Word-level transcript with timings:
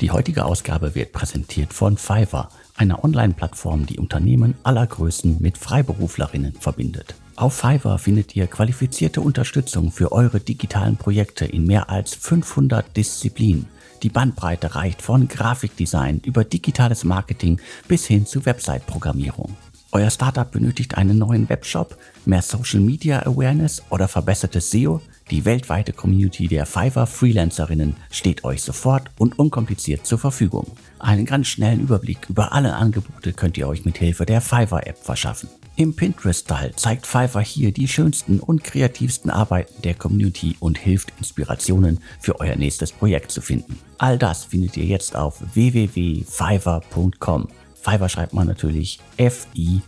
Die 0.00 0.12
heutige 0.12 0.44
Ausgabe 0.44 0.94
wird 0.94 1.12
präsentiert 1.12 1.72
von 1.72 1.96
Fiverr, 1.96 2.50
einer 2.76 3.02
Online-Plattform, 3.02 3.84
die 3.86 3.98
Unternehmen 3.98 4.54
aller 4.62 4.86
Größen 4.86 5.38
mit 5.40 5.58
Freiberuflerinnen 5.58 6.52
verbindet. 6.52 7.16
Auf 7.34 7.54
Fiverr 7.54 7.98
findet 7.98 8.36
ihr 8.36 8.46
qualifizierte 8.46 9.20
Unterstützung 9.20 9.90
für 9.90 10.12
eure 10.12 10.38
digitalen 10.38 10.96
Projekte 10.96 11.46
in 11.46 11.66
mehr 11.66 11.90
als 11.90 12.14
500 12.14 12.96
Disziplinen. 12.96 13.66
Die 14.04 14.08
Bandbreite 14.08 14.76
reicht 14.76 15.02
von 15.02 15.26
Grafikdesign 15.26 16.20
über 16.24 16.44
digitales 16.44 17.02
Marketing 17.02 17.60
bis 17.88 18.06
hin 18.06 18.24
zu 18.24 18.46
Website-Programmierung. 18.46 19.56
Euer 19.90 20.10
Startup 20.10 20.50
benötigt 20.50 20.98
einen 20.98 21.16
neuen 21.16 21.48
Webshop, 21.48 21.96
mehr 22.26 22.42
Social 22.42 22.80
Media 22.80 23.20
Awareness 23.20 23.82
oder 23.88 24.06
verbessertes 24.06 24.70
SEO? 24.70 25.00
Die 25.30 25.46
weltweite 25.46 25.94
Community 25.94 26.46
der 26.46 26.66
Fiverr 26.66 27.06
Freelancerinnen 27.06 27.96
steht 28.10 28.44
euch 28.44 28.62
sofort 28.62 29.10
und 29.18 29.38
unkompliziert 29.38 30.06
zur 30.06 30.18
Verfügung. 30.18 30.66
Einen 30.98 31.24
ganz 31.24 31.48
schnellen 31.48 31.80
Überblick 31.80 32.18
über 32.28 32.52
alle 32.52 32.74
Angebote 32.74 33.32
könnt 33.32 33.56
ihr 33.56 33.66
euch 33.66 33.86
mit 33.86 33.96
Hilfe 33.96 34.26
der 34.26 34.42
Fiverr 34.42 34.86
App 34.86 34.98
verschaffen. 34.98 35.48
Im 35.76 35.96
Pinterest-Style 35.96 36.76
zeigt 36.76 37.06
Fiverr 37.06 37.42
hier 37.42 37.72
die 37.72 37.88
schönsten 37.88 38.40
und 38.40 38.64
kreativsten 38.64 39.30
Arbeiten 39.30 39.80
der 39.82 39.94
Community 39.94 40.56
und 40.60 40.76
hilft 40.76 41.14
Inspirationen 41.18 42.00
für 42.20 42.40
euer 42.40 42.56
nächstes 42.56 42.92
Projekt 42.92 43.30
zu 43.30 43.40
finden. 43.40 43.78
All 43.96 44.18
das 44.18 44.44
findet 44.44 44.76
ihr 44.76 44.84
jetzt 44.84 45.16
auf 45.16 45.42
www.fiverr.com. 45.54 47.48
Fiverr 47.88 48.08
schreibt 48.08 48.34
man 48.34 48.46
natürlich 48.46 49.00
F-I-V-E-R-R. 49.16 49.86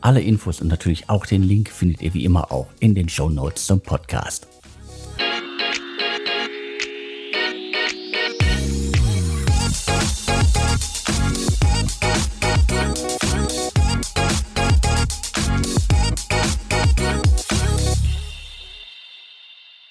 Alle 0.00 0.20
Infos 0.20 0.60
und 0.60 0.68
natürlich 0.68 1.08
auch 1.08 1.26
den 1.26 1.42
Link 1.42 1.70
findet 1.70 2.02
ihr 2.02 2.14
wie 2.14 2.24
immer 2.24 2.52
auch 2.52 2.66
in 2.78 2.94
den 2.94 3.08
Show 3.08 3.30
Notes 3.30 3.66
zum 3.66 3.80
Podcast. 3.80 4.46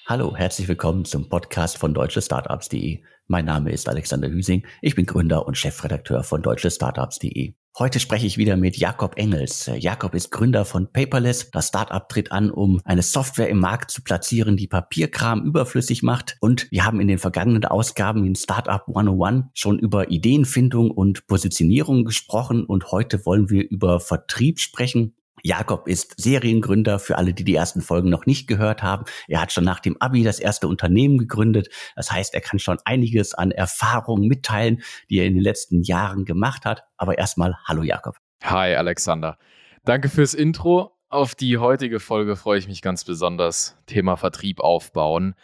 Hallo, 0.08 0.34
herzlich 0.34 0.68
willkommen 0.68 1.04
zum 1.04 1.28
Podcast 1.28 1.76
von 1.76 1.92
deutschestartups.de. 1.92 3.02
Mein 3.26 3.44
Name 3.44 3.72
ist 3.72 3.90
Alexander 3.90 4.30
Hüsing. 4.30 4.64
Ich 4.80 4.94
bin 4.94 5.04
Gründer 5.04 5.46
und 5.46 5.58
Chefredakteur 5.58 6.22
von 6.24 6.40
deutschestartups.de. 6.40 7.52
Heute 7.78 8.00
spreche 8.00 8.26
ich 8.26 8.38
wieder 8.38 8.56
mit 8.56 8.78
Jakob 8.78 9.18
Engels. 9.18 9.70
Jakob 9.76 10.14
ist 10.14 10.30
Gründer 10.30 10.64
von 10.64 10.90
Paperless. 10.90 11.50
Das 11.50 11.68
Startup 11.68 12.08
tritt 12.08 12.32
an, 12.32 12.50
um 12.50 12.80
eine 12.86 13.02
Software 13.02 13.50
im 13.50 13.60
Markt 13.60 13.90
zu 13.90 14.02
platzieren, 14.02 14.56
die 14.56 14.66
Papierkram 14.66 15.44
überflüssig 15.44 16.02
macht. 16.02 16.38
Und 16.40 16.70
wir 16.70 16.86
haben 16.86 17.02
in 17.02 17.08
den 17.08 17.18
vergangenen 17.18 17.66
Ausgaben 17.66 18.24
in 18.24 18.34
Startup 18.34 18.82
101 18.88 19.48
schon 19.52 19.78
über 19.78 20.10
Ideenfindung 20.10 20.90
und 20.90 21.26
Positionierung 21.26 22.06
gesprochen. 22.06 22.64
Und 22.64 22.92
heute 22.92 23.26
wollen 23.26 23.50
wir 23.50 23.68
über 23.68 24.00
Vertrieb 24.00 24.58
sprechen. 24.58 25.17
Jakob 25.42 25.88
ist 25.88 26.14
Seriengründer 26.20 26.98
für 26.98 27.18
alle, 27.18 27.34
die 27.34 27.44
die 27.44 27.54
ersten 27.54 27.80
Folgen 27.80 28.10
noch 28.10 28.26
nicht 28.26 28.46
gehört 28.46 28.82
haben. 28.82 29.04
Er 29.26 29.40
hat 29.40 29.52
schon 29.52 29.64
nach 29.64 29.80
dem 29.80 30.00
Abi 30.00 30.22
das 30.22 30.40
erste 30.40 30.68
Unternehmen 30.68 31.18
gegründet. 31.18 31.68
Das 31.96 32.10
heißt, 32.10 32.34
er 32.34 32.40
kann 32.40 32.58
schon 32.58 32.78
einiges 32.84 33.34
an 33.34 33.50
Erfahrungen 33.50 34.28
mitteilen, 34.28 34.82
die 35.10 35.18
er 35.18 35.26
in 35.26 35.34
den 35.34 35.42
letzten 35.42 35.82
Jahren 35.82 36.24
gemacht 36.24 36.64
hat. 36.64 36.84
Aber 36.96 37.18
erstmal, 37.18 37.56
hallo 37.64 37.82
Jakob. 37.82 38.16
Hi 38.44 38.74
Alexander. 38.74 39.38
Danke 39.84 40.08
fürs 40.08 40.34
Intro. 40.34 40.92
Auf 41.10 41.34
die 41.34 41.56
heutige 41.56 42.00
Folge 42.00 42.36
freue 42.36 42.58
ich 42.58 42.68
mich 42.68 42.82
ganz 42.82 43.04
besonders. 43.04 43.78
Thema 43.86 44.16
Vertrieb 44.16 44.60
aufbauen 44.60 45.34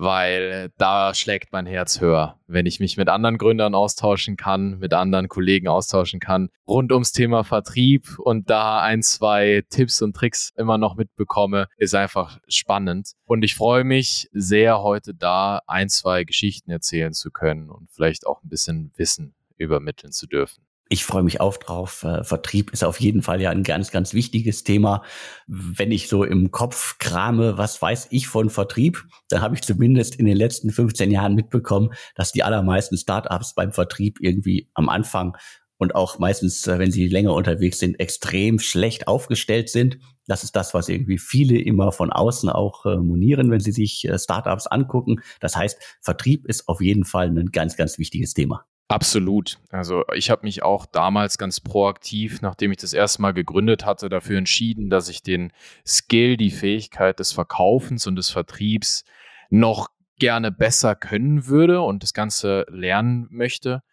weil 0.00 0.70
da 0.78 1.12
schlägt 1.12 1.52
mein 1.52 1.66
Herz 1.66 2.00
höher, 2.00 2.40
wenn 2.46 2.64
ich 2.64 2.80
mich 2.80 2.96
mit 2.96 3.10
anderen 3.10 3.36
Gründern 3.36 3.74
austauschen 3.74 4.38
kann, 4.38 4.78
mit 4.78 4.94
anderen 4.94 5.28
Kollegen 5.28 5.68
austauschen 5.68 6.20
kann, 6.20 6.48
rund 6.66 6.90
ums 6.90 7.12
Thema 7.12 7.44
Vertrieb 7.44 8.18
und 8.18 8.48
da 8.48 8.80
ein, 8.80 9.02
zwei 9.02 9.62
Tipps 9.68 10.00
und 10.00 10.16
Tricks 10.16 10.52
immer 10.56 10.78
noch 10.78 10.96
mitbekomme, 10.96 11.68
ist 11.76 11.94
einfach 11.94 12.38
spannend. 12.48 13.12
Und 13.26 13.42
ich 13.42 13.54
freue 13.54 13.84
mich 13.84 14.30
sehr, 14.32 14.80
heute 14.80 15.14
da 15.14 15.60
ein, 15.66 15.90
zwei 15.90 16.24
Geschichten 16.24 16.70
erzählen 16.70 17.12
zu 17.12 17.30
können 17.30 17.68
und 17.68 17.90
vielleicht 17.90 18.26
auch 18.26 18.42
ein 18.42 18.48
bisschen 18.48 18.92
Wissen 18.96 19.34
übermitteln 19.58 20.12
zu 20.12 20.26
dürfen 20.26 20.64
ich 20.92 21.04
freue 21.04 21.22
mich 21.22 21.40
auch 21.40 21.56
drauf. 21.56 22.02
Äh, 22.02 22.24
Vertrieb 22.24 22.72
ist 22.72 22.82
auf 22.82 23.00
jeden 23.00 23.22
Fall 23.22 23.40
ja 23.40 23.50
ein 23.50 23.62
ganz, 23.62 23.92
ganz 23.92 24.12
wichtiges 24.12 24.64
Thema. 24.64 25.02
Wenn 25.46 25.92
ich 25.92 26.08
so 26.08 26.24
im 26.24 26.50
Kopf 26.50 26.98
krame, 26.98 27.56
was 27.56 27.80
weiß 27.80 28.08
ich 28.10 28.26
von 28.26 28.50
Vertrieb, 28.50 29.06
dann 29.28 29.40
habe 29.40 29.54
ich 29.54 29.62
zumindest 29.62 30.16
in 30.16 30.26
den 30.26 30.36
letzten 30.36 30.70
15 30.70 31.12
Jahren 31.12 31.36
mitbekommen, 31.36 31.90
dass 32.16 32.32
die 32.32 32.42
allermeisten 32.42 32.96
Startups 32.98 33.54
beim 33.54 33.70
Vertrieb 33.70 34.18
irgendwie 34.20 34.68
am 34.74 34.88
Anfang 34.88 35.36
und 35.78 35.94
auch 35.94 36.18
meistens, 36.18 36.66
äh, 36.66 36.80
wenn 36.80 36.90
sie 36.90 37.06
länger 37.06 37.34
unterwegs 37.34 37.78
sind, 37.78 38.00
extrem 38.00 38.58
schlecht 38.58 39.06
aufgestellt 39.06 39.68
sind. 39.68 39.98
Das 40.26 40.42
ist 40.42 40.56
das, 40.56 40.74
was 40.74 40.88
irgendwie 40.88 41.18
viele 41.18 41.56
immer 41.56 41.92
von 41.92 42.10
außen 42.10 42.48
auch 42.48 42.84
äh, 42.84 42.96
monieren, 42.96 43.52
wenn 43.52 43.60
sie 43.60 43.72
sich 43.72 44.08
Startups 44.16 44.66
angucken. 44.66 45.20
Das 45.38 45.54
heißt, 45.54 45.78
Vertrieb 46.00 46.46
ist 46.46 46.66
auf 46.66 46.80
jeden 46.80 47.04
Fall 47.04 47.28
ein 47.28 47.52
ganz, 47.52 47.76
ganz 47.76 47.96
wichtiges 47.96 48.34
Thema. 48.34 48.66
Absolut. 48.90 49.60
Also 49.70 50.02
ich 50.14 50.30
habe 50.30 50.42
mich 50.42 50.64
auch 50.64 50.84
damals 50.84 51.38
ganz 51.38 51.60
proaktiv, 51.60 52.42
nachdem 52.42 52.72
ich 52.72 52.78
das 52.78 52.92
erste 52.92 53.22
Mal 53.22 53.32
gegründet 53.32 53.86
hatte, 53.86 54.08
dafür 54.08 54.36
entschieden, 54.36 54.90
dass 54.90 55.08
ich 55.08 55.22
den 55.22 55.52
Skill, 55.86 56.36
die 56.36 56.50
Fähigkeit 56.50 57.20
des 57.20 57.30
Verkaufens 57.30 58.08
und 58.08 58.16
des 58.16 58.30
Vertriebs 58.30 59.04
noch 59.48 59.90
gerne 60.18 60.50
besser 60.50 60.96
können 60.96 61.46
würde 61.46 61.82
und 61.82 62.02
das 62.02 62.14
Ganze 62.14 62.66
lernen 62.68 63.28
möchte. 63.30 63.84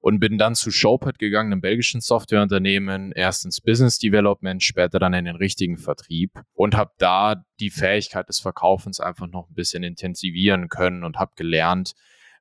Und 0.00 0.20
bin 0.20 0.38
dann 0.38 0.54
zu 0.54 0.70
Showpad 0.70 1.18
gegangen, 1.18 1.52
einem 1.52 1.60
belgischen 1.60 2.00
Softwareunternehmen, 2.00 3.12
erst 3.12 3.44
ins 3.44 3.60
Business 3.60 3.98
Development, 3.98 4.62
später 4.62 4.98
dann 4.98 5.12
in 5.12 5.26
den 5.26 5.36
richtigen 5.36 5.76
Vertrieb 5.76 6.30
und 6.54 6.74
habe 6.74 6.92
da 6.96 7.44
die 7.60 7.70
Fähigkeit 7.70 8.26
des 8.30 8.40
Verkaufens 8.40 9.00
einfach 9.00 9.26
noch 9.26 9.50
ein 9.50 9.54
bisschen 9.54 9.82
intensivieren 9.82 10.68
können 10.70 11.04
und 11.04 11.16
habe 11.16 11.32
gelernt, 11.36 11.92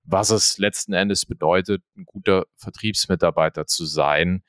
was 0.05 0.29
es 0.29 0.57
letzten 0.57 0.93
Endes 0.93 1.25
bedeutet, 1.25 1.83
ein 1.97 2.05
guter 2.05 2.45
Vertriebsmitarbeiter 2.57 3.65
zu 3.65 3.85
sein. 3.85 4.43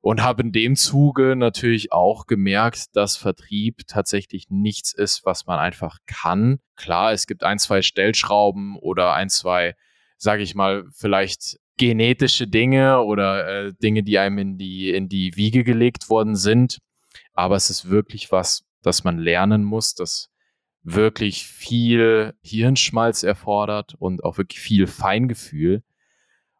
Und 0.00 0.22
habe 0.22 0.42
in 0.42 0.52
dem 0.52 0.76
Zuge 0.76 1.34
natürlich 1.34 1.90
auch 1.90 2.26
gemerkt, 2.26 2.94
dass 2.94 3.16
Vertrieb 3.16 3.86
tatsächlich 3.88 4.46
nichts 4.50 4.92
ist, 4.92 5.24
was 5.24 5.46
man 5.46 5.58
einfach 5.58 5.98
kann. 6.06 6.60
Klar, 6.76 7.12
es 7.12 7.26
gibt 7.26 7.42
ein, 7.42 7.58
zwei 7.58 7.82
Stellschrauben 7.82 8.76
oder 8.76 9.14
ein, 9.14 9.28
zwei, 9.30 9.74
sage 10.16 10.42
ich 10.42 10.54
mal, 10.54 10.84
vielleicht 10.94 11.58
genetische 11.76 12.46
Dinge 12.46 13.02
oder 13.02 13.66
äh, 13.66 13.72
Dinge, 13.82 14.02
die 14.04 14.18
einem 14.18 14.38
in 14.38 14.58
die, 14.58 14.90
in 14.90 15.08
die 15.08 15.34
Wiege 15.34 15.64
gelegt 15.64 16.08
worden 16.08 16.36
sind. 16.36 16.78
Aber 17.32 17.56
es 17.56 17.68
ist 17.70 17.90
wirklich 17.90 18.30
was, 18.30 18.64
das 18.82 19.02
man 19.02 19.18
lernen 19.18 19.64
muss, 19.64 19.94
das 19.94 20.28
wirklich 20.86 21.44
viel 21.46 22.34
Hirnschmalz 22.42 23.24
erfordert 23.24 23.94
und 23.98 24.22
auch 24.22 24.38
wirklich 24.38 24.60
viel 24.60 24.86
Feingefühl. 24.86 25.82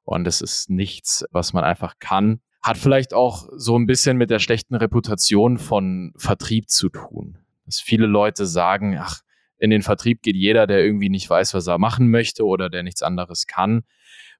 Und 0.02 0.26
es 0.26 0.40
ist 0.40 0.68
nichts, 0.68 1.24
was 1.30 1.52
man 1.52 1.62
einfach 1.62 1.94
kann. 2.00 2.40
Hat 2.60 2.76
vielleicht 2.76 3.14
auch 3.14 3.48
so 3.56 3.78
ein 3.78 3.86
bisschen 3.86 4.16
mit 4.16 4.30
der 4.30 4.40
schlechten 4.40 4.74
Reputation 4.74 5.58
von 5.58 6.12
Vertrieb 6.16 6.68
zu 6.68 6.88
tun. 6.88 7.38
Dass 7.66 7.78
viele 7.78 8.06
Leute 8.06 8.46
sagen, 8.46 8.98
ach, 8.98 9.20
in 9.58 9.70
den 9.70 9.82
Vertrieb 9.82 10.22
geht 10.22 10.34
jeder, 10.34 10.66
der 10.66 10.84
irgendwie 10.84 11.08
nicht 11.08 11.30
weiß, 11.30 11.54
was 11.54 11.68
er 11.68 11.78
machen 11.78 12.10
möchte 12.10 12.44
oder 12.44 12.68
der 12.68 12.82
nichts 12.82 13.02
anderes 13.02 13.46
kann. 13.46 13.84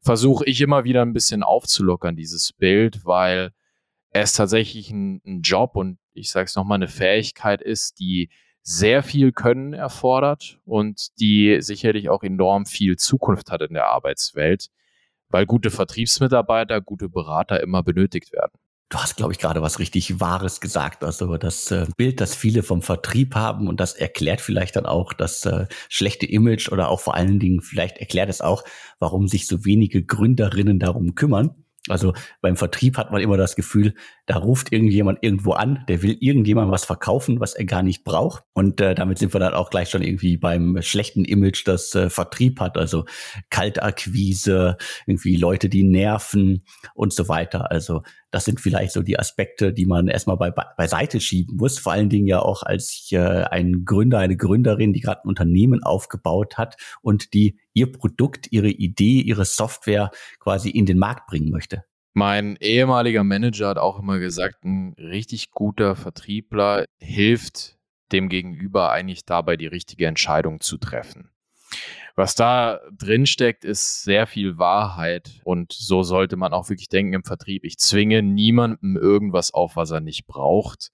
Versuche 0.00 0.44
ich 0.46 0.60
immer 0.60 0.82
wieder 0.82 1.02
ein 1.02 1.12
bisschen 1.12 1.44
aufzulockern, 1.44 2.16
dieses 2.16 2.52
Bild, 2.52 3.04
weil 3.04 3.52
es 4.10 4.32
tatsächlich 4.32 4.90
ein, 4.90 5.22
ein 5.24 5.42
Job 5.42 5.76
und 5.76 5.98
ich 6.12 6.30
sage 6.30 6.46
es 6.46 6.56
nochmal, 6.56 6.76
eine 6.76 6.88
Fähigkeit 6.88 7.62
ist, 7.62 8.00
die 8.00 8.30
sehr 8.68 9.04
viel 9.04 9.30
Können 9.30 9.74
erfordert 9.74 10.58
und 10.64 11.20
die 11.20 11.58
sicherlich 11.60 12.08
auch 12.08 12.24
enorm 12.24 12.66
viel 12.66 12.96
Zukunft 12.96 13.52
hat 13.52 13.62
in 13.62 13.74
der 13.74 13.86
Arbeitswelt, 13.86 14.70
weil 15.28 15.46
gute 15.46 15.70
Vertriebsmitarbeiter, 15.70 16.80
gute 16.80 17.08
Berater 17.08 17.60
immer 17.60 17.84
benötigt 17.84 18.32
werden. 18.32 18.58
Du 18.88 18.98
hast, 18.98 19.16
glaube 19.16 19.32
ich, 19.32 19.38
gerade 19.38 19.62
was 19.62 19.78
richtig 19.78 20.18
Wahres 20.18 20.60
gesagt. 20.60 21.04
Also 21.04 21.36
das 21.36 21.70
äh, 21.70 21.86
Bild, 21.96 22.20
das 22.20 22.34
viele 22.34 22.64
vom 22.64 22.82
Vertrieb 22.82 23.36
haben 23.36 23.68
und 23.68 23.78
das 23.78 23.94
erklärt 23.94 24.40
vielleicht 24.40 24.74
dann 24.74 24.86
auch 24.86 25.12
das 25.12 25.46
äh, 25.46 25.66
schlechte 25.88 26.26
Image 26.26 26.68
oder 26.72 26.88
auch 26.88 27.00
vor 27.00 27.14
allen 27.14 27.38
Dingen 27.38 27.62
vielleicht 27.62 27.98
erklärt 27.98 28.30
es 28.30 28.40
auch, 28.40 28.64
warum 28.98 29.28
sich 29.28 29.46
so 29.46 29.64
wenige 29.64 30.04
Gründerinnen 30.04 30.80
darum 30.80 31.14
kümmern. 31.14 31.65
Also 31.88 32.14
beim 32.40 32.56
Vertrieb 32.56 32.96
hat 32.96 33.12
man 33.12 33.20
immer 33.20 33.36
das 33.36 33.56
Gefühl, 33.56 33.94
da 34.26 34.36
ruft 34.36 34.72
irgendjemand 34.72 35.18
irgendwo 35.22 35.52
an, 35.52 35.84
der 35.88 36.02
will 36.02 36.16
irgendjemand 36.20 36.70
was 36.70 36.84
verkaufen, 36.84 37.40
was 37.40 37.54
er 37.54 37.64
gar 37.64 37.82
nicht 37.82 38.04
braucht. 38.04 38.44
Und 38.54 38.80
äh, 38.80 38.94
damit 38.94 39.18
sind 39.18 39.34
wir 39.34 39.40
dann 39.40 39.54
auch 39.54 39.70
gleich 39.70 39.90
schon 39.90 40.02
irgendwie 40.02 40.36
beim 40.36 40.80
schlechten 40.82 41.24
Image, 41.24 41.66
das 41.66 41.94
äh, 41.94 42.10
Vertrieb 42.10 42.60
hat. 42.60 42.76
Also 42.76 43.04
Kaltakquise, 43.50 44.76
irgendwie 45.06 45.36
Leute, 45.36 45.68
die 45.68 45.84
nerven 45.84 46.64
und 46.94 47.12
so 47.12 47.28
weiter. 47.28 47.70
Also 47.70 48.02
Das 48.30 48.44
sind 48.44 48.60
vielleicht 48.60 48.92
so 48.92 49.02
die 49.02 49.18
Aspekte, 49.18 49.72
die 49.72 49.86
man 49.86 50.08
erstmal 50.08 50.36
bei, 50.36 50.50
beiseite 50.50 51.20
schieben 51.20 51.56
muss. 51.56 51.78
Vor 51.78 51.92
allen 51.92 52.08
Dingen 52.08 52.26
ja 52.26 52.40
auch 52.40 52.62
als 52.62 53.08
äh, 53.12 53.18
ein 53.18 53.84
Gründer, 53.84 54.18
eine 54.18 54.36
Gründerin, 54.36 54.92
die 54.92 55.00
gerade 55.00 55.22
ein 55.24 55.28
Unternehmen 55.28 55.82
aufgebaut 55.82 56.58
hat 56.58 56.76
und 57.02 57.34
die 57.34 57.58
ihr 57.72 57.90
Produkt, 57.92 58.50
ihre 58.50 58.68
Idee, 58.68 59.20
ihre 59.20 59.44
Software 59.44 60.10
quasi 60.40 60.70
in 60.70 60.86
den 60.86 60.98
Markt 60.98 61.26
bringen 61.28 61.50
möchte. 61.50 61.84
Mein 62.14 62.56
ehemaliger 62.60 63.24
Manager 63.24 63.68
hat 63.68 63.78
auch 63.78 63.98
immer 63.98 64.18
gesagt, 64.18 64.64
ein 64.64 64.94
richtig 64.98 65.50
guter 65.50 65.94
Vertriebler 65.94 66.86
hilft 66.98 67.76
dem 68.12 68.28
Gegenüber 68.28 68.90
eigentlich 68.90 69.24
dabei, 69.26 69.56
die 69.56 69.66
richtige 69.66 70.06
Entscheidung 70.06 70.60
zu 70.60 70.78
treffen. 70.78 71.30
Was 72.16 72.34
da 72.34 72.80
drin 72.96 73.26
steckt, 73.26 73.66
ist 73.66 74.02
sehr 74.02 74.26
viel 74.26 74.56
Wahrheit 74.56 75.42
und 75.44 75.74
so 75.74 76.02
sollte 76.02 76.36
man 76.36 76.54
auch 76.54 76.70
wirklich 76.70 76.88
denken 76.88 77.12
im 77.12 77.24
Vertrieb. 77.24 77.62
Ich 77.62 77.76
zwinge 77.76 78.22
niemandem 78.22 78.96
irgendwas 78.96 79.52
auf, 79.52 79.76
was 79.76 79.90
er 79.90 80.00
nicht 80.00 80.26
braucht. 80.26 80.92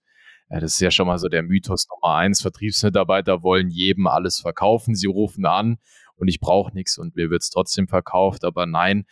Das 0.49 0.75
ist 0.75 0.81
ja 0.81 0.91
schon 0.91 1.07
mal 1.07 1.19
so 1.19 1.29
der 1.29 1.45
Mythos 1.45 1.87
Nummer 1.89 2.17
eins. 2.17 2.43
Vertriebsmitarbeiter 2.43 3.45
wollen 3.45 3.71
jedem 3.71 4.09
alles 4.09 4.41
verkaufen. 4.41 4.97
Sie 4.97 5.07
rufen 5.07 5.47
an 5.47 5.79
und 6.17 6.27
ich 6.27 6.41
brauche 6.41 6.75
nichts 6.75 6.99
und 6.99 7.15
mir 7.15 7.31
wird 7.31 7.43
es 7.43 7.51
trotzdem 7.51 7.87
verkauft. 7.87 8.45
Aber 8.45 8.67
nein, 8.67 9.05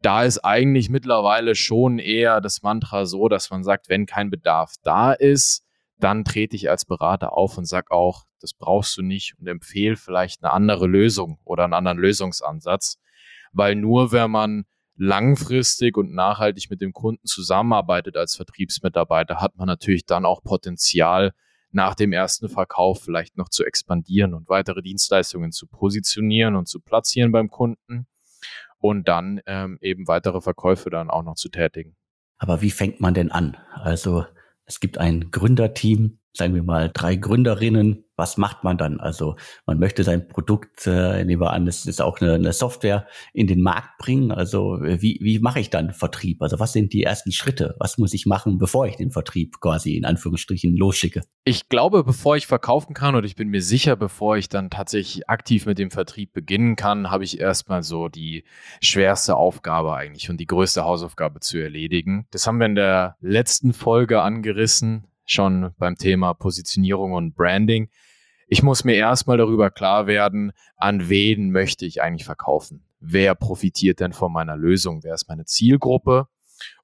da 0.00 0.24
ist 0.24 0.38
eigentlich 0.38 0.88
mittlerweile 0.88 1.54
schon 1.54 1.98
eher 1.98 2.40
das 2.40 2.62
Mantra 2.62 3.04
so, 3.04 3.28
dass 3.28 3.50
man 3.50 3.62
sagt, 3.62 3.90
wenn 3.90 4.06
kein 4.06 4.30
Bedarf 4.30 4.74
da 4.82 5.12
ist, 5.12 5.64
dann 6.02 6.24
trete 6.24 6.56
ich 6.56 6.70
als 6.70 6.84
Berater 6.84 7.32
auf 7.32 7.58
und 7.58 7.66
sage 7.66 7.90
auch, 7.90 8.24
das 8.40 8.54
brauchst 8.54 8.96
du 8.96 9.02
nicht 9.02 9.34
und 9.38 9.46
empfehle 9.46 9.96
vielleicht 9.96 10.42
eine 10.42 10.52
andere 10.52 10.86
Lösung 10.86 11.38
oder 11.44 11.64
einen 11.64 11.74
anderen 11.74 11.98
Lösungsansatz. 11.98 12.98
Weil 13.52 13.76
nur 13.76 14.12
wenn 14.12 14.30
man 14.30 14.64
langfristig 14.96 15.96
und 15.96 16.12
nachhaltig 16.12 16.70
mit 16.70 16.80
dem 16.80 16.92
Kunden 16.92 17.26
zusammenarbeitet 17.26 18.16
als 18.16 18.36
Vertriebsmitarbeiter, 18.36 19.40
hat 19.40 19.56
man 19.56 19.66
natürlich 19.66 20.06
dann 20.06 20.24
auch 20.24 20.42
Potenzial, 20.42 21.32
nach 21.72 21.94
dem 21.94 22.12
ersten 22.12 22.48
Verkauf 22.48 23.02
vielleicht 23.02 23.36
noch 23.36 23.48
zu 23.48 23.64
expandieren 23.64 24.34
und 24.34 24.48
weitere 24.48 24.82
Dienstleistungen 24.82 25.52
zu 25.52 25.66
positionieren 25.66 26.54
und 26.54 26.68
zu 26.68 26.80
platzieren 26.80 27.32
beim 27.32 27.48
Kunden 27.48 28.06
und 28.78 29.08
dann 29.08 29.40
ähm, 29.46 29.78
eben 29.80 30.06
weitere 30.06 30.40
Verkäufe 30.40 30.90
dann 30.90 31.10
auch 31.10 31.22
noch 31.22 31.34
zu 31.34 31.48
tätigen. 31.48 31.96
Aber 32.36 32.60
wie 32.60 32.70
fängt 32.70 33.00
man 33.00 33.14
denn 33.14 33.30
an? 33.30 33.56
Also 33.72 34.26
es 34.66 34.80
gibt 34.80 34.98
ein 34.98 35.30
Gründerteam, 35.30 36.18
sagen 36.36 36.54
wir 36.54 36.62
mal 36.62 36.90
drei 36.92 37.16
Gründerinnen, 37.16 38.04
was 38.22 38.36
macht 38.36 38.62
man 38.62 38.78
dann? 38.78 39.00
Also 39.00 39.34
man 39.66 39.80
möchte 39.80 40.04
sein 40.04 40.28
Produkt, 40.28 40.86
äh, 40.86 41.24
nehmen 41.24 41.42
wir 41.42 41.50
an, 41.50 41.66
es 41.66 41.86
ist 41.86 42.00
auch 42.00 42.20
eine, 42.20 42.34
eine, 42.34 42.52
Software, 42.52 43.08
in 43.32 43.48
den 43.48 43.60
Markt 43.60 43.98
bringen. 43.98 44.30
Also 44.30 44.78
wie, 44.80 45.18
wie 45.20 45.40
mache 45.40 45.58
ich 45.58 45.70
dann 45.70 45.92
Vertrieb? 45.92 46.40
Also 46.40 46.60
was 46.60 46.72
sind 46.72 46.92
die 46.92 47.02
ersten 47.02 47.32
Schritte? 47.32 47.74
Was 47.80 47.98
muss 47.98 48.14
ich 48.14 48.24
machen, 48.24 48.58
bevor 48.58 48.86
ich 48.86 48.94
den 48.94 49.10
Vertrieb 49.10 49.60
quasi 49.60 49.96
in 49.96 50.04
Anführungsstrichen 50.04 50.76
losschicke? 50.76 51.22
Ich 51.42 51.68
glaube, 51.68 52.04
bevor 52.04 52.36
ich 52.36 52.46
verkaufen 52.46 52.94
kann 52.94 53.16
und 53.16 53.24
ich 53.24 53.34
bin 53.34 53.48
mir 53.48 53.60
sicher, 53.60 53.96
bevor 53.96 54.36
ich 54.36 54.48
dann 54.48 54.70
tatsächlich 54.70 55.28
aktiv 55.28 55.66
mit 55.66 55.78
dem 55.78 55.90
Vertrieb 55.90 56.32
beginnen 56.32 56.76
kann, 56.76 57.10
habe 57.10 57.24
ich 57.24 57.40
erstmal 57.40 57.82
so 57.82 58.08
die 58.08 58.44
schwerste 58.80 59.34
Aufgabe 59.34 59.96
eigentlich 59.96 60.30
und 60.30 60.36
die 60.36 60.46
größte 60.46 60.84
Hausaufgabe 60.84 61.40
zu 61.40 61.58
erledigen. 61.58 62.28
Das 62.30 62.46
haben 62.46 62.58
wir 62.58 62.66
in 62.66 62.76
der 62.76 63.16
letzten 63.20 63.72
Folge 63.72 64.22
angerissen 64.22 65.08
schon 65.24 65.72
beim 65.78 65.96
Thema 65.96 66.34
Positionierung 66.34 67.12
und 67.12 67.34
Branding. 67.34 67.88
Ich 68.52 68.62
muss 68.62 68.84
mir 68.84 68.96
erstmal 68.96 69.38
darüber 69.38 69.70
klar 69.70 70.06
werden, 70.06 70.52
an 70.76 71.08
wen 71.08 71.52
möchte 71.52 71.86
ich 71.86 72.02
eigentlich 72.02 72.26
verkaufen? 72.26 72.84
Wer 73.00 73.34
profitiert 73.34 73.98
denn 73.98 74.12
von 74.12 74.30
meiner 74.30 74.58
Lösung? 74.58 75.02
Wer 75.02 75.14
ist 75.14 75.26
meine 75.26 75.46
Zielgruppe? 75.46 76.26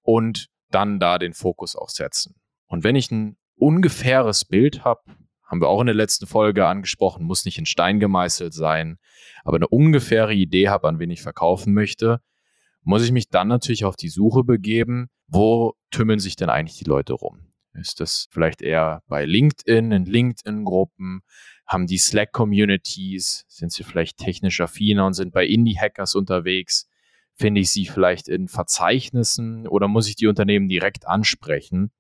Und 0.01 0.49
dann 0.71 0.99
da 0.99 1.19
den 1.19 1.35
Fokus 1.35 1.77
auch 1.77 1.91
setzen. 1.91 2.37
Und 2.69 2.85
wenn 2.85 2.97
ich 2.97 3.11
ein 3.11 3.37
ungefähres 3.55 4.47
Bild 4.47 4.83
habe, 4.83 5.03
haben 5.45 5.61
wir 5.61 5.69
auch 5.69 5.83
in 5.83 5.89
der 5.89 5.95
letzten 5.95 6.27
Folge 6.27 6.67
angesprochen, 6.67 7.27
muss 7.27 7.45
nicht 7.45 7.59
in 7.59 7.67
Stein 7.67 8.01
gemeißelt 8.01 8.55
sein, 8.55 8.97
aber 9.45 9.57
eine 9.57 9.69
ungefähre 9.69 10.33
Idee 10.33 10.71
habe, 10.71 10.89
an 10.89 10.99
wen 10.99 11.11
ich 11.11 11.21
verkaufen 11.21 11.75
möchte, 11.75 12.23
muss 12.81 13.05
ich 13.05 13.13
mich 13.13 13.29
dann 13.29 13.49
natürlich 13.49 13.85
auf 13.85 13.97
die 13.97 14.09
Suche 14.09 14.43
begeben, 14.43 15.11
wo 15.27 15.75
tümmeln 15.91 16.19
sich 16.19 16.35
denn 16.35 16.49
eigentlich 16.49 16.79
die 16.79 16.89
Leute 16.89 17.13
rum? 17.13 17.48
Ist 17.75 18.01
das 18.01 18.29
vielleicht 18.31 18.63
eher 18.63 19.03
bei 19.09 19.25
LinkedIn, 19.25 19.93
in 19.93 20.05
LinkedIn-Gruppen? 20.05 21.23
Haben 21.67 21.87
die 21.87 21.99
Slack-Communities? 21.99 23.45
Sind 23.49 23.73
sie 23.73 23.85
vielleicht 23.85 24.17
technisch 24.17 24.61
affiner 24.61 25.07
und 25.07 25.15
sind 25.15 25.33
bei 25.33 25.47
Indie-Hackers 25.47 26.15
unterwegs? 26.15 26.89
Finde 27.35 27.61
ich 27.61 27.71
sie 27.71 27.87
vielleicht 27.87 28.29
in 28.29 28.49
Verzeichnissen 28.49 29.69
oder 29.69 29.87
muss 29.87 30.09
ich 30.09 30.17
die 30.17 30.27
Unternehmen 30.27 30.69
direkt 30.69 31.07
ansprechen? 31.07 31.93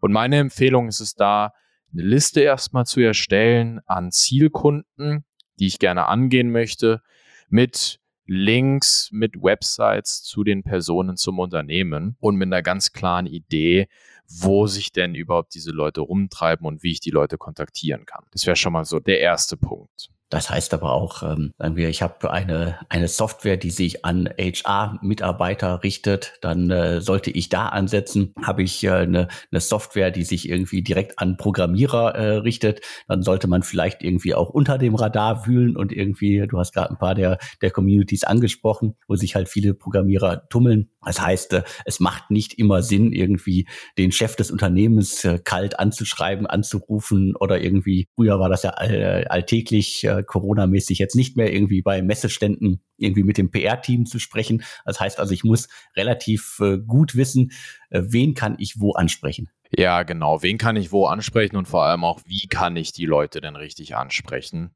Und 0.00 0.12
meine 0.12 0.38
Empfehlung 0.38 0.88
ist 0.88 1.00
es 1.00 1.14
da, 1.14 1.52
eine 1.92 2.02
Liste 2.02 2.40
erstmal 2.40 2.84
zu 2.84 3.00
erstellen 3.00 3.80
an 3.86 4.10
Zielkunden, 4.10 5.24
die 5.58 5.66
ich 5.66 5.78
gerne 5.78 6.06
angehen 6.06 6.50
möchte, 6.50 7.00
mit 7.48 8.00
Links, 8.26 9.08
mit 9.12 9.36
Websites 9.36 10.22
zu 10.22 10.42
den 10.42 10.64
Personen 10.64 11.16
zum 11.16 11.38
Unternehmen 11.38 12.16
und 12.18 12.36
mit 12.36 12.48
einer 12.48 12.62
ganz 12.62 12.92
klaren 12.92 13.26
Idee, 13.26 13.88
wo 14.28 14.66
sich 14.66 14.92
denn 14.92 15.14
überhaupt 15.14 15.54
diese 15.54 15.70
Leute 15.70 16.00
rumtreiben 16.00 16.66
und 16.66 16.82
wie 16.82 16.92
ich 16.92 17.00
die 17.00 17.10
Leute 17.10 17.38
kontaktieren 17.38 18.06
kann. 18.06 18.24
Das 18.32 18.46
wäre 18.46 18.56
schon 18.56 18.72
mal 18.72 18.84
so 18.84 19.00
der 19.00 19.20
erste 19.20 19.56
Punkt. 19.56 20.10
Das 20.28 20.50
heißt 20.50 20.74
aber 20.74 20.92
auch, 20.92 21.22
ähm, 21.22 21.52
sagen 21.56 21.76
wir, 21.76 21.88
ich 21.88 22.02
habe 22.02 22.32
eine, 22.32 22.80
eine 22.88 23.06
Software, 23.06 23.56
die 23.56 23.70
sich 23.70 24.04
an 24.04 24.28
HR-Mitarbeiter 24.36 25.84
richtet, 25.84 26.34
dann 26.40 26.68
äh, 26.68 27.00
sollte 27.00 27.30
ich 27.30 27.48
da 27.48 27.68
ansetzen. 27.68 28.34
Habe 28.42 28.64
ich 28.64 28.82
äh, 28.82 28.90
eine, 28.90 29.28
eine 29.52 29.60
Software, 29.60 30.10
die 30.10 30.24
sich 30.24 30.48
irgendwie 30.48 30.82
direkt 30.82 31.20
an 31.20 31.36
Programmierer 31.36 32.16
äh, 32.16 32.36
richtet, 32.38 32.80
dann 33.06 33.22
sollte 33.22 33.46
man 33.46 33.62
vielleicht 33.62 34.02
irgendwie 34.02 34.34
auch 34.34 34.50
unter 34.50 34.78
dem 34.78 34.96
Radar 34.96 35.46
wühlen 35.46 35.76
und 35.76 35.92
irgendwie, 35.92 36.44
du 36.48 36.58
hast 36.58 36.74
gerade 36.74 36.90
ein 36.90 36.98
paar 36.98 37.14
der, 37.14 37.38
der 37.62 37.70
Communities 37.70 38.24
angesprochen, 38.24 38.96
wo 39.06 39.14
sich 39.14 39.36
halt 39.36 39.48
viele 39.48 39.74
Programmierer 39.74 40.48
tummeln. 40.48 40.90
Das 41.06 41.20
heißt, 41.20 41.54
äh, 41.54 41.62
es 41.84 42.00
macht 42.00 42.30
nicht 42.30 42.58
immer 42.58 42.82
Sinn, 42.82 43.12
irgendwie 43.12 43.66
den 43.96 44.12
Chef 44.12 44.36
des 44.36 44.50
Unternehmens 44.50 45.24
äh, 45.24 45.38
kalt 45.42 45.78
anzuschreiben, 45.78 46.46
anzurufen 46.46 47.34
oder 47.36 47.60
irgendwie, 47.60 48.08
früher 48.14 48.38
war 48.38 48.50
das 48.50 48.64
ja 48.64 48.70
all, 48.70 49.24
alltäglich, 49.28 50.04
äh, 50.04 50.22
Corona-mäßig 50.22 50.98
jetzt 50.98 51.16
nicht 51.16 51.36
mehr 51.36 51.52
irgendwie 51.52 51.80
bei 51.80 52.02
Messeständen 52.02 52.82
irgendwie 52.98 53.22
mit 53.22 53.38
dem 53.38 53.50
PR-Team 53.50 54.06
zu 54.06 54.18
sprechen. 54.18 54.62
Das 54.84 55.00
heißt 55.00 55.18
also, 55.18 55.32
ich 55.32 55.44
muss 55.44 55.68
relativ 55.96 56.58
äh, 56.60 56.78
gut 56.78 57.14
wissen, 57.14 57.52
äh, 57.90 58.02
wen 58.04 58.34
kann 58.34 58.56
ich 58.58 58.80
wo 58.80 58.92
ansprechen. 58.92 59.48
Ja, 59.70 60.02
genau. 60.02 60.42
Wen 60.42 60.58
kann 60.58 60.76
ich 60.76 60.92
wo 60.92 61.06
ansprechen 61.06 61.56
und 61.56 61.66
vor 61.66 61.84
allem 61.84 62.04
auch, 62.04 62.20
wie 62.26 62.46
kann 62.46 62.76
ich 62.76 62.92
die 62.92 63.06
Leute 63.06 63.40
denn 63.40 63.56
richtig 63.56 63.96
ansprechen? 63.96 64.74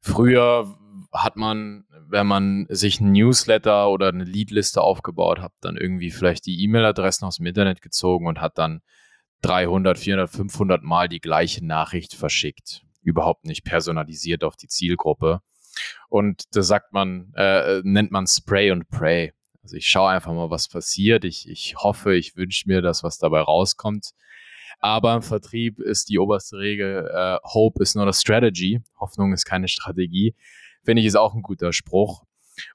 Früher 0.00 0.78
hat 1.12 1.36
man, 1.36 1.84
wenn 2.08 2.26
man 2.26 2.66
sich 2.68 3.00
ein 3.00 3.12
Newsletter 3.12 3.90
oder 3.90 4.08
eine 4.08 4.24
Leadliste 4.24 4.80
aufgebaut 4.80 5.40
hat, 5.40 5.52
dann 5.60 5.76
irgendwie 5.76 6.10
vielleicht 6.10 6.46
die 6.46 6.62
E-Mail-Adressen 6.64 7.24
aus 7.24 7.36
dem 7.36 7.46
Internet 7.46 7.82
gezogen 7.82 8.26
und 8.26 8.40
hat 8.40 8.58
dann 8.58 8.82
300, 9.42 9.98
400, 9.98 10.30
500 10.30 10.82
Mal 10.82 11.08
die 11.08 11.20
gleiche 11.20 11.64
Nachricht 11.64 12.14
verschickt 12.14 12.86
überhaupt 13.06 13.44
nicht 13.44 13.64
personalisiert 13.64 14.42
auf 14.42 14.56
die 14.56 14.66
Zielgruppe. 14.66 15.40
Und 16.08 16.44
da 16.54 16.62
sagt 16.62 16.92
man, 16.92 17.32
äh, 17.36 17.80
nennt 17.84 18.10
man 18.10 18.26
Spray 18.26 18.72
und 18.72 18.88
Pray. 18.88 19.32
Also 19.62 19.76
ich 19.76 19.86
schaue 19.86 20.10
einfach 20.10 20.32
mal, 20.32 20.50
was 20.50 20.68
passiert. 20.68 21.24
Ich, 21.24 21.48
ich 21.48 21.76
hoffe, 21.76 22.16
ich 22.16 22.36
wünsche 22.36 22.68
mir, 22.68 22.82
dass 22.82 23.04
was 23.04 23.18
dabei 23.18 23.40
rauskommt. 23.40 24.10
Aber 24.80 25.14
im 25.14 25.22
Vertrieb 25.22 25.78
ist 25.78 26.08
die 26.08 26.18
oberste 26.18 26.58
Regel, 26.58 27.08
äh, 27.12 27.38
Hope 27.44 27.82
is 27.82 27.94
not 27.94 28.08
a 28.08 28.12
strategy. 28.12 28.82
Hoffnung 28.98 29.32
ist 29.32 29.44
keine 29.44 29.68
Strategie. 29.68 30.34
Finde 30.86 31.00
ich, 31.00 31.06
ist 31.06 31.16
auch 31.16 31.34
ein 31.34 31.42
guter 31.42 31.74
Spruch. 31.74 32.24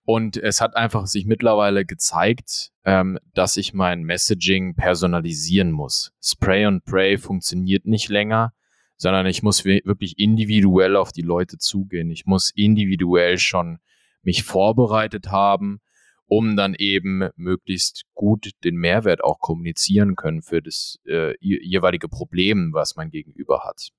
Und 0.06 0.38
es 0.38 0.62
hat 0.62 0.76
einfach 0.76 1.08
sich 1.08 1.26
mittlerweile 1.26 1.86
gezeigt, 1.86 2.70
ähm, 2.86 3.18
dass 3.34 3.58
ich 3.58 3.74
mein 3.74 4.04
Messaging 4.04 4.76
personalisieren 4.76 5.72
muss. 5.72 6.12
Spray 6.22 6.68
und 6.68 6.86
Pray 6.86 7.18
funktioniert 7.18 7.88
nicht 7.88 8.10
länger 8.10 8.54
sondern 9.02 9.26
ich 9.26 9.42
muss 9.42 9.66
wirklich 9.66 10.20
individuell 10.20 10.96
auf 10.96 11.12
die 11.12 11.24
Leute 11.24 11.58
zugehen. 11.58 12.12
Ich 12.12 12.28
muss 12.28 12.52
individuell 12.54 13.40
schon 13.40 13.80
mich 14.22 14.44
vorbereitet 14.44 15.30
haben, 15.30 15.82
um 16.28 16.56
dann 16.56 16.76
eben 16.76 17.28
möglichst 17.36 18.04
gut 18.14 18.52
den 18.64 18.76
Mehrwert 18.76 19.24
auch 19.24 19.40
kommunizieren 19.40 20.16
können 20.16 20.44
für 20.44 20.62
das 20.62 21.00
äh, 21.08 21.34
jeweilige 21.40 22.10
Problem, 22.10 22.74
was 22.74 22.96
mein 22.96 23.10
Gegenüber 23.10 23.64
hat. 23.64 23.90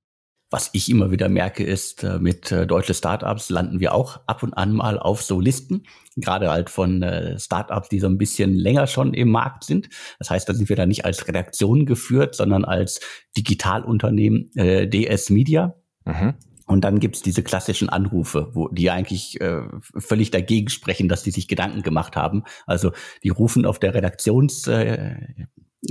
Was 0.53 0.69
ich 0.75 0.91
immer 0.91 1.11
wieder 1.11 1.31
merke, 1.31 1.65
ist, 1.65 2.05
äh, 2.05 2.19
mit 2.19 2.53
äh, 2.53 2.67
deutsche 2.67 2.93
Startups 2.93 3.49
landen 3.49 3.81
wir 3.81 3.95
auch 3.95 4.21
ab 4.27 4.43
und 4.43 4.53
an 4.53 4.75
mal 4.75 4.99
auf 4.99 5.23
so 5.23 5.41
Listen, 5.41 5.85
gerade 6.17 6.51
halt 6.51 6.69
von 6.69 7.03
äh, 7.03 7.39
Startups, 7.39 7.89
die 7.89 8.01
so 8.01 8.07
ein 8.07 8.19
bisschen 8.19 8.53
länger 8.55 8.87
schon 8.87 9.15
im 9.15 9.31
Markt 9.31 9.65
sind. 9.65 9.89
Das 10.19 10.29
heißt, 10.29 10.47
da 10.47 10.53
sind 10.53 10.69
wir 10.69 10.77
da 10.77 10.85
nicht 10.85 11.07
als 11.07 11.27
Redaktion 11.27 11.87
geführt, 11.87 12.35
sondern 12.35 12.67
als 12.67 13.01
Digitalunternehmen 13.35 14.55
äh, 14.55 14.87
DS 14.87 15.31
Media. 15.31 15.75
Mhm. 16.05 16.35
Und 16.67 16.85
dann 16.85 17.01
gibt's 17.01 17.23
diese 17.23 17.43
klassischen 17.43 17.89
Anrufe, 17.89 18.51
wo 18.53 18.69
die 18.69 18.91
eigentlich 18.91 19.41
äh, 19.41 19.63
völlig 19.97 20.33
dagegen 20.33 20.69
sprechen, 20.69 21.09
dass 21.09 21.23
die 21.23 21.31
sich 21.31 21.49
Gedanken 21.49 21.81
gemacht 21.81 22.15
haben. 22.15 22.45
Also 22.67 22.93
die 23.23 23.31
rufen 23.31 23.65
auf 23.65 23.79
der 23.79 23.95
Redaktions, 23.95 24.67
äh, 24.67 25.17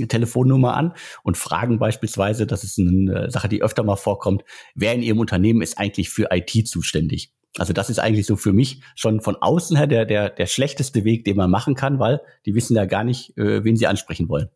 Telefonnummer 0.08 0.74
an 0.74 0.94
und 1.22 1.36
fragen 1.36 1.78
beispielsweise, 1.78 2.46
das 2.46 2.64
ist 2.64 2.78
eine 2.78 3.30
Sache, 3.30 3.48
die 3.48 3.62
öfter 3.62 3.82
mal 3.82 3.96
vorkommt, 3.96 4.42
wer 4.74 4.94
in 4.94 5.02
Ihrem 5.02 5.18
Unternehmen 5.18 5.62
ist 5.62 5.78
eigentlich 5.78 6.08
für 6.08 6.28
IT 6.30 6.66
zuständig? 6.66 7.32
Also 7.58 7.74
das 7.74 7.90
ist 7.90 7.98
eigentlich 7.98 8.26
so 8.26 8.36
für 8.36 8.52
mich 8.52 8.82
schon 8.96 9.20
von 9.20 9.36
außen 9.36 9.76
her 9.76 9.86
der, 9.86 10.06
der, 10.06 10.30
der 10.30 10.46
schlechteste 10.46 11.04
Weg, 11.04 11.24
den 11.24 11.36
man 11.36 11.50
machen 11.50 11.74
kann, 11.74 11.98
weil 11.98 12.20
die 12.46 12.54
wissen 12.54 12.76
ja 12.76 12.86
gar 12.86 13.04
nicht, 13.04 13.36
äh, 13.36 13.62
wen 13.62 13.76
sie 13.76 13.86
ansprechen 13.86 14.28
wollen. 14.28 14.48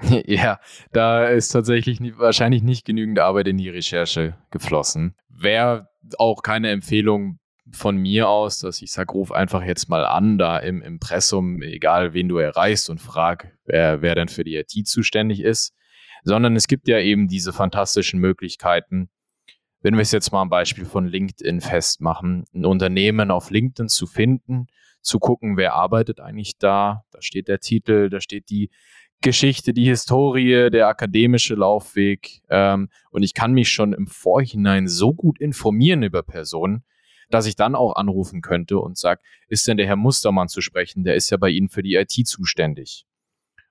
Ja, 0.26 0.60
da 0.92 1.28
ist 1.28 1.48
tatsächlich 1.48 2.00
wahrscheinlich 2.16 2.62
nicht 2.62 2.86
genügend 2.86 3.18
Arbeit 3.18 3.48
in 3.48 3.58
die 3.58 3.68
Recherche 3.68 4.36
geflossen. 4.50 5.14
Wäre 5.28 5.88
auch 6.16 6.42
keine 6.42 6.70
Empfehlung 6.70 7.38
von 7.72 7.96
mir 7.96 8.28
aus, 8.28 8.58
dass 8.58 8.82
ich 8.82 8.92
sage, 8.92 9.12
ruf 9.12 9.32
einfach 9.32 9.62
jetzt 9.62 9.88
mal 9.88 10.04
an, 10.04 10.38
da 10.38 10.58
im 10.58 10.82
Impressum, 10.82 11.62
egal 11.62 12.14
wen 12.14 12.28
du 12.28 12.38
erreichst 12.38 12.90
und 12.90 13.00
frag, 13.00 13.56
wer, 13.64 14.02
wer 14.02 14.14
denn 14.14 14.28
für 14.28 14.44
die 14.44 14.56
IT 14.56 14.86
zuständig 14.86 15.40
ist, 15.40 15.74
sondern 16.24 16.56
es 16.56 16.66
gibt 16.66 16.88
ja 16.88 16.98
eben 16.98 17.28
diese 17.28 17.52
fantastischen 17.52 18.20
Möglichkeiten, 18.20 19.10
wenn 19.82 19.94
wir 19.94 20.02
es 20.02 20.12
jetzt 20.12 20.32
mal 20.32 20.42
am 20.42 20.50
Beispiel 20.50 20.84
von 20.84 21.06
LinkedIn 21.06 21.60
festmachen, 21.60 22.44
ein 22.54 22.64
Unternehmen 22.66 23.30
auf 23.30 23.50
LinkedIn 23.50 23.88
zu 23.88 24.06
finden, 24.06 24.66
zu 25.00 25.18
gucken, 25.18 25.56
wer 25.56 25.74
arbeitet 25.74 26.20
eigentlich 26.20 26.58
da, 26.58 27.04
da 27.10 27.22
steht 27.22 27.48
der 27.48 27.60
Titel, 27.60 28.10
da 28.10 28.20
steht 28.20 28.50
die 28.50 28.70
Geschichte, 29.22 29.72
die 29.72 29.86
Historie, 29.86 30.70
der 30.70 30.88
akademische 30.88 31.54
Laufweg. 31.54 32.42
Ähm, 32.48 32.88
und 33.10 33.22
ich 33.22 33.34
kann 33.34 33.52
mich 33.52 33.70
schon 33.70 33.92
im 33.92 34.06
Vorhinein 34.06 34.88
so 34.88 35.12
gut 35.12 35.40
informieren 35.40 36.02
über 36.02 36.22
Personen, 36.22 36.84
dass 37.30 37.46
ich 37.46 37.56
dann 37.56 37.74
auch 37.74 37.96
anrufen 37.96 38.42
könnte 38.42 38.78
und 38.78 38.98
sage, 38.98 39.20
ist 39.48 39.66
denn 39.66 39.76
der 39.76 39.86
Herr 39.86 39.96
Mustermann 39.96 40.48
zu 40.48 40.60
sprechen? 40.60 41.04
Der 41.04 41.14
ist 41.14 41.30
ja 41.30 41.36
bei 41.36 41.48
Ihnen 41.48 41.68
für 41.68 41.82
die 41.82 41.94
IT 41.94 42.12
zuständig. 42.26 43.06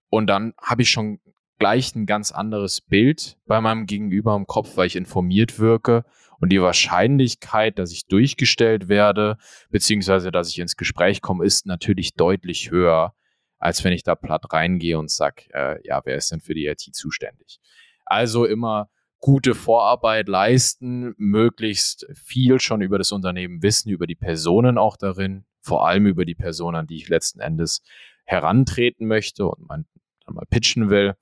Und 0.09 0.27
dann 0.27 0.53
habe 0.61 0.81
ich 0.81 0.89
schon 0.89 1.19
gleich 1.59 1.93
ein 1.93 2.05
ganz 2.05 2.31
anderes 2.31 2.81
Bild 2.81 3.37
bei 3.45 3.61
meinem 3.61 3.85
Gegenüber 3.85 4.35
im 4.35 4.47
Kopf, 4.47 4.77
weil 4.77 4.87
ich 4.87 4.95
informiert 4.95 5.59
wirke 5.59 6.05
und 6.39 6.49
die 6.49 6.61
Wahrscheinlichkeit, 6.61 7.77
dass 7.77 7.91
ich 7.91 8.07
durchgestellt 8.07 8.87
werde, 8.87 9.37
beziehungsweise 9.69 10.31
dass 10.31 10.49
ich 10.49 10.59
ins 10.59 10.77
Gespräch 10.77 11.21
komme, 11.21 11.45
ist 11.45 11.65
natürlich 11.65 12.15
deutlich 12.15 12.71
höher, 12.71 13.13
als 13.59 13.83
wenn 13.83 13.91
ich 13.91 14.03
da 14.03 14.15
platt 14.15 14.51
reingehe 14.51 14.97
und 14.97 15.11
sage, 15.11 15.43
äh, 15.53 15.85
ja, 15.85 16.01
wer 16.05 16.15
ist 16.15 16.31
denn 16.31 16.39
für 16.39 16.53
die 16.53 16.65
IT 16.65 16.81
zuständig? 16.93 17.59
Also 18.05 18.45
immer 18.45 18.89
gute 19.19 19.53
Vorarbeit 19.53 20.27
leisten, 20.27 21.13
möglichst 21.17 22.07
viel 22.13 22.59
schon 22.59 22.81
über 22.81 22.97
das 22.97 23.11
Unternehmen 23.11 23.61
wissen, 23.61 23.89
über 23.89 24.07
die 24.07 24.15
Personen 24.15 24.77
auch 24.77 24.97
darin, 24.97 25.45
vor 25.61 25.87
allem 25.87 26.05
über 26.05 26.25
die 26.25 26.35
Personen, 26.35 26.77
an 26.77 26.87
die 26.87 26.95
ich 26.95 27.09
letzten 27.09 27.39
Endes 27.39 27.81
herantreten 28.25 29.07
möchte 29.07 29.47
und 29.47 29.67
man, 29.67 29.85
mal 30.27 30.45
pitchen 30.49 30.89
will. 30.89 31.15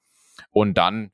Und 0.52 0.78
dann 0.78 1.12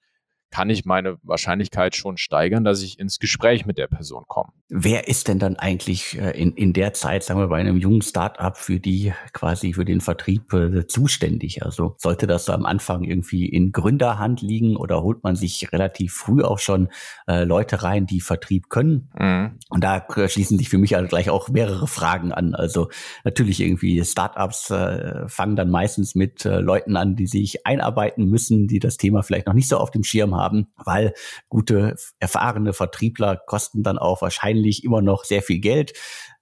kann 0.53 0.69
ich 0.69 0.85
meine 0.85 1.17
Wahrscheinlichkeit 1.23 1.95
schon 1.95 2.17
steigern, 2.17 2.63
dass 2.63 2.83
ich 2.83 2.99
ins 2.99 3.17
Gespräch 3.17 3.65
mit 3.65 3.79
der 3.79 3.87
Person 3.87 4.23
komme. 4.27 4.51
Wer 4.69 5.07
ist 5.07 5.27
denn 5.27 5.39
dann 5.39 5.55
eigentlich 5.55 6.19
äh, 6.19 6.39
in, 6.39 6.51
in 6.51 6.73
der 6.73 6.93
Zeit, 6.93 7.23
sagen 7.23 7.39
wir 7.39 7.47
bei 7.47 7.59
einem 7.59 7.77
jungen 7.77 8.03
Start-up 8.03 8.57
für 8.57 8.79
die 8.79 9.13
quasi 9.33 9.73
für 9.73 9.83
den 9.83 9.99
Vertrieb 9.99 10.53
äh, 10.53 10.85
zuständig? 10.85 11.63
Also 11.63 11.95
sollte 11.97 12.27
das 12.27 12.45
so 12.45 12.53
am 12.53 12.67
Anfang 12.67 13.03
irgendwie 13.03 13.47
in 13.47 13.71
Gründerhand 13.71 14.41
liegen 14.41 14.75
oder 14.75 15.01
holt 15.01 15.23
man 15.23 15.35
sich 15.35 15.71
relativ 15.73 16.13
früh 16.13 16.43
auch 16.43 16.59
schon 16.59 16.89
äh, 17.27 17.45
Leute 17.45 17.81
rein, 17.81 18.05
die 18.05 18.21
Vertrieb 18.21 18.69
können? 18.69 19.09
Mhm. 19.17 19.57
Und 19.69 19.83
da 19.83 20.05
schließen 20.27 20.59
sich 20.59 20.69
für 20.69 20.77
mich 20.77 20.95
also 20.95 21.07
gleich 21.07 21.31
auch 21.31 21.49
mehrere 21.49 21.87
Fragen 21.87 22.31
an. 22.31 22.53
Also 22.53 22.89
natürlich 23.23 23.59
irgendwie 23.59 24.05
Startups 24.05 24.69
äh, 24.69 25.27
fangen 25.27 25.55
dann 25.55 25.71
meistens 25.71 26.13
mit 26.13 26.45
äh, 26.45 26.59
Leuten 26.59 26.95
an, 26.95 27.15
die 27.15 27.25
sich 27.25 27.65
einarbeiten 27.65 28.25
müssen, 28.29 28.67
die 28.67 28.77
das 28.77 28.97
Thema 28.97 29.23
vielleicht 29.23 29.47
noch 29.47 29.55
nicht 29.55 29.67
so 29.67 29.77
auf 29.77 29.89
dem 29.89 30.03
Schirm 30.03 30.35
haben 30.35 30.42
haben, 30.43 30.67
weil 30.83 31.13
gute, 31.49 31.95
erfahrene 32.19 32.73
Vertriebler 32.73 33.37
kosten 33.37 33.83
dann 33.83 33.97
auch 33.97 34.21
wahrscheinlich 34.21 34.83
immer 34.83 35.01
noch 35.01 35.23
sehr 35.23 35.41
viel 35.41 35.59
Geld 35.59 35.93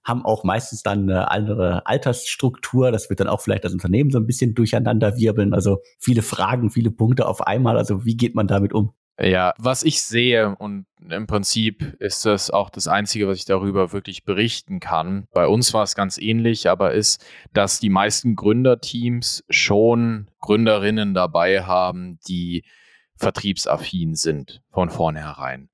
haben 0.04 0.24
auch 0.24 0.42
meistens 0.42 0.82
dann 0.82 1.08
eine 1.08 1.30
andere 1.30 1.86
Altersstruktur. 1.86 2.90
Das 2.90 3.08
wird 3.08 3.20
dann 3.20 3.28
auch 3.28 3.40
vielleicht 3.40 3.64
das 3.64 3.72
Unternehmen 3.72 4.10
so 4.10 4.18
ein 4.18 4.26
bisschen 4.26 4.54
durcheinander 4.54 5.16
wirbeln. 5.16 5.54
Also 5.54 5.78
viele 6.00 6.22
Fragen, 6.22 6.70
viele 6.70 6.90
Punkte 6.90 7.26
auf 7.26 7.46
einmal. 7.46 7.76
Also 7.76 8.04
wie 8.04 8.16
geht 8.16 8.34
man 8.34 8.46
damit 8.46 8.72
um? 8.72 8.92
Ja, 9.20 9.52
was 9.58 9.82
ich 9.82 10.02
sehe 10.02 10.56
und 10.56 10.86
im 11.08 11.26
Prinzip 11.26 11.96
ist 12.00 12.24
das 12.24 12.50
auch 12.50 12.70
das 12.70 12.88
Einzige, 12.88 13.28
was 13.28 13.38
ich 13.38 13.44
darüber 13.44 13.92
wirklich 13.92 14.24
berichten 14.24 14.80
kann. 14.80 15.26
Bei 15.32 15.46
uns 15.46 15.74
war 15.74 15.82
es 15.82 15.94
ganz 15.94 16.16
ähnlich, 16.18 16.68
aber 16.68 16.92
ist, 16.92 17.24
dass 17.52 17.78
die 17.78 17.90
meisten 17.90 18.36
Gründerteams 18.36 19.44
schon 19.50 20.28
Gründerinnen 20.40 21.12
dabei 21.12 21.62
haben, 21.62 22.18
die 22.26 22.64
vertriebsaffin 23.22 24.14
sind 24.14 24.62
von 24.70 24.90
vornherein. 24.90 25.70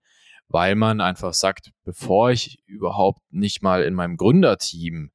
Weil 0.48 0.74
man 0.76 1.00
einfach 1.00 1.34
sagt, 1.34 1.72
bevor 1.84 2.30
ich 2.30 2.62
überhaupt 2.66 3.20
nicht 3.30 3.62
mal 3.62 3.82
in 3.82 3.94
meinem 3.94 4.16
Gründerteam 4.16 5.10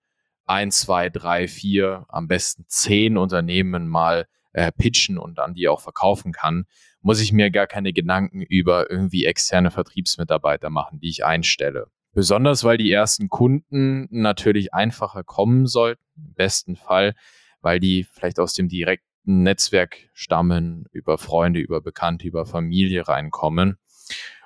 ein, 0.46 0.72
zwei, 0.72 1.10
drei, 1.10 1.48
vier, 1.48 2.06
am 2.10 2.28
besten 2.28 2.66
zehn 2.68 3.18
Unternehmen 3.18 3.88
mal 3.88 4.28
äh, 4.52 4.72
pitchen 4.72 5.18
und 5.18 5.38
dann 5.38 5.54
die 5.54 5.68
auch 5.68 5.82
verkaufen 5.82 6.34
kann, 6.34 6.66
muss 7.02 7.22
ich 7.22 7.34
mir 7.34 7.50
gar 7.52 7.68
keine 7.68 7.94
Gedanken 7.94 8.42
über 8.42 8.90
irgendwie 8.90 9.25
externe 9.25 9.72
Vertriebsmitarbeiter 9.72 10.70
machen, 10.70 11.00
die 11.00 11.10
ich 11.10 11.25
einstelle. 11.25 11.88
Besonders 12.13 12.63
weil 12.63 12.78
die 12.78 12.92
ersten 12.92 13.30
Kunden 13.30 14.08
natürlich 14.12 14.74
einfacher 14.74 15.24
kommen 15.24 15.66
sollten, 15.66 16.04
im 16.16 16.34
besten 16.34 16.75
Fall, 16.75 17.16
weil 17.62 17.80
die 17.80 18.04
vielleicht 18.04 18.40
aus 18.40 18.54
dem 18.54 18.68
direkten 18.68 19.12
Netzwerk 19.25 20.10
stammen, 20.13 20.86
über 20.92 21.18
Freunde, 21.18 21.60
über 21.60 21.82
Bekannte, 21.82 22.27
über 22.27 22.46
Familie 22.46 23.08
reinkommen. 23.08 23.77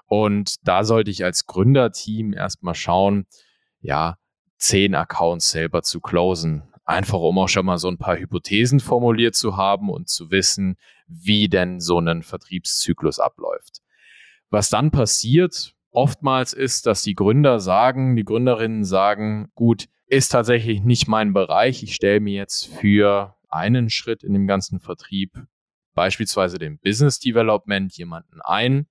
Und 0.06 0.56
da 0.68 0.84
sollte 0.84 1.12
ich 1.12 1.24
als 1.24 1.46
Gründerteam 1.46 2.34
erstmal 2.34 2.76
schauen, 2.76 3.26
ja, 3.82 4.18
zehn 4.58 4.96
Accounts 4.96 5.52
selber 5.52 5.84
zu 5.84 6.00
closen. 6.00 6.64
Einfach 6.86 7.20
um 7.20 7.38
auch 7.40 7.50
schon 7.50 7.66
mal 7.66 7.78
so 7.78 7.90
ein 7.90 7.98
paar 7.98 8.18
Hypothesen 8.18 8.80
formuliert 8.80 9.36
zu 9.36 9.58
haben 9.58 9.90
und 9.90 10.08
zu 10.08 10.32
wissen, 10.32 10.78
wie 11.08 11.50
denn 11.50 11.80
so 11.80 12.00
ein 12.00 12.24
Vertriebszyklus 12.24 13.20
abläuft. 13.20 13.82
Was 14.50 14.70
dann 14.70 14.92
passiert, 14.92 15.74
oftmals 15.92 16.54
ist, 16.54 16.86
dass 16.86 17.04
die 17.04 17.16
Gründer 17.16 17.60
sagen, 17.60 18.16
die 18.16 18.24
Gründerinnen 18.24 18.86
sagen, 18.86 19.52
gut, 19.56 19.88
ist 20.08 20.30
tatsächlich 20.30 20.82
nicht 20.82 21.08
mein 21.08 21.34
Bereich. 21.34 21.84
Ich 21.84 21.96
stelle 21.96 22.22
mir 22.22 22.36
jetzt 22.36 22.68
für 22.68 23.36
einen 23.50 23.90
Schritt 23.90 24.24
in 24.24 24.34
dem 24.34 24.48
ganzen 24.48 24.80
Vertrieb, 24.80 25.32
beispielsweise 25.94 26.58
dem 26.58 26.80
Business 26.80 27.20
Development, 27.20 27.96
jemanden 27.98 28.42
ein. 28.42 28.88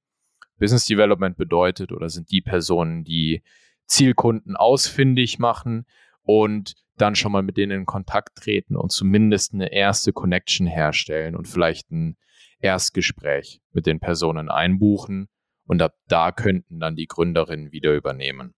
Business 0.58 0.86
Development 0.86 1.36
bedeutet 1.36 1.92
oder 1.92 2.08
sind 2.08 2.30
die 2.30 2.40
Personen, 2.40 3.04
die 3.04 3.42
Zielkunden 3.86 4.56
ausfindig 4.56 5.38
machen 5.38 5.86
und 6.22 6.74
dann 6.96 7.14
schon 7.14 7.32
mal 7.32 7.42
mit 7.42 7.56
denen 7.56 7.80
in 7.80 7.86
Kontakt 7.86 8.36
treten 8.36 8.76
und 8.76 8.90
zumindest 8.90 9.52
eine 9.52 9.72
erste 9.72 10.12
Connection 10.12 10.66
herstellen 10.66 11.36
und 11.36 11.46
vielleicht 11.46 11.90
ein 11.90 12.16
Erstgespräch 12.60 13.60
mit 13.72 13.86
den 13.86 14.00
Personen 14.00 14.48
einbuchen. 14.48 15.28
Und 15.66 15.82
ab 15.82 15.94
da 16.08 16.32
könnten 16.32 16.80
dann 16.80 16.96
die 16.96 17.06
Gründerinnen 17.06 17.72
wieder 17.72 17.94
übernehmen. 17.94 18.54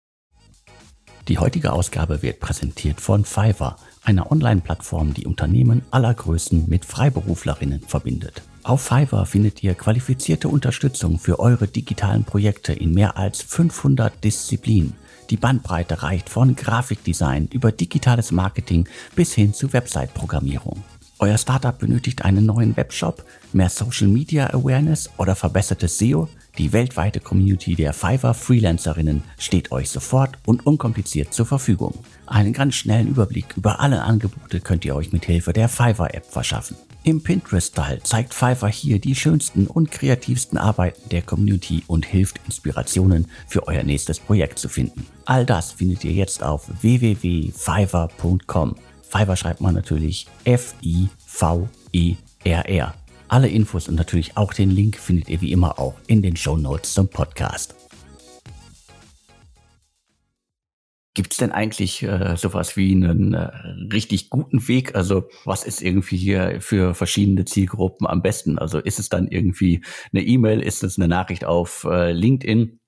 Die 1.28 1.38
heutige 1.38 1.75
Ausgabe 1.75 2.23
wird 2.23 2.40
präsentiert 2.40 3.02
von 3.02 3.26
Fiverr, 3.26 3.76
einer 4.02 4.32
Online-Plattform, 4.32 5.12
die 5.12 5.26
Unternehmen 5.26 5.82
aller 5.90 6.14
Größen 6.14 6.66
mit 6.70 6.87
Freiberuflerinnen 6.87 7.82
verbindet. 7.82 8.40
Auf 8.62 8.80
Fiverr 8.80 9.26
findet 9.26 9.62
ihr 9.62 9.75
qualifizierte 9.75 10.49
Unterstützung 10.49 11.18
für 11.18 11.38
eure 11.38 11.68
digitalen 11.68 12.25
Projekte 12.25 12.73
in 12.73 12.94
mehr 12.94 13.18
als 13.18 13.42
500 13.42 14.25
Disziplinen. 14.25 14.94
Die 15.28 15.37
Bandbreite 15.37 16.02
reicht 16.02 16.30
von 16.30 16.56
Grafikdesign 16.56 17.49
über 17.52 17.73
digitales 17.73 18.32
Marketing 18.32 18.88
bis 19.14 19.35
hin 19.35 19.52
zu 19.52 19.75
Website-Programmierung. 19.75 20.82
Euer 21.18 21.37
Startup 21.37 21.78
benötigt 21.78 22.25
einen 22.25 22.47
neuen 22.47 22.75
Webshop, 22.75 23.23
mehr 23.52 23.68
Social 23.68 24.08
Media 24.08 24.47
Awareness 24.54 25.11
oder 25.18 25.35
verbessertes 25.35 25.99
SEO? 25.99 26.28
Die 26.58 26.72
weltweite 26.72 27.20
Community 27.20 27.76
der 27.76 27.92
Fiverr 27.92 28.34
Freelancerinnen 28.34 29.22
steht 29.38 29.70
euch 29.70 29.90
sofort 29.90 30.36
und 30.44 30.66
unkompliziert 30.66 31.32
zur 31.32 31.46
Verfügung. 31.46 31.94
Einen 32.26 32.52
ganz 32.52 32.74
schnellen 32.74 33.06
Überblick 33.06 33.56
über 33.56 33.78
alle 33.78 34.02
Angebote 34.02 34.58
könnt 34.58 34.84
ihr 34.84 34.96
euch 34.96 35.12
mit 35.12 35.24
Hilfe 35.24 35.52
der 35.52 35.68
Fiverr 35.68 36.12
App 36.14 36.26
verschaffen. 36.26 36.76
Im 37.04 37.22
Pinterest-Style 37.22 38.02
zeigt 38.02 38.34
Fiverr 38.34 38.70
hier 38.70 38.98
die 38.98 39.14
schönsten 39.14 39.68
und 39.68 39.92
kreativsten 39.92 40.58
Arbeiten 40.58 41.08
der 41.10 41.22
Community 41.22 41.84
und 41.86 42.04
hilft 42.04 42.40
Inspirationen 42.46 43.28
für 43.46 43.68
euer 43.68 43.84
nächstes 43.84 44.18
Projekt 44.18 44.58
zu 44.58 44.68
finden. 44.68 45.06
All 45.26 45.46
das 45.46 45.70
findet 45.70 46.02
ihr 46.04 46.10
jetzt 46.12 46.42
auf 46.42 46.68
www.fiverr.com. 46.82 48.74
Fiverr 49.08 49.36
schreibt 49.36 49.60
man 49.60 49.76
natürlich 49.76 50.26
F-I-V-E-R-R. 50.44 51.14
Alle 53.28 53.49
Infos 53.49 53.88
und 53.88 53.94
natürlich 53.94 54.38
auch 54.38 54.54
den 54.54 54.70
Link 54.70 54.97
findet 54.97 55.28
ihr 55.28 55.42
wie 55.42 55.52
immer 55.52 55.78
auch 55.78 55.94
in 56.06 56.23
den 56.23 56.35
Show 56.35 56.56
Notes 56.56 56.94
zum 56.94 57.08
Podcast. 57.08 57.75
Gibt 61.12 61.32
es 61.32 61.38
denn 61.38 61.52
eigentlich 61.52 62.02
äh, 62.04 62.37
sowas 62.37 62.76
wie 62.76 62.92
einen 62.92 63.35
äh, 63.35 63.50
richtig 63.92 64.30
guten 64.30 64.66
Weg? 64.66 64.94
Also 64.94 65.28
was 65.44 65.64
ist 65.64 65.82
irgendwie 65.82 66.16
hier 66.16 66.61
für 66.61 66.94
verschiedene 66.94 67.44
Zielgruppen 67.44 68.06
am 68.06 68.23
besten? 68.23 68.58
Also 68.58 68.78
ist 68.78 68.99
es 68.99 69.11
dann 69.11 69.28
irgendwie 69.28 69.82
eine 70.12 70.23
E-Mail? 70.23 70.62
Ist 70.62 70.82
es 70.82 70.97
eine 70.97 71.08
Nachricht 71.08 71.44
auf 71.44 71.85
äh, 71.90 72.12
LinkedIn? 72.12 72.78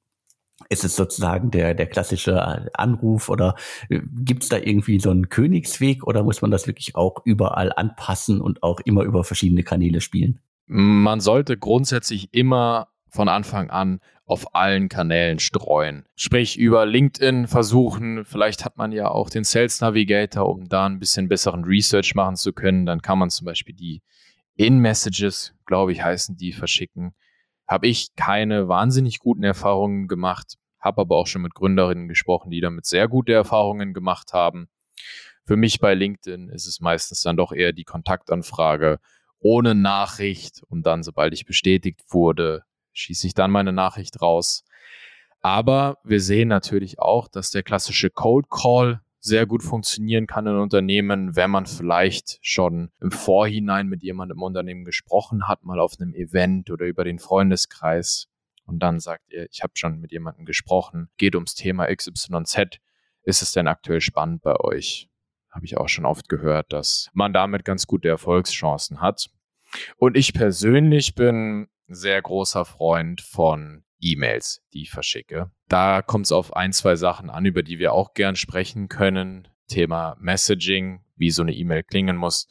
Ist 0.69 0.85
es 0.85 0.95
sozusagen 0.95 1.51
der, 1.51 1.75
der 1.75 1.87
klassische 1.87 2.33
äh, 2.33 2.71
Anruf 2.75 3.29
oder 3.29 3.57
äh, 3.89 4.01
gibt 4.25 4.45
es 4.45 4.49
da 4.49 4.57
irgendwie 4.57 5.01
so 5.01 5.11
einen 5.11 5.29
Königsweg 5.29 6.05
oder 6.05 6.23
muss 6.23 6.43
man 6.43 6.51
das 6.51 6.67
wirklich 6.67 6.95
auch 6.95 7.23
überall 7.25 7.73
anpassen 7.75 8.41
und 8.41 8.63
auch 8.63 8.81
immer 8.81 9.03
über 9.03 9.25
verschiedene 9.25 9.63
Kanäle 9.63 10.01
spielen? 10.01 10.41
Man 10.67 11.21
sollte 11.21 11.57
grundsätzlich 11.57 12.33
immer 12.33 12.89
von 13.09 13.29
Anfang 13.29 13.71
an 13.71 14.01
auf 14.31 14.55
allen 14.55 14.89
Kanälen 14.89 15.41
streuen. 15.41 16.05
Sprich, 16.15 16.57
über 16.57 16.87
LinkedIn 16.87 17.49
versuchen, 17.49 18.25
vielleicht 18.25 18.65
hat 18.65 18.77
man 18.77 18.93
ja 18.93 19.11
auch 19.11 19.29
den 19.29 19.43
Sales 19.43 19.81
Navigator, 19.81 20.49
um 20.49 20.69
da 20.69 20.87
ein 20.87 21.01
bisschen 21.01 21.29
besseren 21.29 21.65
Research 21.65 22.15
machen 22.15 22.37
zu 22.37 22.53
können. 22.53 22.87
Dann 22.87 23.03
kann 23.03 23.19
man 23.19 23.31
zum 23.31 23.47
Beispiel 23.47 23.75
die 23.75 24.03
In-Messages, 24.55 25.55
glaube 25.67 25.91
ich, 25.91 26.05
heißen 26.05 26.37
die, 26.37 26.53
verschicken. 26.53 27.13
Habe 27.71 27.87
ich 27.87 28.17
keine 28.17 28.67
wahnsinnig 28.67 29.21
guten 29.21 29.45
Erfahrungen 29.45 30.09
gemacht, 30.09 30.57
habe 30.81 31.03
aber 31.03 31.17
auch 31.17 31.29
schon 31.29 31.43
mit 31.43 31.55
Gründerinnen 31.55 32.09
gesprochen, 32.09 32.51
die 32.51 32.61
damit 32.61 32.85
sehr 32.85 33.07
gute 33.07 33.33
Erfahrungen 33.33 33.95
gemacht 33.95 34.33
haben. 34.33 34.69
Für 35.45 35.55
mich 35.55 35.79
bei 35.79 35.95
LinkedIn 35.95 36.49
ist 36.49 36.67
es 36.67 36.81
meistens 36.81 37.23
dann 37.23 37.37
doch 37.37 37.53
eher 37.53 37.73
die 37.73 37.85
Kontaktanfrage 37.85 38.99
ohne 39.39 39.77
Nachricht 39.77 40.65
und 40.69 40.85
dann, 40.85 41.05
sobald 41.05 41.33
ich 41.33 41.47
bestätigt 41.47 42.01
wurde, 42.09 42.65
schieße 42.93 43.29
ich 43.29 43.35
dann 43.35 43.53
meine 43.53 43.73
Nachricht 43.73 44.21
raus. 44.21 44.65
Aber 45.41 45.99
wir 46.03 46.21
sehen 46.21 46.49
natürlich 46.49 46.99
auch, 46.99 47.29
dass 47.29 47.53
der 47.53 47.63
klassische 47.63 48.11
Cold 48.11 48.51
Call 48.51 49.01
sehr 49.21 49.47
gut 49.47 49.63
funktionieren 49.63 50.27
kann 50.27 50.47
in 50.47 50.57
Unternehmen, 50.57 51.37
wenn 51.37 51.51
man 51.51 51.67
vielleicht 51.67 52.39
schon 52.41 52.91
im 53.01 53.11
Vorhinein 53.11 53.87
mit 53.87 54.03
jemandem 54.03 54.39
im 54.39 54.43
Unternehmen 54.43 54.85
gesprochen 54.85 55.47
hat, 55.47 55.65
mal 55.65 55.79
auf 55.79 56.01
einem 56.01 56.15
Event 56.15 56.71
oder 56.71 56.87
über 56.87 57.05
den 57.05 57.19
Freundeskreis 57.19 58.31
und 58.71 58.79
dann 58.79 59.01
sagt 59.01 59.33
ihr, 59.33 59.47
ich 59.51 59.63
habe 59.63 59.73
schon 59.75 60.01
mit 60.01 60.13
jemandem 60.13 60.45
gesprochen, 60.45 61.11
geht 61.17 61.35
ums 61.35 61.55
Thema 61.55 61.95
XYZ, 61.95 62.79
ist 63.25 63.43
es 63.43 63.53
denn 63.53 63.67
aktuell 63.67 64.01
spannend 64.01 64.43
bei 64.43 64.55
euch? 64.61 65.09
Habe 65.51 65.67
ich 65.67 65.77
auch 65.77 65.89
schon 65.89 66.07
oft 66.07 66.29
gehört, 66.29 66.73
dass 66.73 67.11
man 67.13 67.33
damit 67.33 67.65
ganz 67.65 67.89
gute 67.89 68.09
Erfolgschancen 68.09 69.01
hat. 69.01 69.29
Und 69.97 70.17
ich 70.17 70.33
persönlich 70.33 71.17
bin 71.17 71.69
sehr 71.89 72.23
großer 72.23 72.65
Freund 72.65 73.21
von 73.21 73.83
E-Mails, 74.01 74.63
die 74.73 74.83
ich 74.83 74.91
verschicke. 74.91 75.51
Da 75.69 76.03
kommt 76.03 76.27
es 76.27 76.33
auf 76.33 76.57
ein, 76.57 76.73
zwei 76.73 76.97
Sachen 76.97 77.31
an, 77.31 77.45
über 77.45 77.63
die 77.63 77.79
wir 77.79 77.93
auch 77.93 78.15
gern 78.15 78.37
sprechen 78.37 78.89
können. 78.89 79.49
Thema 79.69 80.17
Messaging, 80.19 81.01
wie 81.17 81.31
so 81.31 81.43
eine 81.43 81.53
E-Mail 81.53 81.83
klingen 81.83 82.17
muss. 82.17 82.49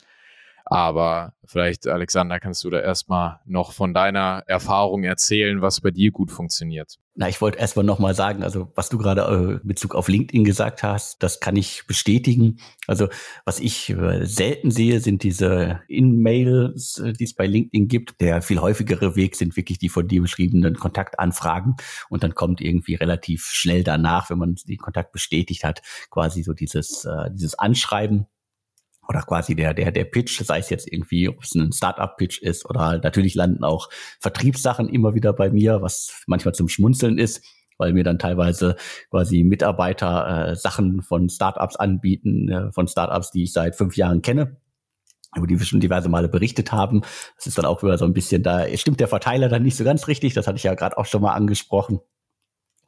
Aber 0.65 1.34
vielleicht, 1.46 1.88
Alexander, 1.88 2.39
kannst 2.39 2.63
du 2.63 2.70
da 2.70 2.79
erstmal 2.79 3.39
noch 3.46 3.72
von 3.72 3.94
deiner 3.94 4.44
Erfahrung 4.46 5.03
erzählen, 5.03 5.62
was 5.62 5.82
bei 5.82 5.89
dir 5.89 6.12
gut 6.12 6.32
funktioniert. 6.32 7.00
Na, 7.19 7.27
ich 7.27 7.41
wollte 7.41 7.59
erstmal 7.59 7.83
nochmal 7.83 8.15
sagen, 8.15 8.43
also 8.43 8.71
was 8.75 8.88
du 8.88 8.97
gerade 8.97 9.23
äh, 9.23 9.61
in 9.61 9.67
Bezug 9.67 9.93
auf 9.93 10.07
LinkedIn 10.07 10.45
gesagt 10.45 10.83
hast, 10.83 11.21
das 11.21 11.41
kann 11.41 11.57
ich 11.57 11.83
bestätigen. 11.85 12.61
Also 12.88 13.09
was 13.43 13.59
ich 13.59 13.89
äh, 13.89 14.25
selten 14.25 14.71
sehe, 14.71 15.01
sind 15.01 15.23
diese 15.23 15.81
In-Mails, 15.89 16.99
äh, 16.99 17.11
die 17.11 17.25
es 17.25 17.33
bei 17.33 17.45
LinkedIn 17.45 17.89
gibt. 17.89 18.21
Der 18.21 18.41
viel 18.41 18.61
häufigere 18.61 19.17
Weg 19.17 19.35
sind 19.35 19.57
wirklich 19.57 19.79
die 19.79 19.89
von 19.89 20.07
dir 20.07 20.21
beschriebenen 20.21 20.75
Kontaktanfragen. 20.75 21.75
Und 22.07 22.23
dann 22.23 22.35
kommt 22.35 22.61
irgendwie 22.61 22.95
relativ 22.95 23.47
schnell 23.47 23.83
danach, 23.83 24.29
wenn 24.29 24.38
man 24.38 24.55
den 24.55 24.77
Kontakt 24.77 25.11
bestätigt 25.11 25.65
hat, 25.65 25.81
quasi 26.09 26.41
so 26.41 26.53
dieses, 26.53 27.05
dieses 27.33 27.59
Anschreiben 27.59 28.27
oder 29.10 29.22
quasi 29.24 29.56
der, 29.56 29.74
der, 29.74 29.92
der 29.92 30.06
Pitch, 30.06 30.39
sei 30.44 30.60
es 30.60 30.70
jetzt 30.70 30.92
irgendwie, 30.92 31.28
ob 31.28 31.42
es 31.44 31.56
ein 31.56 31.72
Startup-Pitch 31.72 32.42
ist 32.44 32.70
oder 32.70 33.00
natürlich 33.00 33.34
landen 33.34 33.63
auch 33.63 33.89
Vertriebssachen 34.20 34.88
immer 34.88 35.16
wieder 35.16 35.34
bei 35.34 35.50
mir, 35.50 35.82
was 35.82 36.22
manchmal 36.28 36.54
zum 36.54 36.70
Schmunzeln 36.70 37.18
ist, 37.18 37.44
weil 37.80 37.94
mir 37.94 38.04
dann 38.04 38.20
teilweise 38.20 38.75
quasi 39.10 39.44
Mitarbeiter 39.44 40.50
äh, 40.50 40.56
Sachen 40.56 41.01
von 41.01 41.28
Startups 41.28 41.75
anbieten, 41.75 42.50
äh, 42.50 42.72
von 42.72 42.88
Startups, 42.88 43.32
die 43.32 43.44
ich 43.44 43.54
seit 43.54 43.75
fünf 43.75 43.98
Jahren 43.98 44.22
kenne 44.22 44.58
über 45.36 45.46
die 45.46 45.60
wir 45.60 45.66
schon 45.66 45.80
diverse 45.80 46.10
Male 46.10 46.28
berichtet 46.28 46.72
haben. 46.72 47.01
Das 47.36 47.46
ist 47.46 47.56
dann 47.56 47.66
auch 47.66 47.84
wieder 47.84 48.00
so 48.00 48.06
ein 48.06 48.13
bisschen, 48.13 48.41
da 48.41 48.65
stimmt 48.76 49.00
der 49.00 49.08
Verteiler 49.08 49.48
dann 49.48 49.62
nicht 49.62 49.78
so 49.78 49.84
ganz 49.84 50.08
richtig, 50.08 50.34
das 50.34 50.48
hatte 50.48 50.58
ich 50.58 50.63
ja 50.63 50.74
gerade 50.74 50.98
auch 50.98 51.06
schon 51.06 51.22
mal 51.22 51.34
angesprochen. 51.34 52.00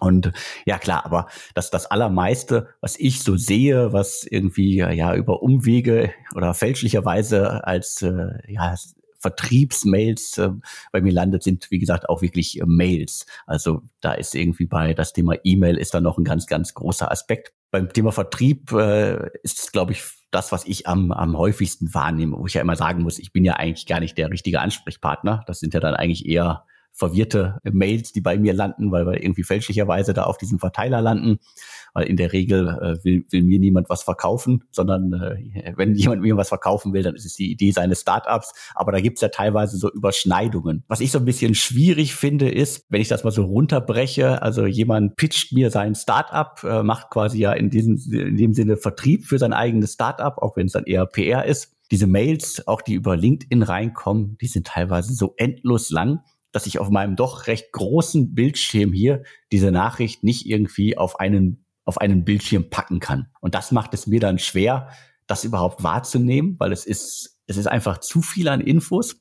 Und 0.02 0.32
ja 0.66 0.80
klar, 0.80 1.06
aber 1.06 1.28
das, 1.54 1.70
das 1.70 1.86
Allermeiste, 1.86 2.70
was 2.82 2.98
ich 2.98 3.22
so 3.22 3.38
sehe, 3.38 3.94
was 3.94 4.24
irgendwie 4.24 4.78
ja 4.78 5.14
über 5.14 5.44
Umwege 5.44 6.12
oder 6.36 6.56
fälschlicherweise 6.56 7.66
als 7.68 8.02
äh, 8.02 8.30
ja, 8.48 8.76
Vertriebsmails 9.20 10.40
äh, 10.40 10.50
bei 10.92 11.02
mir 11.02 11.14
landet, 11.14 11.44
sind 11.44 11.70
wie 11.70 11.78
gesagt 11.78 12.10
auch 12.10 12.24
wirklich 12.24 12.60
äh, 12.60 12.64
Mails. 12.66 13.28
Also 13.46 13.84
da 14.00 14.14
ist 14.14 14.34
irgendwie 14.34 14.66
bei 14.66 14.96
das 14.96 15.14
Thema 15.14 15.36
E-Mail 15.44 15.78
ist 15.78 15.94
da 15.94 16.02
noch 16.02 16.18
ein 16.18 16.24
ganz, 16.24 16.48
ganz 16.48 16.74
großer 16.74 17.12
Aspekt. 17.12 17.54
Beim 17.70 17.94
Thema 17.94 18.12
Vertrieb 18.12 18.72
äh, 18.72 19.30
ist 19.44 19.72
glaube 19.72 19.92
ich, 19.92 20.04
das, 20.32 20.52
was 20.52 20.66
ich 20.66 20.88
am, 20.88 21.12
am 21.12 21.38
häufigsten 21.38 21.94
wahrnehme, 21.94 22.40
wo 22.40 22.48
ich 22.48 22.56
ja 22.56 22.62
immer 22.62 22.76
sagen 22.76 23.04
muss, 23.04 23.20
ich 23.20 23.32
bin 23.32 23.46
ja 23.46 23.54
eigentlich 23.54 23.86
gar 23.86 24.00
nicht 24.00 24.18
der 24.18 24.32
richtige 24.32 24.62
Ansprechpartner. 24.62 25.44
Das 25.46 25.60
sind 25.60 25.76
ja 25.76 25.80
dann 25.80 25.94
eigentlich 25.94 26.26
eher 26.26 26.66
verwirrte 26.94 27.60
Mails, 27.64 28.12
die 28.12 28.22
bei 28.22 28.38
mir 28.38 28.54
landen, 28.54 28.92
weil 28.92 29.06
wir 29.06 29.24
irgendwie 29.24 29.44
fälschlicherweise 29.44 30.14
da 30.14 30.24
auf 30.24 30.38
diesem 30.38 30.60
Verteiler 30.60 31.02
landen. 31.02 31.40
Weil 31.94 32.06
in 32.08 32.16
der 32.16 32.32
Regel 32.32 32.68
äh, 32.68 33.04
will, 33.04 33.26
will 33.32 33.44
mir 33.44 33.60
niemand 33.60 33.90
was 33.90 34.04
verkaufen, 34.04 34.64
sondern 34.72 35.12
äh, 35.14 35.74
wenn 35.76 35.96
jemand 35.96 36.22
mir 36.22 36.38
was 36.38 36.50
verkaufen 36.50 36.94
will, 36.94 37.04
dann 37.04 37.16
ist 37.16 37.26
es 37.26 37.36
die 37.36 37.52
Idee 37.52 37.72
seines 37.72 38.02
Startups. 38.02 38.54
Aber 38.76 38.92
da 38.92 39.02
gibt's 39.02 39.22
ja 39.22 39.28
teilweise 39.28 39.78
so 39.78 39.92
Überschneidungen. 39.92 40.84
Was 40.88 41.02
ich 41.02 41.12
so 41.12 41.20
ein 41.20 41.26
bisschen 41.26 41.54
schwierig 41.54 42.16
finde, 42.16 42.50
ist, 42.50 42.86
wenn 42.90 43.02
ich 43.02 43.10
das 43.10 43.24
mal 43.24 43.32
so 43.32 43.44
runterbreche, 43.44 44.42
also 44.42 44.66
jemand 44.66 45.16
pitcht 45.18 45.52
mir 45.54 45.70
sein 45.70 45.96
Startup, 45.96 46.64
äh, 46.64 46.84
macht 46.84 47.10
quasi 47.10 47.40
ja 47.40 47.52
in 47.54 47.70
diesem, 47.70 47.98
in 48.12 48.38
dem 48.38 48.54
Sinne 48.54 48.78
Vertrieb 48.78 49.26
für 49.26 49.38
sein 49.38 49.54
eigenes 49.54 49.94
Startup, 49.94 50.38
auch 50.38 50.56
wenn 50.56 50.68
es 50.68 50.74
dann 50.74 50.86
eher 50.86 51.06
PR 51.06 51.46
ist. 51.46 51.76
Diese 51.92 52.08
Mails, 52.08 52.68
auch 52.68 52.82
die 52.82 52.94
über 52.94 53.18
LinkedIn 53.18 53.64
reinkommen, 53.64 54.38
die 54.40 54.48
sind 54.48 54.68
teilweise 54.68 55.14
so 55.14 55.34
endlos 55.36 55.90
lang 55.90 56.22
dass 56.52 56.66
ich 56.66 56.80
auf 56.80 56.90
meinem 56.90 57.16
doch 57.16 57.48
recht 57.48 57.72
großen 57.72 58.34
Bildschirm 58.34 58.94
hier 58.94 59.24
diese 59.52 59.72
Nachricht 59.72 60.24
nicht 60.24 60.46
irgendwie 60.46 60.98
auf 60.98 61.20
einen, 61.20 61.66
auf 61.86 62.00
einen 62.00 62.26
Bildschirm 62.26 62.70
packen 62.70 63.00
kann. 63.00 63.28
Und 63.40 63.56
das 63.56 63.72
macht 63.72 63.94
es 63.94 64.08
mir 64.08 64.20
dann 64.20 64.40
schwer, 64.40 64.90
das 65.28 65.44
überhaupt 65.44 65.84
wahrzunehmen, 65.84 66.56
weil 66.60 66.72
es 66.72 66.86
ist, 66.86 67.40
es 67.48 67.58
ist 67.58 67.68
einfach 67.68 68.00
zu 68.00 68.22
viel 68.22 68.48
an 68.48 68.62
Infos. 68.62 69.18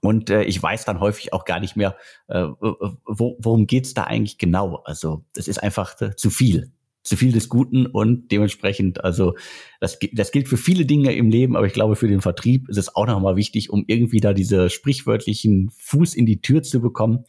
Und 0.00 0.30
äh, 0.30 0.44
ich 0.44 0.62
weiß 0.62 0.84
dann 0.84 1.00
häufig 1.00 1.32
auch 1.32 1.44
gar 1.44 1.58
nicht 1.58 1.74
mehr, 1.74 1.96
äh, 2.28 2.42
wo, 2.42 3.36
worum 3.40 3.66
geht's 3.66 3.94
da 3.94 4.04
eigentlich 4.04 4.38
genau. 4.38 4.82
Also 4.84 5.24
es 5.34 5.48
ist 5.48 5.62
einfach 5.62 6.00
äh, 6.00 6.14
zu 6.14 6.30
viel 6.30 6.72
zu 7.06 7.16
viel 7.16 7.32
des 7.32 7.48
Guten 7.48 7.86
und 7.86 8.30
dementsprechend, 8.32 9.04
also 9.04 9.34
das, 9.80 9.98
das 10.12 10.32
gilt 10.32 10.48
für 10.48 10.56
viele 10.56 10.86
Dinge 10.86 11.14
im 11.14 11.30
Leben, 11.30 11.56
aber 11.56 11.66
ich 11.66 11.72
glaube, 11.72 11.96
für 11.96 12.08
den 12.08 12.20
Vertrieb 12.20 12.68
ist 12.68 12.78
es 12.78 12.94
auch 12.94 13.06
nochmal 13.06 13.36
wichtig, 13.36 13.70
um 13.70 13.84
irgendwie 13.86 14.20
da 14.20 14.32
diese 14.32 14.70
sprichwörtlichen 14.70 15.70
Fuß 15.78 16.14
in 16.14 16.26
die 16.26 16.40
Tür 16.40 16.62
zu 16.62 16.80
bekommen, 16.80 17.24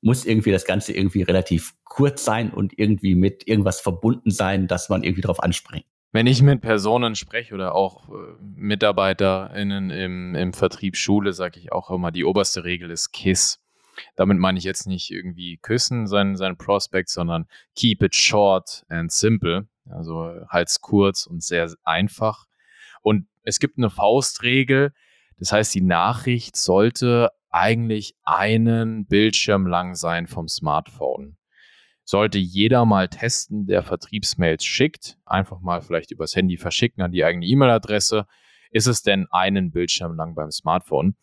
muss 0.00 0.24
irgendwie 0.24 0.52
das 0.52 0.64
Ganze 0.64 0.92
irgendwie 0.92 1.22
relativ 1.22 1.74
kurz 1.84 2.24
sein 2.24 2.50
und 2.50 2.78
irgendwie 2.78 3.16
mit 3.16 3.48
irgendwas 3.48 3.80
verbunden 3.80 4.30
sein, 4.30 4.68
dass 4.68 4.88
man 4.88 5.02
irgendwie 5.02 5.22
darauf 5.22 5.42
anspringt. 5.42 5.84
Wenn 6.12 6.26
ich 6.26 6.40
mit 6.40 6.62
Personen 6.62 7.16
spreche 7.16 7.54
oder 7.54 7.74
auch 7.74 8.08
äh, 8.08 8.12
MitarbeiterInnen 8.40 9.90
im, 9.90 10.34
im 10.34 10.52
Vertrieb 10.54 10.96
schule, 10.96 11.32
sage 11.32 11.58
ich 11.60 11.72
auch 11.72 11.90
immer, 11.90 12.12
die 12.12 12.24
oberste 12.24 12.64
Regel 12.64 12.90
ist 12.90 13.12
KISS. 13.12 13.60
Damit 14.16 14.38
meine 14.38 14.58
ich 14.58 14.64
jetzt 14.64 14.86
nicht 14.86 15.10
irgendwie 15.10 15.58
küssen, 15.58 16.06
seinen, 16.06 16.36
seinen 16.36 16.56
Prospect, 16.56 17.08
sondern 17.08 17.46
keep 17.74 18.02
it 18.02 18.14
short 18.14 18.84
and 18.88 19.12
simple. 19.12 19.68
Also 19.90 20.32
halt's 20.48 20.80
kurz 20.80 21.26
und 21.26 21.42
sehr 21.42 21.72
einfach. 21.84 22.46
Und 23.02 23.26
es 23.42 23.58
gibt 23.58 23.78
eine 23.78 23.90
Faustregel. 23.90 24.92
Das 25.38 25.52
heißt, 25.52 25.74
die 25.74 25.80
Nachricht 25.80 26.56
sollte 26.56 27.30
eigentlich 27.50 28.14
einen 28.24 29.06
Bildschirm 29.06 29.66
lang 29.66 29.94
sein 29.94 30.26
vom 30.26 30.48
Smartphone. 30.48 31.36
Sollte 32.04 32.38
jeder 32.38 32.84
mal 32.84 33.08
testen, 33.08 33.66
der 33.66 33.82
Vertriebsmails 33.82 34.64
schickt, 34.64 35.18
einfach 35.26 35.60
mal 35.60 35.82
vielleicht 35.82 36.10
übers 36.10 36.34
Handy 36.34 36.56
verschicken 36.56 37.02
an 37.02 37.12
die 37.12 37.24
eigene 37.24 37.46
E-Mail-Adresse 37.46 38.26
ist 38.70 38.86
es 38.86 39.02
denn 39.02 39.26
einen 39.30 39.70
Bildschirm 39.70 40.16
lang 40.16 40.34
beim 40.34 40.50
Smartphone? 40.50 41.16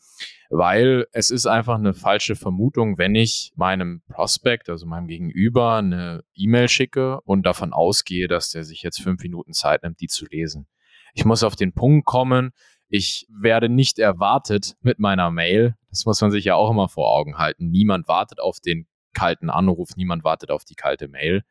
Weil 0.50 1.08
es 1.12 1.30
ist 1.30 1.46
einfach 1.46 1.76
eine 1.76 1.94
falsche 1.94 2.36
Vermutung, 2.36 2.98
wenn 2.98 3.16
ich 3.16 3.52
meinem 3.56 4.02
Prospect, 4.10 4.70
also 4.70 4.86
meinem 4.86 5.08
Gegenüber, 5.08 5.76
eine 5.76 6.24
E-Mail 6.36 6.70
schicke 6.70 7.22
und 7.22 7.46
davon 7.46 7.74
ausgehe, 7.74 8.28
dass 8.28 8.52
der 8.52 8.64
sich 8.64 8.82
jetzt 8.84 9.02
fünf 9.02 9.22
Minuten 9.22 9.54
Zeit 9.54 9.84
nimmt, 9.84 10.00
die 10.00 10.08
zu 10.08 10.26
lesen. 10.26 10.68
Ich 11.14 11.26
muss 11.26 11.44
auf 11.44 11.56
den 11.56 11.74
Punkt 11.74 12.06
kommen. 12.06 12.52
Ich 12.88 13.26
werde 13.30 13.70
nicht 13.70 14.00
erwartet 14.00 14.76
mit 14.82 15.00
meiner 15.00 15.32
Mail. 15.32 15.76
Das 15.90 16.06
muss 16.06 16.22
man 16.22 16.32
sich 16.32 16.46
ja 16.46 16.56
auch 16.56 16.70
immer 16.70 16.88
vor 16.88 17.12
Augen 17.12 17.38
halten. 17.38 17.70
Niemand 17.70 18.08
wartet 18.08 18.40
auf 18.40 18.60
den 18.60 18.88
kalten 19.14 19.50
Anruf, 19.50 19.96
niemand 19.96 20.24
wartet 20.24 20.52
auf 20.52 20.66
die 20.66 20.76
kalte 20.76 21.08
Mail. 21.08 21.44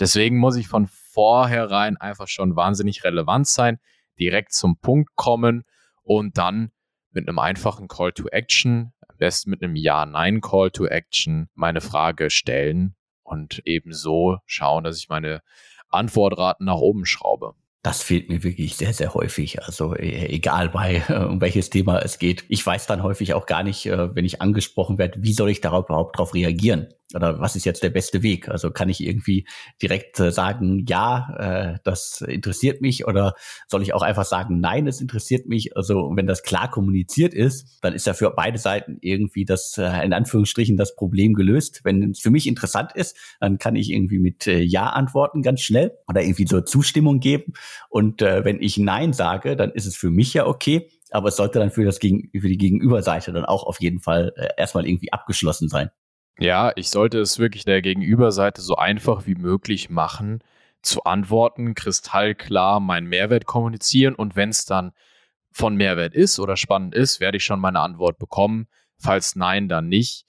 Deswegen 0.00 0.38
muss 0.38 0.56
ich 0.56 0.66
von 0.66 0.88
vorherein 0.88 1.96
einfach 1.96 2.26
schon 2.26 2.56
wahnsinnig 2.56 3.04
relevant 3.04 3.46
sein, 3.46 3.78
direkt 4.22 4.52
zum 4.52 4.78
Punkt 4.78 5.10
kommen 5.16 5.64
und 6.02 6.38
dann 6.38 6.70
mit 7.10 7.28
einem 7.28 7.38
einfachen 7.38 7.88
Call 7.88 8.12
to 8.12 8.28
Action, 8.28 8.92
am 9.08 9.16
besten 9.18 9.50
mit 9.50 9.62
einem 9.62 9.76
Ja-Nein-Call 9.76 10.70
to 10.70 10.86
Action, 10.86 11.48
meine 11.54 11.80
Frage 11.80 12.30
stellen 12.30 12.94
und 13.22 13.62
ebenso 13.64 14.38
schauen, 14.46 14.84
dass 14.84 14.98
ich 14.98 15.08
meine 15.08 15.42
Antwortraten 15.88 16.66
nach 16.66 16.76
oben 16.76 17.04
schraube. 17.04 17.54
Das 17.82 18.00
fehlt 18.00 18.28
mir 18.28 18.44
wirklich 18.44 18.76
sehr, 18.76 18.92
sehr 18.92 19.12
häufig. 19.12 19.64
Also 19.64 19.96
e, 19.96 20.26
egal 20.28 20.68
bei 20.68 21.02
um 21.28 21.40
welches 21.40 21.68
Thema 21.68 21.98
es 21.98 22.20
geht. 22.20 22.44
Ich 22.48 22.64
weiß 22.64 22.86
dann 22.86 23.02
häufig 23.02 23.34
auch 23.34 23.46
gar 23.46 23.64
nicht, 23.64 23.86
äh, 23.86 24.14
wenn 24.14 24.24
ich 24.24 24.40
angesprochen 24.40 24.98
werde, 24.98 25.20
wie 25.22 25.32
soll 25.32 25.50
ich 25.50 25.60
darauf 25.60 25.86
überhaupt 25.86 26.16
darauf 26.16 26.32
reagieren? 26.32 26.94
Oder 27.14 27.40
was 27.40 27.56
ist 27.56 27.64
jetzt 27.64 27.82
der 27.82 27.90
beste 27.90 28.22
Weg? 28.22 28.48
Also 28.48 28.70
kann 28.70 28.88
ich 28.88 29.02
irgendwie 29.02 29.46
direkt 29.80 30.18
äh, 30.20 30.30
sagen, 30.30 30.84
ja, 30.88 31.74
äh, 31.74 31.78
das 31.84 32.20
interessiert 32.20 32.80
mich 32.80 33.06
oder 33.06 33.34
soll 33.68 33.82
ich 33.82 33.94
auch 33.94 34.02
einfach 34.02 34.24
sagen, 34.24 34.60
nein, 34.60 34.86
es 34.86 35.00
interessiert 35.00 35.46
mich? 35.46 35.76
Also 35.76 36.12
wenn 36.14 36.26
das 36.26 36.42
klar 36.42 36.70
kommuniziert 36.70 37.34
ist, 37.34 37.78
dann 37.82 37.94
ist 37.94 38.06
ja 38.06 38.14
für 38.14 38.30
beide 38.30 38.58
Seiten 38.58 38.98
irgendwie 39.00 39.44
das, 39.44 39.76
äh, 39.78 40.04
in 40.04 40.12
Anführungsstrichen, 40.12 40.76
das 40.76 40.96
Problem 40.96 41.34
gelöst. 41.34 41.80
Wenn 41.84 42.10
es 42.10 42.20
für 42.20 42.30
mich 42.30 42.46
interessant 42.46 42.92
ist, 42.94 43.16
dann 43.40 43.58
kann 43.58 43.76
ich 43.76 43.90
irgendwie 43.90 44.18
mit 44.18 44.46
äh, 44.46 44.60
Ja 44.60 44.90
antworten 44.90 45.42
ganz 45.42 45.60
schnell 45.60 45.92
oder 46.08 46.22
irgendwie 46.22 46.46
so 46.46 46.60
Zustimmung 46.60 47.20
geben. 47.20 47.52
Und 47.88 48.22
äh, 48.22 48.44
wenn 48.44 48.60
ich 48.60 48.78
Nein 48.78 49.12
sage, 49.12 49.56
dann 49.56 49.70
ist 49.70 49.86
es 49.86 49.96
für 49.96 50.10
mich 50.10 50.34
ja 50.34 50.46
okay. 50.46 50.88
Aber 51.10 51.28
es 51.28 51.36
sollte 51.36 51.58
dann 51.58 51.70
für 51.70 51.84
das 51.84 51.98
Gegen 51.98 52.30
für 52.32 52.48
die 52.48 52.56
Gegenüberseite 52.56 53.32
dann 53.32 53.44
auch 53.44 53.64
auf 53.64 53.80
jeden 53.80 54.00
Fall 54.00 54.32
äh, 54.36 54.48
erstmal 54.56 54.86
irgendwie 54.86 55.12
abgeschlossen 55.12 55.68
sein. 55.68 55.90
Ja, 56.38 56.72
ich 56.76 56.90
sollte 56.90 57.20
es 57.20 57.38
wirklich 57.38 57.64
der 57.64 57.82
Gegenüberseite 57.82 58.62
so 58.62 58.76
einfach 58.76 59.26
wie 59.26 59.34
möglich 59.34 59.90
machen, 59.90 60.42
zu 60.82 61.04
antworten, 61.04 61.74
kristallklar 61.74 62.80
meinen 62.80 63.06
Mehrwert 63.06 63.46
kommunizieren 63.46 64.14
und 64.14 64.34
wenn 64.34 64.48
es 64.48 64.64
dann 64.64 64.92
von 65.52 65.76
Mehrwert 65.76 66.14
ist 66.14 66.38
oder 66.40 66.56
spannend 66.56 66.94
ist, 66.94 67.20
werde 67.20 67.36
ich 67.36 67.44
schon 67.44 67.60
meine 67.60 67.80
Antwort 67.80 68.18
bekommen. 68.18 68.66
Falls 68.96 69.36
nein, 69.36 69.68
dann 69.68 69.88
nicht. 69.88 70.26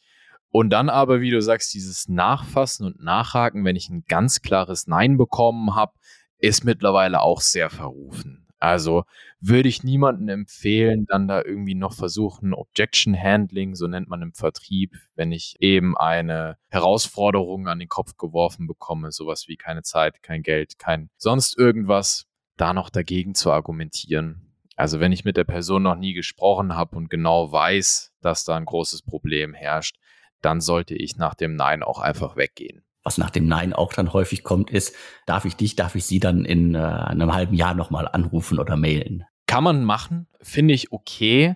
Und 0.49 0.69
dann 0.69 0.89
aber, 0.89 1.21
wie 1.21 1.31
du 1.31 1.41
sagst, 1.41 1.73
dieses 1.73 2.07
Nachfassen 2.09 2.85
und 2.85 3.01
Nachhaken, 3.01 3.65
wenn 3.65 3.75
ich 3.75 3.89
ein 3.89 4.03
ganz 4.07 4.41
klares 4.41 4.85
Nein 4.85 5.17
bekommen 5.17 5.75
habe, 5.75 5.93
ist 6.37 6.63
mittlerweile 6.63 7.21
auch 7.21 7.41
sehr 7.41 7.69
verrufen. 7.69 8.42
Also 8.63 9.03
würde 9.41 9.67
ich 9.67 9.83
niemandem 9.83 10.29
empfehlen, 10.29 11.05
dann 11.05 11.27
da 11.27 11.43
irgendwie 11.43 11.75
noch 11.75 11.91
versuchen, 11.91 12.53
Objection 12.53 13.13
Handling, 13.13 13.75
so 13.75 13.87
nennt 13.87 14.07
man 14.07 14.21
im 14.21 14.31
Vertrieb, 14.31 14.95
wenn 15.15 15.33
ich 15.33 15.57
eben 15.59 15.97
eine 15.97 16.57
Herausforderung 16.69 17.67
an 17.67 17.79
den 17.79 17.89
Kopf 17.89 18.15
geworfen 18.15 18.65
bekomme, 18.65 19.11
sowas 19.11 19.49
wie 19.49 19.57
keine 19.57 19.81
Zeit, 19.81 20.23
kein 20.23 20.43
Geld, 20.43 20.79
kein 20.79 21.09
sonst 21.17 21.57
irgendwas, 21.57 22.25
da 22.55 22.71
noch 22.71 22.89
dagegen 22.89 23.35
zu 23.35 23.51
argumentieren. 23.51 24.55
Also 24.77 25.01
wenn 25.01 25.11
ich 25.11 25.25
mit 25.25 25.35
der 25.35 25.43
Person 25.43 25.83
noch 25.83 25.97
nie 25.97 26.13
gesprochen 26.13 26.73
habe 26.73 26.95
und 26.95 27.09
genau 27.09 27.51
weiß, 27.51 28.13
dass 28.21 28.45
da 28.45 28.55
ein 28.55 28.63
großes 28.63 29.01
Problem 29.01 29.53
herrscht, 29.53 29.97
dann 30.39 30.61
sollte 30.61 30.95
ich 30.95 31.17
nach 31.17 31.35
dem 31.35 31.57
Nein 31.57 31.83
auch 31.83 31.99
einfach 31.99 32.37
weggehen 32.37 32.85
was 33.03 33.17
nach 33.17 33.29
dem 33.29 33.47
Nein 33.47 33.73
auch 33.73 33.93
dann 33.93 34.13
häufig 34.13 34.43
kommt, 34.43 34.69
ist, 34.69 34.95
darf 35.25 35.45
ich 35.45 35.55
dich, 35.55 35.75
darf 35.75 35.95
ich 35.95 36.05
sie 36.05 36.19
dann 36.19 36.45
in 36.45 36.75
äh, 36.75 36.79
einem 36.79 37.33
halben 37.33 37.55
Jahr 37.55 37.73
nochmal 37.73 38.07
anrufen 38.07 38.59
oder 38.59 38.77
mailen? 38.77 39.25
Kann 39.45 39.63
man 39.63 39.83
machen, 39.83 40.27
finde 40.41 40.73
ich 40.73 40.91
okay. 40.91 41.55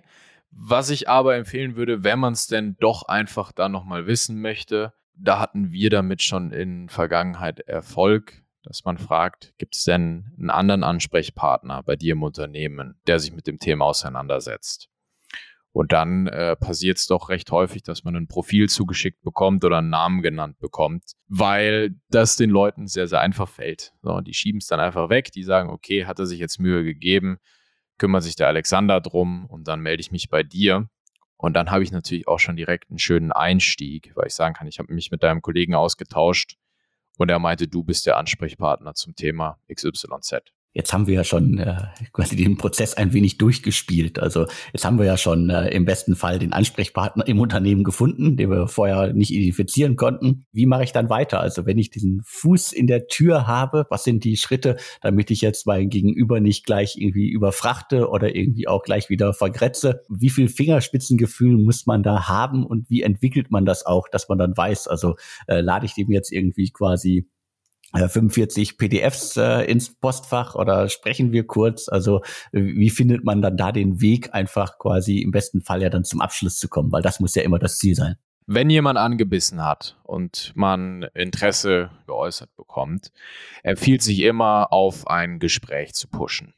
Was 0.50 0.90
ich 0.90 1.08
aber 1.08 1.36
empfehlen 1.36 1.76
würde, 1.76 2.04
wenn 2.04 2.18
man 2.18 2.32
es 2.32 2.46
denn 2.46 2.76
doch 2.80 3.04
einfach 3.04 3.52
da 3.52 3.68
nochmal 3.68 4.06
wissen 4.06 4.40
möchte, 4.40 4.92
da 5.14 5.38
hatten 5.40 5.72
wir 5.72 5.90
damit 5.90 6.22
schon 6.22 6.52
in 6.52 6.88
Vergangenheit 6.88 7.60
Erfolg, 7.60 8.42
dass 8.62 8.84
man 8.84 8.98
fragt, 8.98 9.54
gibt 9.58 9.76
es 9.76 9.84
denn 9.84 10.32
einen 10.38 10.50
anderen 10.50 10.84
Ansprechpartner 10.84 11.82
bei 11.82 11.96
dir 11.96 12.12
im 12.12 12.22
Unternehmen, 12.22 13.00
der 13.06 13.18
sich 13.18 13.32
mit 13.32 13.46
dem 13.46 13.58
Thema 13.58 13.86
auseinandersetzt? 13.86 14.88
Und 15.72 15.92
dann 15.92 16.26
äh, 16.26 16.56
passiert 16.56 16.98
es 16.98 17.06
doch 17.06 17.28
recht 17.28 17.50
häufig, 17.50 17.82
dass 17.82 18.02
man 18.02 18.16
ein 18.16 18.26
Profil 18.26 18.68
zugeschickt 18.68 19.22
bekommt 19.22 19.64
oder 19.64 19.78
einen 19.78 19.90
Namen 19.90 20.22
genannt 20.22 20.58
bekommt, 20.58 21.12
weil 21.28 21.94
das 22.08 22.36
den 22.36 22.50
Leuten 22.50 22.86
sehr, 22.86 23.06
sehr 23.06 23.20
einfach 23.20 23.48
fällt. 23.48 23.92
So, 24.02 24.20
die 24.20 24.34
schieben 24.34 24.58
es 24.58 24.66
dann 24.66 24.80
einfach 24.80 25.10
weg, 25.10 25.30
die 25.32 25.42
sagen, 25.42 25.70
okay, 25.70 26.06
hat 26.06 26.18
er 26.18 26.26
sich 26.26 26.40
jetzt 26.40 26.58
Mühe 26.58 26.84
gegeben, 26.84 27.38
kümmert 27.98 28.22
sich 28.22 28.34
der 28.34 28.48
Alexander 28.48 29.00
drum 29.00 29.46
und 29.46 29.68
dann 29.68 29.80
melde 29.80 30.00
ich 30.00 30.10
mich 30.10 30.30
bei 30.30 30.42
dir. 30.42 30.88
Und 31.36 31.54
dann 31.54 31.70
habe 31.70 31.84
ich 31.84 31.92
natürlich 31.92 32.26
auch 32.26 32.40
schon 32.40 32.56
direkt 32.56 32.90
einen 32.90 32.98
schönen 32.98 33.30
Einstieg, 33.30 34.12
weil 34.16 34.26
ich 34.26 34.34
sagen 34.34 34.54
kann, 34.54 34.66
ich 34.66 34.80
habe 34.80 34.92
mich 34.92 35.12
mit 35.12 35.22
deinem 35.22 35.42
Kollegen 35.42 35.74
ausgetauscht 35.74 36.56
und 37.18 37.30
er 37.30 37.38
meinte, 37.38 37.68
du 37.68 37.84
bist 37.84 38.06
der 38.06 38.16
Ansprechpartner 38.16 38.94
zum 38.94 39.14
Thema 39.14 39.60
XYZ. 39.72 40.42
Jetzt 40.74 40.92
haben 40.92 41.06
wir 41.06 41.14
ja 41.14 41.24
schon 41.24 41.58
äh, 41.58 41.76
quasi 42.12 42.36
den 42.36 42.58
Prozess 42.58 42.94
ein 42.94 43.12
wenig 43.12 43.38
durchgespielt. 43.38 44.18
Also 44.18 44.46
jetzt 44.72 44.84
haben 44.84 44.98
wir 44.98 45.06
ja 45.06 45.16
schon 45.16 45.48
äh, 45.48 45.70
im 45.70 45.86
besten 45.86 46.14
Fall 46.14 46.38
den 46.38 46.52
Ansprechpartner 46.52 47.26
im 47.26 47.40
Unternehmen 47.40 47.84
gefunden, 47.84 48.36
den 48.36 48.50
wir 48.50 48.68
vorher 48.68 49.14
nicht 49.14 49.32
identifizieren 49.32 49.96
konnten. 49.96 50.46
Wie 50.52 50.66
mache 50.66 50.84
ich 50.84 50.92
dann 50.92 51.08
weiter? 51.08 51.40
Also 51.40 51.64
wenn 51.64 51.78
ich 51.78 51.90
diesen 51.90 52.20
Fuß 52.24 52.72
in 52.72 52.86
der 52.86 53.06
Tür 53.06 53.46
habe, 53.46 53.86
was 53.88 54.04
sind 54.04 54.24
die 54.24 54.36
Schritte, 54.36 54.76
damit 55.00 55.30
ich 55.30 55.40
jetzt 55.40 55.66
mein 55.66 55.88
Gegenüber 55.88 56.38
nicht 56.38 56.66
gleich 56.66 56.96
irgendwie 56.96 57.28
überfrachte 57.30 58.08
oder 58.08 58.36
irgendwie 58.36 58.68
auch 58.68 58.82
gleich 58.82 59.08
wieder 59.08 59.32
vergrätze? 59.32 60.02
Wie 60.08 60.30
viel 60.30 60.48
Fingerspitzengefühl 60.48 61.56
muss 61.56 61.86
man 61.86 62.02
da 62.02 62.28
haben 62.28 62.64
und 62.64 62.90
wie 62.90 63.02
entwickelt 63.02 63.50
man 63.50 63.64
das 63.64 63.86
auch, 63.86 64.06
dass 64.08 64.28
man 64.28 64.38
dann 64.38 64.56
weiß, 64.56 64.86
also 64.86 65.16
äh, 65.46 65.60
lade 65.60 65.86
ich 65.86 65.94
dem 65.94 66.12
jetzt 66.12 66.30
irgendwie 66.30 66.70
quasi 66.70 67.26
45 67.94 68.70
äh, 68.70 68.74
PDFs 68.76 69.36
äh, 69.36 69.62
ins 69.64 69.94
Postfach 69.94 70.54
oder 70.54 70.88
sprechen 70.88 71.32
wir 71.32 71.46
kurz? 71.46 71.88
Also 71.88 72.22
wie 72.52 72.90
findet 72.90 73.24
man 73.24 73.42
dann 73.42 73.56
da 73.56 73.72
den 73.72 74.00
Weg, 74.00 74.34
einfach 74.34 74.78
quasi 74.78 75.18
im 75.18 75.30
besten 75.30 75.62
Fall 75.62 75.82
ja 75.82 75.90
dann 75.90 76.04
zum 76.04 76.20
Abschluss 76.20 76.58
zu 76.58 76.68
kommen? 76.68 76.92
Weil 76.92 77.02
das 77.02 77.20
muss 77.20 77.34
ja 77.34 77.42
immer 77.42 77.58
das 77.58 77.78
Ziel 77.78 77.94
sein. 77.94 78.16
Wenn 78.50 78.70
jemand 78.70 78.98
angebissen 78.98 79.62
hat 79.62 79.98
und 80.04 80.52
man 80.54 81.02
Interesse 81.12 81.90
geäußert 82.06 82.54
bekommt, 82.56 83.12
empfiehlt 83.62 84.02
sich 84.02 84.20
immer 84.20 84.72
auf 84.72 85.06
ein 85.06 85.38
Gespräch 85.38 85.92
zu 85.92 86.08
pushen. 86.08 86.54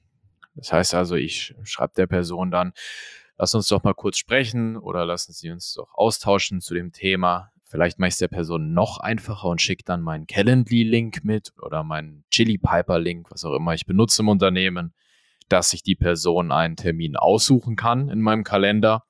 Das 0.54 0.72
heißt 0.72 0.94
also, 0.94 1.16
ich 1.16 1.54
schreibe 1.64 1.94
der 1.96 2.06
Person 2.06 2.52
dann, 2.52 2.72
lass 3.38 3.54
uns 3.54 3.66
doch 3.66 3.82
mal 3.82 3.94
kurz 3.94 4.18
sprechen 4.18 4.76
oder 4.76 5.04
lassen 5.04 5.32
Sie 5.32 5.50
uns 5.50 5.74
doch 5.74 5.92
austauschen 5.94 6.60
zu 6.60 6.74
dem 6.74 6.92
Thema. 6.92 7.50
Vielleicht 7.70 8.00
mache 8.00 8.08
ich 8.08 8.14
es 8.14 8.18
der 8.18 8.26
Person 8.26 8.72
noch 8.74 8.98
einfacher 8.98 9.48
und 9.48 9.62
schicke 9.62 9.84
dann 9.84 10.02
meinen 10.02 10.26
Calendly-Link 10.26 11.22
mit 11.22 11.52
oder 11.62 11.84
meinen 11.84 12.24
Chili 12.28 12.58
Piper-Link, 12.58 13.30
was 13.30 13.44
auch 13.44 13.54
immer 13.54 13.74
ich 13.74 13.86
benutze 13.86 14.22
im 14.22 14.28
Unternehmen, 14.28 14.92
dass 15.48 15.70
sich 15.70 15.84
die 15.84 15.94
Person 15.94 16.50
einen 16.50 16.74
Termin 16.74 17.14
aussuchen 17.14 17.76
kann 17.76 18.08
in 18.08 18.20
meinem 18.22 18.42
Kalender. 18.42 19.04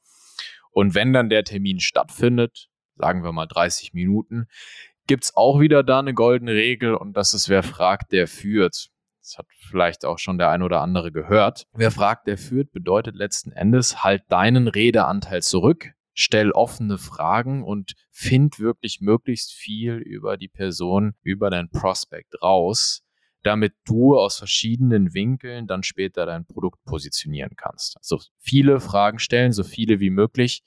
Und 0.72 0.94
wenn 0.94 1.14
dann 1.14 1.30
der 1.30 1.44
Termin 1.44 1.80
stattfindet, 1.80 2.68
sagen 2.96 3.24
wir 3.24 3.32
mal 3.32 3.46
30 3.46 3.94
Minuten, 3.94 4.46
gibt 5.06 5.24
es 5.24 5.34
auch 5.34 5.58
wieder 5.58 5.82
da 5.82 6.00
eine 6.00 6.12
goldene 6.12 6.52
Regel 6.52 6.94
und 6.94 7.16
das 7.16 7.32
ist, 7.32 7.48
wer 7.48 7.62
fragt, 7.62 8.12
der 8.12 8.28
führt. 8.28 8.90
Das 9.22 9.38
hat 9.38 9.46
vielleicht 9.70 10.04
auch 10.04 10.18
schon 10.18 10.36
der 10.36 10.50
ein 10.50 10.62
oder 10.62 10.82
andere 10.82 11.12
gehört. 11.12 11.66
Wer 11.72 11.90
fragt, 11.90 12.26
der 12.26 12.36
führt, 12.36 12.72
bedeutet 12.72 13.14
letzten 13.16 13.52
Endes, 13.52 14.04
halt 14.04 14.22
deinen 14.28 14.68
Redeanteil 14.68 15.42
zurück, 15.42 15.94
stell 16.20 16.50
offene 16.52 16.98
Fragen 16.98 17.64
und 17.64 17.94
find 18.10 18.58
wirklich 18.58 19.00
möglichst 19.00 19.52
viel 19.52 19.94
über 19.94 20.36
die 20.36 20.48
Person, 20.48 21.14
über 21.22 21.50
dein 21.50 21.70
Prospect 21.70 22.42
raus, 22.42 23.02
damit 23.42 23.74
du 23.84 24.18
aus 24.18 24.38
verschiedenen 24.38 25.14
Winkeln 25.14 25.66
dann 25.66 25.82
später 25.82 26.26
dein 26.26 26.44
Produkt 26.44 26.84
positionieren 26.84 27.56
kannst. 27.56 27.96
Also 27.96 28.20
viele 28.38 28.80
Fragen 28.80 29.18
stellen, 29.18 29.52
so 29.52 29.64
viele 29.64 30.00
wie 30.00 30.10
möglich. 30.10 30.62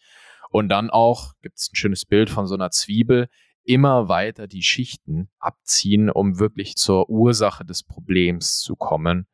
Und 0.49 0.69
dann 0.69 0.89
auch, 0.89 1.33
gibt 1.41 1.57
es 1.57 1.69
ein 1.71 1.75
schönes 1.75 2.05
Bild 2.05 2.29
von 2.29 2.47
so 2.47 2.55
einer 2.55 2.71
Zwiebel, 2.71 3.27
immer 3.63 4.09
weiter 4.09 4.47
die 4.47 4.63
Schichten 4.63 5.29
abziehen, 5.39 6.09
um 6.09 6.39
wirklich 6.39 6.75
zur 6.75 7.09
Ursache 7.09 7.63
des 7.63 7.83
Problems 7.83 8.59
zu 8.59 8.75
kommen 8.75 9.27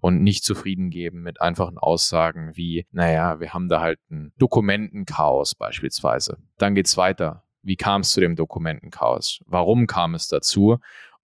und 0.00 0.22
nicht 0.22 0.44
zufrieden 0.44 0.90
geben 0.90 1.22
mit 1.22 1.40
einfachen 1.40 1.78
Aussagen 1.78 2.52
wie, 2.54 2.86
naja, 2.90 3.40
wir 3.40 3.52
haben 3.52 3.68
da 3.68 3.80
halt 3.80 3.98
ein 4.10 4.32
Dokumentenchaos 4.38 5.54
beispielsweise. 5.54 6.38
Dann 6.58 6.74
geht's 6.74 6.96
weiter. 6.96 7.44
Wie 7.62 7.76
kam 7.76 8.02
es 8.02 8.12
zu 8.12 8.20
dem 8.20 8.36
Dokumentenchaos? 8.36 9.40
Warum 9.46 9.86
kam 9.86 10.14
es 10.14 10.28
dazu? 10.28 10.78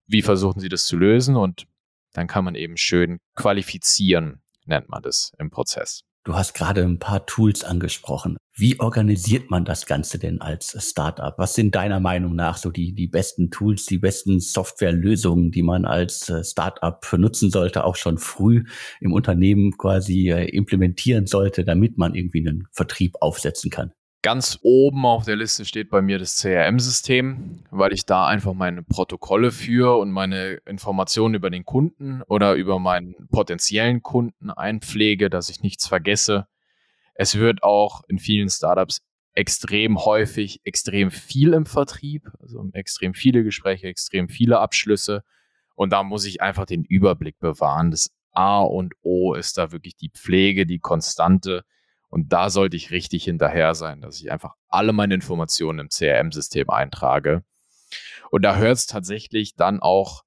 Wie 0.06 0.22
versuchen 0.22 0.60
Sie 0.60 0.68
das 0.68 0.84
zu 0.84 0.96
lösen? 0.96 1.36
Und 1.36 1.66
dann 2.12 2.26
kann 2.26 2.44
man 2.44 2.54
eben 2.54 2.76
schön 2.76 3.20
qualifizieren, 3.34 4.42
nennt 4.64 4.88
man 4.88 5.02
das 5.02 5.32
im 5.38 5.50
Prozess. 5.50 6.04
Du 6.24 6.34
hast 6.34 6.54
gerade 6.54 6.82
ein 6.82 7.00
paar 7.00 7.26
Tools 7.26 7.64
angesprochen. 7.64 8.36
Wie 8.54 8.78
organisiert 8.78 9.50
man 9.50 9.64
das 9.64 9.86
Ganze 9.86 10.20
denn 10.20 10.40
als 10.40 10.76
Startup? 10.78 11.34
Was 11.36 11.54
sind 11.54 11.74
deiner 11.74 11.98
Meinung 11.98 12.36
nach 12.36 12.58
so 12.58 12.70
die, 12.70 12.92
die 12.94 13.08
besten 13.08 13.50
Tools, 13.50 13.86
die 13.86 13.98
besten 13.98 14.38
Softwarelösungen, 14.38 15.50
die 15.50 15.64
man 15.64 15.84
als 15.84 16.28
äh, 16.28 16.44
Startup 16.44 17.04
nutzen 17.18 17.50
sollte, 17.50 17.82
auch 17.82 17.96
schon 17.96 18.18
früh 18.18 18.64
im 19.00 19.12
Unternehmen 19.12 19.76
quasi 19.76 20.30
äh, 20.30 20.44
implementieren 20.44 21.26
sollte, 21.26 21.64
damit 21.64 21.98
man 21.98 22.14
irgendwie 22.14 22.46
einen 22.46 22.68
Vertrieb 22.70 23.16
aufsetzen 23.20 23.70
kann? 23.70 23.92
Ganz 24.22 24.60
oben 24.62 25.04
auf 25.04 25.24
der 25.24 25.34
Liste 25.34 25.64
steht 25.64 25.90
bei 25.90 26.00
mir 26.00 26.20
das 26.20 26.36
CRM-System, 26.36 27.64
weil 27.72 27.92
ich 27.92 28.06
da 28.06 28.28
einfach 28.28 28.54
meine 28.54 28.84
Protokolle 28.84 29.50
führe 29.50 29.96
und 29.96 30.12
meine 30.12 30.60
Informationen 30.64 31.34
über 31.34 31.50
den 31.50 31.64
Kunden 31.64 32.22
oder 32.28 32.54
über 32.54 32.78
meinen 32.78 33.16
potenziellen 33.32 34.00
Kunden 34.00 34.50
einpflege, 34.50 35.28
dass 35.28 35.48
ich 35.48 35.62
nichts 35.62 35.88
vergesse. 35.88 36.46
Es 37.14 37.34
wird 37.34 37.64
auch 37.64 38.02
in 38.06 38.20
vielen 38.20 38.48
Startups 38.48 39.02
extrem 39.34 39.98
häufig, 40.04 40.60
extrem 40.62 41.10
viel 41.10 41.52
im 41.52 41.66
Vertrieb, 41.66 42.30
also 42.40 42.64
extrem 42.74 43.14
viele 43.14 43.42
Gespräche, 43.42 43.88
extrem 43.88 44.28
viele 44.28 44.60
Abschlüsse. 44.60 45.24
Und 45.74 45.90
da 45.90 46.04
muss 46.04 46.26
ich 46.26 46.40
einfach 46.40 46.66
den 46.66 46.84
Überblick 46.84 47.40
bewahren. 47.40 47.90
Das 47.90 48.10
A 48.30 48.60
und 48.60 48.94
O 49.02 49.34
ist 49.34 49.58
da 49.58 49.72
wirklich 49.72 49.96
die 49.96 50.10
Pflege, 50.10 50.64
die 50.64 50.78
Konstante 50.78 51.64
und 52.12 52.30
da 52.30 52.50
sollte 52.50 52.76
ich 52.76 52.90
richtig 52.90 53.24
hinterher 53.24 53.74
sein, 53.74 54.02
dass 54.02 54.20
ich 54.20 54.30
einfach 54.30 54.52
alle 54.68 54.92
meine 54.92 55.14
Informationen 55.14 55.78
im 55.78 55.88
CRM-System 55.88 56.68
eintrage. 56.68 57.42
Und 58.30 58.42
da 58.42 58.56
hört 58.56 58.76
es 58.76 58.86
tatsächlich 58.86 59.56
dann 59.56 59.80
auch 59.80 60.22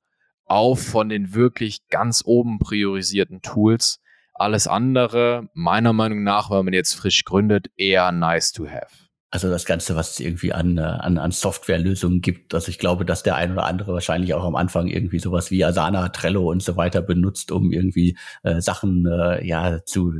auf 0.45 0.81
von 0.81 1.09
den 1.09 1.35
wirklich 1.35 1.87
ganz 1.89 2.23
oben 2.25 2.57
priorisierten 2.57 3.43
Tools. 3.43 4.01
Alles 4.33 4.67
andere, 4.67 5.47
meiner 5.53 5.93
Meinung 5.93 6.23
nach, 6.23 6.49
wenn 6.49 6.65
man 6.65 6.73
jetzt 6.73 6.95
frisch 6.95 7.23
gründet, 7.23 7.67
eher 7.77 8.11
nice 8.11 8.51
to 8.51 8.67
have. 8.67 9.04
Also 9.35 9.49
das 9.49 9.65
Ganze, 9.65 9.97
was 9.97 10.11
es 10.11 10.21
irgendwie 10.21 10.53
an, 10.53 10.77
äh, 10.77 10.81
an, 10.81 11.17
an 11.17 11.31
Softwarelösungen 11.31 12.21
gibt. 12.21 12.53
Also 12.53 12.69
ich 12.69 12.79
glaube, 12.79 13.03
dass 13.03 13.21
der 13.21 13.35
ein 13.35 13.51
oder 13.51 13.65
andere 13.65 13.91
wahrscheinlich 13.91 14.33
auch 14.33 14.45
am 14.45 14.55
Anfang 14.55 14.87
irgendwie 14.87 15.19
sowas 15.19 15.51
wie 15.51 15.65
Asana, 15.65 16.07
Trello 16.07 16.49
und 16.49 16.63
so 16.63 16.77
weiter 16.77 17.01
benutzt, 17.01 17.51
um 17.51 17.73
irgendwie 17.73 18.17
äh, 18.43 18.61
Sachen 18.61 19.05
äh, 19.05 19.45
ja 19.45 19.83
zu 19.83 20.13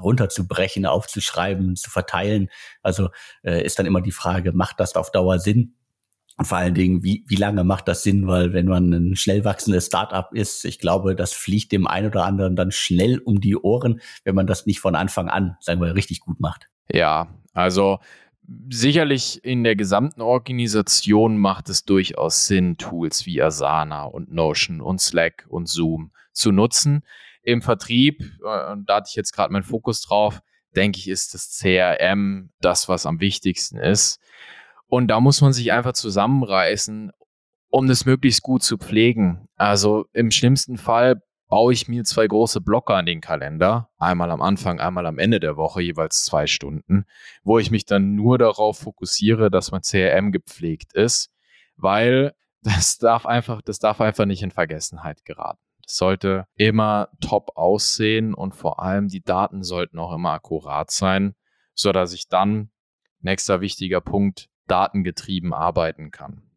runterzubrechen, 0.00 0.86
aufzuschreiben, 0.86 1.76
zu 1.76 1.90
verteilen. 1.90 2.48
Also 2.80 3.10
äh, 3.42 3.62
ist 3.62 3.78
dann 3.78 3.84
immer 3.84 4.00
die 4.00 4.10
Frage, 4.10 4.52
macht 4.52 4.80
das 4.80 4.96
auf 4.96 5.10
Dauer 5.10 5.38
Sinn? 5.38 5.74
Und 6.38 6.46
vor 6.46 6.56
allen 6.56 6.72
Dingen, 6.72 7.04
wie, 7.04 7.26
wie 7.28 7.36
lange 7.36 7.64
macht 7.64 7.88
das 7.88 8.02
Sinn? 8.02 8.26
Weil 8.26 8.54
wenn 8.54 8.64
man 8.64 8.90
ein 8.90 9.16
schnell 9.16 9.44
wachsendes 9.44 9.84
Startup 9.84 10.32
ist, 10.32 10.64
ich 10.64 10.78
glaube, 10.78 11.14
das 11.14 11.34
fliegt 11.34 11.72
dem 11.72 11.86
einen 11.86 12.06
oder 12.06 12.24
anderen 12.24 12.56
dann 12.56 12.70
schnell 12.70 13.18
um 13.18 13.38
die 13.38 13.54
Ohren, 13.54 14.00
wenn 14.24 14.34
man 14.34 14.46
das 14.46 14.64
nicht 14.64 14.80
von 14.80 14.94
Anfang 14.94 15.28
an, 15.28 15.58
sagen 15.60 15.82
wir, 15.82 15.94
richtig 15.94 16.20
gut 16.20 16.40
macht. 16.40 16.70
Ja, 16.90 17.28
also 17.52 17.98
sicherlich 18.68 19.44
in 19.44 19.64
der 19.64 19.76
gesamten 19.76 20.20
Organisation 20.20 21.38
macht 21.38 21.68
es 21.68 21.84
durchaus 21.84 22.46
Sinn, 22.46 22.76
Tools 22.76 23.26
wie 23.26 23.42
Asana 23.42 24.04
und 24.04 24.32
Notion 24.32 24.80
und 24.80 25.00
Slack 25.00 25.46
und 25.48 25.68
Zoom 25.68 26.12
zu 26.32 26.52
nutzen. 26.52 27.02
Im 27.42 27.62
Vertrieb, 27.62 28.20
äh, 28.20 28.76
da 28.86 28.96
hatte 28.96 29.08
ich 29.08 29.16
jetzt 29.16 29.32
gerade 29.32 29.52
meinen 29.52 29.62
Fokus 29.62 30.02
drauf, 30.02 30.40
denke 30.74 30.98
ich, 30.98 31.08
ist 31.08 31.34
das 31.34 31.58
CRM 31.58 32.50
das, 32.60 32.88
was 32.88 33.06
am 33.06 33.20
wichtigsten 33.20 33.78
ist. 33.78 34.20
Und 34.86 35.08
da 35.08 35.20
muss 35.20 35.40
man 35.40 35.52
sich 35.52 35.72
einfach 35.72 35.92
zusammenreißen, 35.92 37.12
um 37.68 37.88
das 37.88 38.04
möglichst 38.04 38.42
gut 38.42 38.62
zu 38.62 38.76
pflegen. 38.76 39.48
Also 39.56 40.06
im 40.12 40.30
schlimmsten 40.30 40.76
Fall 40.76 41.22
baue 41.52 41.74
ich 41.74 41.86
mir 41.86 42.02
zwei 42.04 42.26
große 42.26 42.62
Blocker 42.62 42.94
an 42.94 43.04
den 43.04 43.20
Kalender, 43.20 43.90
einmal 43.98 44.30
am 44.30 44.40
Anfang, 44.40 44.80
einmal 44.80 45.04
am 45.04 45.18
Ende 45.18 45.38
der 45.38 45.58
Woche, 45.58 45.82
jeweils 45.82 46.24
zwei 46.24 46.46
Stunden, 46.46 47.04
wo 47.42 47.58
ich 47.58 47.70
mich 47.70 47.84
dann 47.84 48.14
nur 48.14 48.38
darauf 48.38 48.78
fokussiere, 48.78 49.50
dass 49.50 49.70
mein 49.70 49.82
CRM 49.82 50.32
gepflegt 50.32 50.94
ist, 50.94 51.30
weil 51.76 52.32
das 52.62 52.96
darf 52.96 53.26
einfach, 53.26 53.60
das 53.60 53.78
darf 53.78 54.00
einfach 54.00 54.24
nicht 54.24 54.42
in 54.42 54.50
Vergessenheit 54.50 55.26
geraten. 55.26 55.60
Es 55.86 55.96
sollte 55.96 56.46
immer 56.54 57.10
top 57.20 57.50
aussehen 57.54 58.32
und 58.32 58.54
vor 58.54 58.80
allem 58.80 59.08
die 59.08 59.22
Daten 59.22 59.62
sollten 59.62 59.98
auch 59.98 60.14
immer 60.14 60.30
akkurat 60.30 60.90
sein, 60.90 61.34
so 61.74 61.92
dass 61.92 62.14
ich 62.14 62.28
dann, 62.28 62.70
nächster 63.20 63.60
wichtiger 63.60 64.00
Punkt, 64.00 64.48
datengetrieben 64.68 65.52
arbeiten 65.52 66.12
kann. 66.12 66.50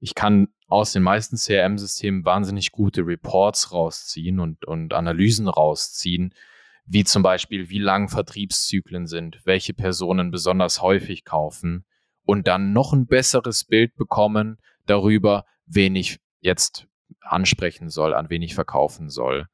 Ich 0.00 0.14
kann 0.14 0.48
aus 0.66 0.92
den 0.92 1.02
meisten 1.02 1.36
CRM-Systemen 1.36 2.24
wahnsinnig 2.24 2.72
gute 2.72 3.06
Reports 3.06 3.72
rausziehen 3.72 4.40
und, 4.40 4.64
und 4.64 4.94
Analysen 4.94 5.48
rausziehen, 5.48 6.34
wie 6.86 7.04
zum 7.04 7.22
Beispiel, 7.22 7.68
wie 7.68 7.78
lang 7.78 8.08
Vertriebszyklen 8.08 9.06
sind, 9.06 9.40
welche 9.44 9.74
Personen 9.74 10.30
besonders 10.30 10.80
häufig 10.80 11.24
kaufen 11.24 11.84
und 12.24 12.48
dann 12.48 12.72
noch 12.72 12.92
ein 12.92 13.06
besseres 13.06 13.64
Bild 13.64 13.94
bekommen 13.96 14.58
darüber, 14.86 15.44
wen 15.66 15.94
ich 15.96 16.18
jetzt 16.40 16.86
ansprechen 17.20 17.90
soll, 17.90 18.14
an 18.14 18.30
wen 18.30 18.42
ich 18.42 18.54
verkaufen 18.54 19.10
soll. 19.10 19.46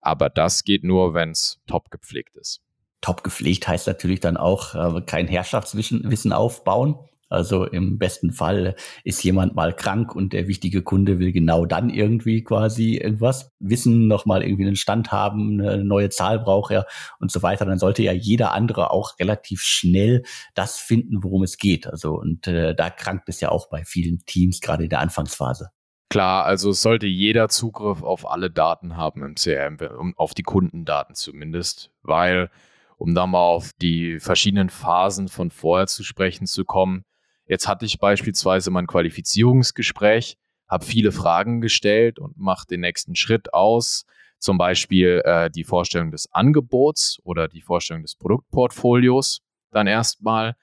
Aber 0.00 0.30
das 0.30 0.64
geht 0.64 0.84
nur, 0.84 1.14
wenn 1.14 1.30
es 1.30 1.60
top 1.66 1.90
gepflegt 1.90 2.36
ist. 2.36 2.62
Top 3.00 3.24
gepflegt 3.24 3.66
heißt 3.66 3.86
natürlich 3.86 4.20
dann 4.20 4.36
auch 4.36 4.74
äh, 4.74 5.02
kein 5.02 5.26
Herrschaftswissen 5.26 6.32
aufbauen, 6.32 6.98
also 7.30 7.64
im 7.64 7.96
besten 7.96 8.32
Fall 8.32 8.74
ist 9.04 9.22
jemand 9.22 9.54
mal 9.54 9.72
krank 9.74 10.14
und 10.14 10.32
der 10.32 10.48
wichtige 10.48 10.82
Kunde 10.82 11.20
will 11.20 11.30
genau 11.30 11.64
dann 11.64 11.88
irgendwie 11.88 12.42
quasi 12.42 12.96
irgendwas 12.96 13.52
wissen, 13.60 14.08
nochmal 14.08 14.42
irgendwie 14.42 14.66
einen 14.66 14.76
Stand 14.76 15.12
haben, 15.12 15.60
eine 15.60 15.84
neue 15.84 16.10
Zahl 16.10 16.40
braucht 16.40 16.72
er 16.72 16.86
und 17.20 17.30
so 17.30 17.42
weiter. 17.42 17.64
Dann 17.64 17.78
sollte 17.78 18.02
ja 18.02 18.12
jeder 18.12 18.52
andere 18.52 18.90
auch 18.90 19.18
relativ 19.20 19.62
schnell 19.62 20.24
das 20.54 20.76
finden, 20.76 21.22
worum 21.22 21.44
es 21.44 21.56
geht. 21.56 21.86
Also 21.86 22.14
und 22.18 22.48
äh, 22.48 22.74
da 22.74 22.90
krankt 22.90 23.28
es 23.28 23.40
ja 23.40 23.50
auch 23.50 23.68
bei 23.68 23.84
vielen 23.84 24.18
Teams, 24.26 24.60
gerade 24.60 24.84
in 24.84 24.90
der 24.90 24.98
Anfangsphase. 24.98 25.70
Klar, 26.08 26.44
also 26.44 26.70
es 26.70 26.82
sollte 26.82 27.06
jeder 27.06 27.48
Zugriff 27.48 28.02
auf 28.02 28.28
alle 28.28 28.50
Daten 28.50 28.96
haben 28.96 29.22
im 29.22 29.36
CRM, 29.36 30.14
auf 30.16 30.34
die 30.34 30.42
Kundendaten 30.42 31.14
zumindest, 31.14 31.92
weil, 32.02 32.50
um 32.96 33.14
da 33.14 33.28
mal 33.28 33.38
auf 33.38 33.70
die 33.80 34.18
verschiedenen 34.18 34.70
Phasen 34.70 35.28
von 35.28 35.52
vorher 35.52 35.86
zu 35.86 36.02
sprechen 36.02 36.48
zu 36.48 36.64
kommen, 36.64 37.04
Jetzt 37.50 37.66
hatte 37.66 37.84
ich 37.84 37.98
beispielsweise 37.98 38.70
mein 38.70 38.86
Qualifizierungsgespräch, 38.86 40.38
habe 40.68 40.84
viele 40.84 41.10
Fragen 41.10 41.60
gestellt 41.60 42.20
und 42.20 42.38
mache 42.38 42.64
den 42.68 42.80
nächsten 42.80 43.16
Schritt 43.16 43.52
aus, 43.52 44.06
zum 44.38 44.56
Beispiel 44.56 45.20
äh, 45.24 45.50
die 45.50 45.64
Vorstellung 45.64 46.12
des 46.12 46.32
Angebots 46.32 47.18
oder 47.24 47.48
die 47.48 47.60
Vorstellung 47.60 48.02
des 48.02 48.14
Produktportfolios 48.14 49.42
dann 49.72 49.88
erstmal 49.88 50.54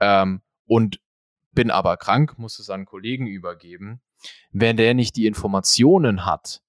ähm, 0.00 0.42
und 0.66 0.98
bin 1.52 1.70
aber 1.70 1.96
krank, 1.96 2.36
muss 2.40 2.58
es 2.58 2.70
an 2.70 2.86
Kollegen 2.86 3.28
übergeben. 3.28 4.00
Wenn 4.50 4.76
der 4.76 4.94
nicht 4.94 5.14
die 5.14 5.28
Informationen 5.28 6.26
hat, 6.26 6.60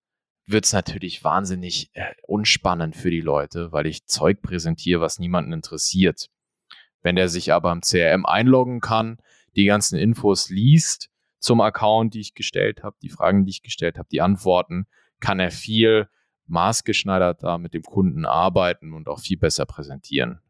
wird 0.45 0.65
es 0.65 0.73
natürlich 0.73 1.23
wahnsinnig 1.23 1.89
äh, 1.93 2.13
unspannend 2.27 2.95
für 2.95 3.09
die 3.09 3.21
Leute, 3.21 3.71
weil 3.71 3.87
ich 3.87 4.05
Zeug 4.05 4.43
präsentiere, 4.43 5.01
was 5.01 5.17
niemanden 5.17 5.51
interessiert. 5.51 6.29
Wenn 7.01 7.15
der 7.15 7.27
sich 7.27 7.51
aber 7.51 7.71
im 7.71 7.81
CRM 7.81 8.27
einloggen 8.27 8.79
kann, 8.79 9.17
die 9.55 9.65
ganzen 9.65 9.97
Infos 9.97 10.49
liest 10.49 11.09
zum 11.39 11.61
Account, 11.61 12.13
die 12.13 12.21
ich 12.21 12.33
gestellt 12.33 12.83
habe, 12.83 12.95
die 13.01 13.09
Fragen, 13.09 13.45
die 13.45 13.51
ich 13.51 13.63
gestellt 13.63 13.97
habe, 13.97 14.07
die 14.11 14.21
Antworten, 14.21 14.87
kann 15.19 15.39
er 15.39 15.51
viel 15.51 16.09
maßgeschneiderter 16.47 17.57
mit 17.57 17.73
dem 17.73 17.83
Kunden 17.83 18.25
arbeiten 18.25 18.93
und 18.93 19.07
auch 19.07 19.19
viel 19.19 19.37
besser 19.37 19.65
präsentieren. 19.65 20.41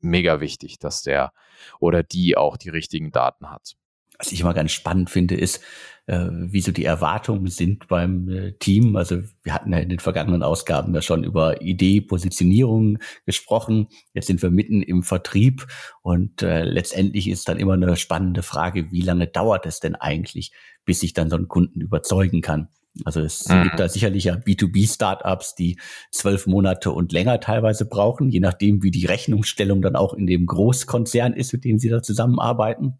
Mega 0.00 0.40
wichtig, 0.40 0.78
dass 0.78 1.02
der 1.02 1.32
oder 1.80 2.02
die 2.02 2.36
auch 2.36 2.56
die 2.56 2.68
richtigen 2.68 3.12
Daten 3.12 3.50
hat 3.50 3.76
was 4.18 4.32
ich 4.32 4.40
immer 4.40 4.54
ganz 4.54 4.72
spannend 4.72 5.10
finde, 5.10 5.34
ist, 5.34 5.62
äh, 6.06 6.28
wie 6.30 6.60
so 6.60 6.72
die 6.72 6.84
Erwartungen 6.84 7.48
sind 7.48 7.88
beim 7.88 8.28
äh, 8.28 8.52
Team. 8.52 8.96
Also 8.96 9.22
wir 9.42 9.54
hatten 9.54 9.72
ja 9.72 9.78
in 9.78 9.88
den 9.88 9.98
vergangenen 9.98 10.42
Ausgaben 10.42 10.94
ja 10.94 11.02
schon 11.02 11.24
über 11.24 11.60
Idee, 11.60 12.00
Positionierung 12.00 12.98
gesprochen. 13.24 13.88
Jetzt 14.14 14.26
sind 14.26 14.42
wir 14.42 14.50
mitten 14.50 14.82
im 14.82 15.02
Vertrieb 15.02 15.66
und 16.02 16.42
äh, 16.42 16.64
letztendlich 16.64 17.28
ist 17.28 17.48
dann 17.48 17.58
immer 17.58 17.74
eine 17.74 17.96
spannende 17.96 18.42
Frage, 18.42 18.90
wie 18.92 19.02
lange 19.02 19.26
dauert 19.26 19.66
es 19.66 19.80
denn 19.80 19.94
eigentlich, 19.94 20.52
bis 20.84 21.02
ich 21.02 21.12
dann 21.12 21.30
so 21.30 21.36
einen 21.36 21.48
Kunden 21.48 21.80
überzeugen 21.80 22.40
kann? 22.40 22.68
Also 23.04 23.20
es 23.20 23.48
mhm. 23.48 23.64
gibt 23.64 23.80
da 23.80 23.88
sicherlich 23.88 24.24
ja 24.24 24.34
B2B-Startups, 24.34 25.54
die 25.54 25.78
zwölf 26.10 26.46
Monate 26.46 26.92
und 26.92 27.12
länger 27.12 27.40
teilweise 27.40 27.84
brauchen, 27.84 28.30
je 28.30 28.40
nachdem, 28.40 28.82
wie 28.82 28.90
die 28.90 29.06
Rechnungsstellung 29.06 29.82
dann 29.82 29.96
auch 29.96 30.14
in 30.14 30.26
dem 30.26 30.46
Großkonzern 30.46 31.34
ist, 31.34 31.52
mit 31.52 31.64
dem 31.64 31.78
sie 31.78 31.88
da 31.88 32.02
zusammenarbeiten. 32.02 32.98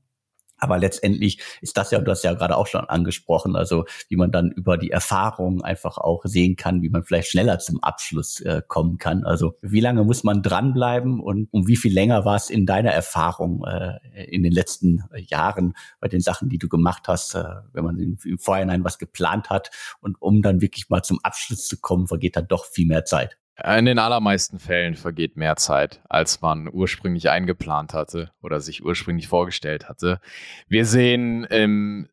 Aber 0.58 0.78
letztendlich 0.78 1.38
ist 1.60 1.76
das 1.76 1.90
ja, 1.90 2.00
du 2.00 2.10
hast 2.10 2.24
ja 2.24 2.32
gerade 2.34 2.56
auch 2.56 2.66
schon 2.66 2.82
angesprochen, 2.82 3.56
also 3.56 3.84
wie 4.08 4.16
man 4.16 4.32
dann 4.32 4.50
über 4.50 4.78
die 4.78 4.90
Erfahrung 4.90 5.62
einfach 5.62 5.98
auch 5.98 6.22
sehen 6.24 6.56
kann, 6.56 6.82
wie 6.82 6.88
man 6.88 7.04
vielleicht 7.04 7.28
schneller 7.28 7.58
zum 7.58 7.82
Abschluss 7.82 8.40
äh, 8.40 8.62
kommen 8.66 8.98
kann. 8.98 9.24
Also 9.24 9.56
wie 9.60 9.80
lange 9.80 10.04
muss 10.04 10.24
man 10.24 10.42
dranbleiben 10.42 11.20
und 11.20 11.48
um 11.52 11.66
wie 11.68 11.76
viel 11.76 11.92
länger 11.92 12.24
war 12.24 12.36
es 12.36 12.50
in 12.50 12.66
deiner 12.66 12.90
Erfahrung 12.90 13.64
äh, 13.64 13.98
in 14.26 14.42
den 14.42 14.52
letzten 14.52 15.04
Jahren 15.14 15.74
bei 16.00 16.08
den 16.08 16.20
Sachen, 16.20 16.48
die 16.48 16.58
du 16.58 16.68
gemacht 16.68 17.08
hast, 17.08 17.34
äh, 17.34 17.44
wenn 17.72 17.84
man 17.84 17.98
im 17.98 18.18
Vorhinein 18.38 18.84
was 18.84 18.98
geplant 18.98 19.50
hat 19.50 19.70
und 20.00 20.16
um 20.20 20.42
dann 20.42 20.60
wirklich 20.60 20.88
mal 20.88 21.02
zum 21.02 21.20
Abschluss 21.22 21.68
zu 21.68 21.78
kommen, 21.78 22.06
vergeht 22.06 22.36
dann 22.36 22.48
doch 22.48 22.64
viel 22.64 22.86
mehr 22.86 23.04
Zeit. 23.04 23.36
In 23.64 23.86
den 23.86 23.98
allermeisten 23.98 24.58
Fällen 24.58 24.96
vergeht 24.96 25.36
mehr 25.36 25.56
Zeit, 25.56 26.02
als 26.10 26.42
man 26.42 26.68
ursprünglich 26.70 27.30
eingeplant 27.30 27.94
hatte 27.94 28.30
oder 28.42 28.60
sich 28.60 28.84
ursprünglich 28.84 29.28
vorgestellt 29.28 29.88
hatte. 29.88 30.20
Wir 30.68 30.84
sehen 30.84 31.44
im 31.44 32.08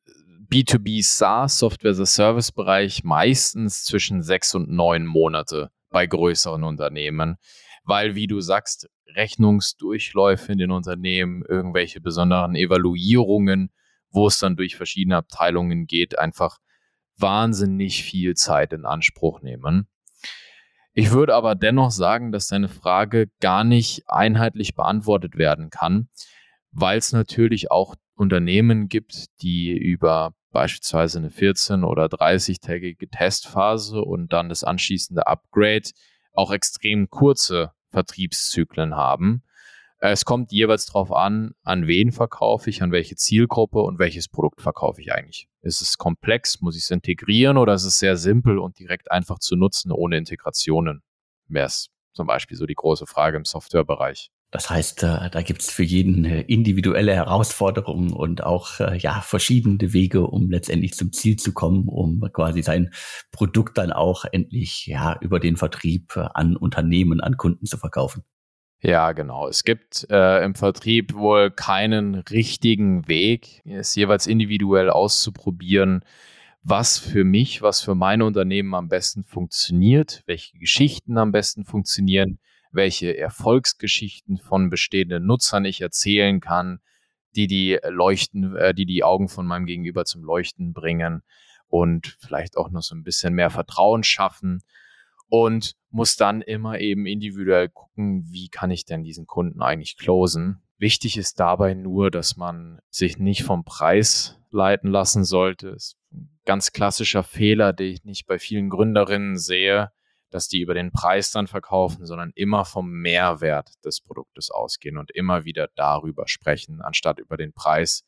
B2B 0.49 1.03
SaaS, 1.03 1.59
Software 1.59 1.91
as 1.91 1.99
a 1.99 2.05
Service 2.05 2.51
Bereich, 2.51 3.03
meistens 3.03 3.83
zwischen 3.83 4.21
sechs 4.21 4.55
und 4.55 4.69
neun 4.69 5.05
Monate, 5.05 5.69
bei 5.89 6.07
größeren 6.07 6.63
Unternehmen, 6.63 7.37
weil, 7.83 8.15
wie 8.15 8.27
du 8.27 8.39
sagst, 8.39 8.89
Rechnungsdurchläufe 9.15 10.51
in 10.51 10.57
den 10.57 10.71
Unternehmen, 10.71 11.43
irgendwelche 11.47 12.01
besonderen 12.01 12.55
Evaluierungen, 12.55 13.69
wo 14.09 14.27
es 14.27 14.39
dann 14.39 14.55
durch 14.55 14.75
verschiedene 14.75 15.17
Abteilungen 15.17 15.87
geht, 15.87 16.17
einfach 16.17 16.59
wahnsinnig 17.17 18.03
viel 18.03 18.35
Zeit 18.35 18.73
in 18.73 18.85
Anspruch 18.85 19.41
nehmen. 19.41 19.87
Ich 20.93 21.11
würde 21.11 21.33
aber 21.33 21.55
dennoch 21.55 21.89
sagen, 21.89 22.31
dass 22.31 22.47
deine 22.47 22.69
Frage 22.69 23.27
gar 23.41 23.63
nicht 23.63 24.03
einheitlich 24.07 24.75
beantwortet 24.75 25.37
werden 25.37 25.71
kann, 25.71 26.07
weil 26.71 26.99
es 26.99 27.11
natürlich 27.11 27.71
auch 27.71 27.95
Unternehmen 28.15 28.89
gibt, 28.89 29.25
die 29.41 29.71
über 29.71 30.35
beispielsweise 30.51 31.17
eine 31.17 31.31
14 31.31 31.83
oder 31.83 32.05
30-tägige 32.05 33.09
Testphase 33.09 34.01
und 34.01 34.31
dann 34.33 34.49
das 34.49 34.63
anschließende 34.63 35.25
Upgrade 35.25 35.89
auch 36.31 36.51
extrem 36.51 37.09
kurze 37.09 37.71
Vertriebszyklen 37.89 38.95
haben. 38.95 39.43
Es 40.05 40.25
kommt 40.25 40.51
jeweils 40.51 40.85
darauf 40.87 41.13
an, 41.13 41.53
an 41.63 41.87
wen 41.87 42.11
verkaufe 42.11 42.69
ich, 42.69 42.83
an 42.83 42.91
welche 42.91 43.15
Zielgruppe 43.15 43.79
und 43.79 43.99
welches 43.99 44.27
Produkt 44.27 44.61
verkaufe 44.61 44.99
ich 44.99 45.13
eigentlich. 45.13 45.47
Ist 45.61 45.81
es 45.81 45.97
komplex, 45.97 46.59
muss 46.59 46.75
ich 46.75 46.83
es 46.83 46.91
integrieren 46.91 47.55
oder 47.55 47.73
ist 47.73 47.85
es 47.85 47.99
sehr 47.99 48.17
simpel 48.17 48.59
und 48.59 48.77
direkt 48.79 49.11
einfach 49.11 49.39
zu 49.39 49.55
nutzen 49.55 49.93
ohne 49.93 50.17
Integrationen? 50.17 51.03
Wäre 51.47 51.67
es 51.67 51.87
zum 52.11 52.27
Beispiel 52.27 52.57
so 52.57 52.65
die 52.65 52.73
große 52.73 53.05
Frage 53.05 53.37
im 53.37 53.45
Softwarebereich. 53.45 54.29
Das 54.51 54.69
heißt, 54.69 55.03
äh, 55.03 55.29
da 55.29 55.41
gibt 55.41 55.61
es 55.61 55.71
für 55.71 55.83
jeden 55.83 56.25
äh, 56.25 56.41
individuelle 56.41 57.15
Herausforderungen 57.15 58.11
und 58.11 58.43
auch 58.43 58.81
äh, 58.81 58.97
ja 58.97 59.21
verschiedene 59.21 59.93
Wege, 59.93 60.27
um 60.27 60.51
letztendlich 60.51 60.95
zum 60.95 61.13
Ziel 61.13 61.37
zu 61.37 61.53
kommen, 61.53 61.87
um 61.87 62.19
quasi 62.33 62.61
sein 62.61 62.93
Produkt 63.31 63.77
dann 63.77 63.93
auch 63.93 64.25
endlich 64.29 64.85
ja 64.85 65.17
über 65.21 65.39
den 65.39 65.55
Vertrieb 65.55 66.17
an 66.17 66.57
Unternehmen, 66.57 67.21
an 67.21 67.37
Kunden 67.37 67.65
zu 67.65 67.77
verkaufen. 67.77 68.23
Ja, 68.85 69.13
genau. 69.13 69.47
Es 69.47 69.63
gibt 69.63 70.05
äh, 70.09 70.43
im 70.43 70.55
Vertrieb 70.55 71.13
wohl 71.13 71.51
keinen 71.51 72.15
richtigen 72.15 73.07
Weg, 73.07 73.61
es 73.63 73.95
jeweils 73.95 74.27
individuell 74.27 74.89
auszuprobieren, 74.89 76.03
was 76.63 76.99
für 76.99 77.23
mich, 77.23 77.61
was 77.61 77.79
für 77.79 77.95
meine 77.95 78.25
Unternehmen 78.25 78.75
am 78.75 78.89
besten 78.89 79.23
funktioniert, 79.23 80.23
welche 80.25 80.57
Geschichten 80.57 81.17
am 81.17 81.31
besten 81.31 81.63
funktionieren, 81.63 82.39
welche 82.73 83.17
Erfolgsgeschichten 83.17 84.37
von 84.37 84.69
bestehenden 84.69 85.25
Nutzern 85.25 85.63
ich 85.63 85.79
erzählen 85.79 86.41
kann, 86.41 86.81
die 87.37 87.47
die 87.47 87.79
leuchten, 87.87 88.53
äh, 88.57 88.73
die 88.73 88.85
die 88.85 89.05
Augen 89.05 89.29
von 89.29 89.47
meinem 89.47 89.65
Gegenüber 89.65 90.03
zum 90.03 90.25
Leuchten 90.25 90.73
bringen 90.73 91.23
und 91.67 92.17
vielleicht 92.19 92.57
auch 92.57 92.69
noch 92.69 92.81
so 92.81 92.95
ein 92.95 93.03
bisschen 93.03 93.33
mehr 93.33 93.49
Vertrauen 93.49 94.03
schaffen 94.03 94.61
und 95.33 95.73
muss 95.89 96.15
dann 96.15 96.43
immer 96.43 96.79
eben 96.79 97.07
individuell 97.07 97.67
gucken, 97.67 98.23
wie 98.29 98.49
kann 98.49 98.69
ich 98.69 98.85
denn 98.85 99.03
diesen 99.03 99.25
Kunden 99.25 99.63
eigentlich 99.63 99.97
closen. 99.97 100.61
Wichtig 100.77 101.17
ist 101.17 101.39
dabei 101.39 101.73
nur, 101.73 102.11
dass 102.11 102.37
man 102.37 102.79
sich 102.91 103.17
nicht 103.17 103.41
vom 103.41 103.65
Preis 103.65 104.39
leiten 104.51 104.91
lassen 104.91 105.23
sollte. 105.23 105.71
Das 105.71 105.85
ist 105.85 105.97
ein 106.11 106.39
ganz 106.45 106.71
klassischer 106.71 107.23
Fehler, 107.23 107.73
den 107.73 107.93
ich 107.93 108.03
nicht 108.03 108.27
bei 108.27 108.37
vielen 108.37 108.69
Gründerinnen 108.69 109.35
sehe, 109.39 109.91
dass 110.29 110.49
die 110.49 110.61
über 110.61 110.75
den 110.75 110.91
Preis 110.91 111.31
dann 111.31 111.47
verkaufen, 111.47 112.05
sondern 112.05 112.31
immer 112.35 112.63
vom 112.63 112.91
Mehrwert 112.91 113.71
des 113.83 114.01
Produktes 114.01 114.51
ausgehen 114.51 114.99
und 114.99 115.09
immer 115.09 115.45
wieder 115.45 115.67
darüber 115.73 116.27
sprechen, 116.27 116.79
anstatt 116.79 117.17
über 117.17 117.37
den 117.37 117.53
Preis. 117.53 118.05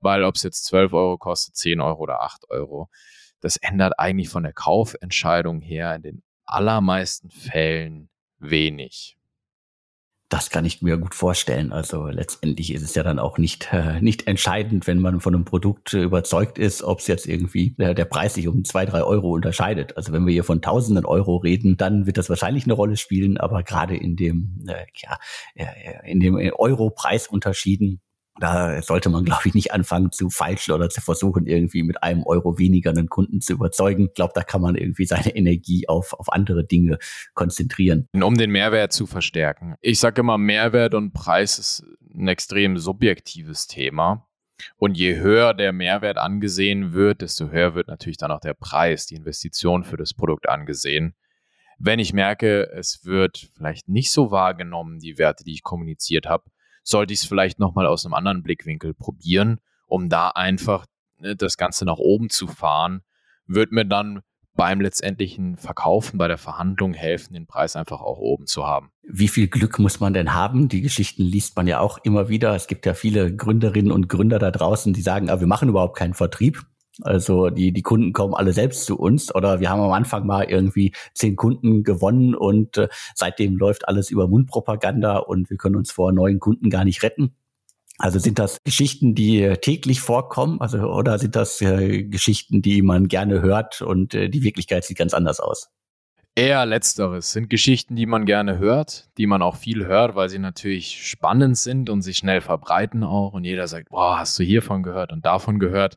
Weil 0.00 0.24
ob 0.24 0.36
es 0.36 0.42
jetzt 0.42 0.64
12 0.64 0.94
Euro 0.94 1.18
kostet, 1.18 1.54
10 1.54 1.82
Euro 1.82 2.00
oder 2.00 2.22
8 2.22 2.48
Euro, 2.48 2.88
das 3.40 3.56
ändert 3.56 3.98
eigentlich 3.98 4.30
von 4.30 4.44
der 4.44 4.54
Kaufentscheidung 4.54 5.60
her 5.60 5.94
in 5.94 6.02
den 6.02 6.22
allermeisten 6.52 7.30
Fällen 7.30 8.08
wenig. 8.38 9.16
Das 10.32 10.48
kann 10.48 10.64
ich 10.64 10.80
mir 10.80 10.96
gut 10.96 11.14
vorstellen. 11.14 11.72
Also 11.72 12.06
letztendlich 12.06 12.72
ist 12.72 12.82
es 12.82 12.94
ja 12.94 13.02
dann 13.02 13.18
auch 13.18 13.36
nicht, 13.36 13.68
äh, 13.70 14.00
nicht 14.00 14.26
entscheidend, 14.26 14.86
wenn 14.86 14.98
man 14.98 15.20
von 15.20 15.34
einem 15.34 15.44
Produkt 15.44 15.92
äh, 15.92 16.04
überzeugt 16.04 16.58
ist, 16.58 16.82
ob 16.82 17.00
es 17.00 17.06
jetzt 17.06 17.26
irgendwie 17.26 17.74
äh, 17.76 17.94
der 17.94 18.06
Preis 18.06 18.32
sich 18.32 18.48
um 18.48 18.64
zwei, 18.64 18.86
drei 18.86 19.02
Euro 19.02 19.34
unterscheidet. 19.34 19.98
Also 19.98 20.10
wenn 20.10 20.24
wir 20.24 20.32
hier 20.32 20.44
von 20.44 20.62
tausenden 20.62 21.04
Euro 21.04 21.36
reden, 21.36 21.76
dann 21.76 22.06
wird 22.06 22.16
das 22.16 22.30
wahrscheinlich 22.30 22.64
eine 22.64 22.72
Rolle 22.72 22.96
spielen. 22.96 23.36
Aber 23.36 23.62
gerade 23.62 23.94
in 23.94 24.16
dem, 24.16 24.64
äh, 24.66 24.86
ja, 24.96 25.18
äh, 25.54 26.10
in 26.10 26.20
dem 26.20 26.34
Euro-Preisunterschieden 26.34 28.00
da 28.42 28.82
sollte 28.82 29.08
man, 29.08 29.24
glaube 29.24 29.42
ich, 29.44 29.54
nicht 29.54 29.72
anfangen 29.72 30.10
zu 30.10 30.28
falschen 30.28 30.72
oder 30.72 30.88
zu 30.88 31.00
versuchen, 31.00 31.46
irgendwie 31.46 31.84
mit 31.84 32.02
einem 32.02 32.24
Euro 32.24 32.58
weniger 32.58 32.90
einen 32.90 33.08
Kunden 33.08 33.40
zu 33.40 33.52
überzeugen. 33.52 34.06
Ich 34.06 34.14
glaube, 34.14 34.32
da 34.34 34.42
kann 34.42 34.60
man 34.60 34.74
irgendwie 34.74 35.04
seine 35.06 35.36
Energie 35.36 35.88
auf, 35.88 36.12
auf 36.14 36.32
andere 36.32 36.64
Dinge 36.64 36.98
konzentrieren. 37.34 38.08
Um 38.12 38.36
den 38.36 38.50
Mehrwert 38.50 38.92
zu 38.92 39.06
verstärken. 39.06 39.76
Ich 39.80 40.00
sage 40.00 40.22
immer, 40.22 40.38
Mehrwert 40.38 40.94
und 40.94 41.12
Preis 41.12 41.60
ist 41.60 41.84
ein 42.12 42.26
extrem 42.26 42.78
subjektives 42.78 43.68
Thema. 43.68 44.28
Und 44.76 44.96
je 44.96 45.16
höher 45.16 45.54
der 45.54 45.72
Mehrwert 45.72 46.18
angesehen 46.18 46.92
wird, 46.92 47.20
desto 47.20 47.50
höher 47.50 47.76
wird 47.76 47.86
natürlich 47.86 48.16
dann 48.16 48.32
auch 48.32 48.40
der 48.40 48.54
Preis, 48.54 49.06
die 49.06 49.14
Investition 49.14 49.84
für 49.84 49.96
das 49.96 50.14
Produkt 50.14 50.48
angesehen. 50.48 51.14
Wenn 51.78 52.00
ich 52.00 52.12
merke, 52.12 52.70
es 52.72 53.04
wird 53.04 53.50
vielleicht 53.54 53.88
nicht 53.88 54.10
so 54.10 54.32
wahrgenommen, 54.32 54.98
die 54.98 55.18
Werte, 55.18 55.44
die 55.44 55.52
ich 55.52 55.62
kommuniziert 55.62 56.26
habe, 56.26 56.44
sollte 56.82 57.12
ich 57.12 57.20
es 57.20 57.26
vielleicht 57.26 57.58
nochmal 57.58 57.86
aus 57.86 58.04
einem 58.04 58.14
anderen 58.14 58.42
Blickwinkel 58.42 58.94
probieren, 58.94 59.60
um 59.86 60.08
da 60.08 60.28
einfach 60.28 60.86
ne, 61.18 61.36
das 61.36 61.56
Ganze 61.56 61.84
nach 61.84 61.98
oben 61.98 62.30
zu 62.30 62.46
fahren, 62.46 63.02
wird 63.46 63.72
mir 63.72 63.84
dann 63.84 64.22
beim 64.54 64.80
letztendlichen 64.80 65.56
Verkaufen, 65.56 66.18
bei 66.18 66.28
der 66.28 66.38
Verhandlung 66.38 66.92
helfen, 66.92 67.32
den 67.34 67.46
Preis 67.46 67.74
einfach 67.74 68.00
auch 68.00 68.18
oben 68.18 68.46
zu 68.46 68.66
haben. 68.66 68.90
Wie 69.02 69.28
viel 69.28 69.48
Glück 69.48 69.78
muss 69.78 70.00
man 70.00 70.12
denn 70.12 70.34
haben? 70.34 70.68
Die 70.68 70.82
Geschichten 70.82 71.22
liest 71.22 71.56
man 71.56 71.66
ja 71.66 71.80
auch 71.80 71.98
immer 72.02 72.28
wieder. 72.28 72.54
Es 72.54 72.66
gibt 72.66 72.84
ja 72.84 72.94
viele 72.94 73.34
Gründerinnen 73.34 73.90
und 73.90 74.08
Gründer 74.08 74.38
da 74.38 74.50
draußen, 74.50 74.92
die 74.92 75.02
sagen, 75.02 75.30
ah, 75.30 75.40
wir 75.40 75.46
machen 75.46 75.68
überhaupt 75.68 75.96
keinen 75.96 76.14
Vertrieb. 76.14 76.62
Also 77.00 77.48
die, 77.48 77.72
die 77.72 77.82
Kunden 77.82 78.12
kommen 78.12 78.34
alle 78.34 78.52
selbst 78.52 78.84
zu 78.84 78.98
uns 78.98 79.34
oder 79.34 79.60
wir 79.60 79.70
haben 79.70 79.80
am 79.80 79.92
Anfang 79.92 80.26
mal 80.26 80.44
irgendwie 80.44 80.92
zehn 81.14 81.36
Kunden 81.36 81.84
gewonnen 81.84 82.34
und 82.34 82.76
äh, 82.76 82.88
seitdem 83.14 83.56
läuft 83.56 83.88
alles 83.88 84.10
über 84.10 84.28
Mundpropaganda 84.28 85.16
und 85.18 85.48
wir 85.48 85.56
können 85.56 85.76
uns 85.76 85.90
vor 85.90 86.12
neuen 86.12 86.38
Kunden 86.38 86.68
gar 86.68 86.84
nicht 86.84 87.02
retten. 87.02 87.34
Also 87.98 88.18
sind 88.18 88.38
das 88.38 88.58
Geschichten, 88.64 89.14
die 89.14 89.54
täglich 89.60 90.00
vorkommen, 90.00 90.60
also 90.60 90.78
oder 90.78 91.18
sind 91.18 91.36
das 91.36 91.60
äh, 91.60 92.02
Geschichten, 92.02 92.60
die 92.60 92.82
man 92.82 93.08
gerne 93.08 93.42
hört 93.42 93.80
und 93.80 94.14
äh, 94.14 94.28
die 94.28 94.42
Wirklichkeit 94.42 94.84
sieht 94.84 94.98
ganz 94.98 95.14
anders 95.14 95.40
aus? 95.40 95.70
Eher 96.34 96.64
letzteres 96.64 97.30
sind 97.30 97.50
Geschichten, 97.50 97.94
die 97.94 98.06
man 98.06 98.24
gerne 98.24 98.56
hört, 98.56 99.10
die 99.18 99.26
man 99.26 99.42
auch 99.42 99.56
viel 99.56 99.84
hört, 99.84 100.14
weil 100.14 100.30
sie 100.30 100.38
natürlich 100.38 101.06
spannend 101.06 101.58
sind 101.58 101.90
und 101.90 102.00
sich 102.00 102.16
schnell 102.16 102.40
verbreiten 102.40 103.04
auch. 103.04 103.34
Und 103.34 103.44
jeder 103.44 103.68
sagt, 103.68 103.90
boah, 103.90 104.18
hast 104.18 104.38
du 104.38 104.42
hiervon 104.42 104.82
gehört 104.82 105.12
und 105.12 105.26
davon 105.26 105.58
gehört. 105.58 105.96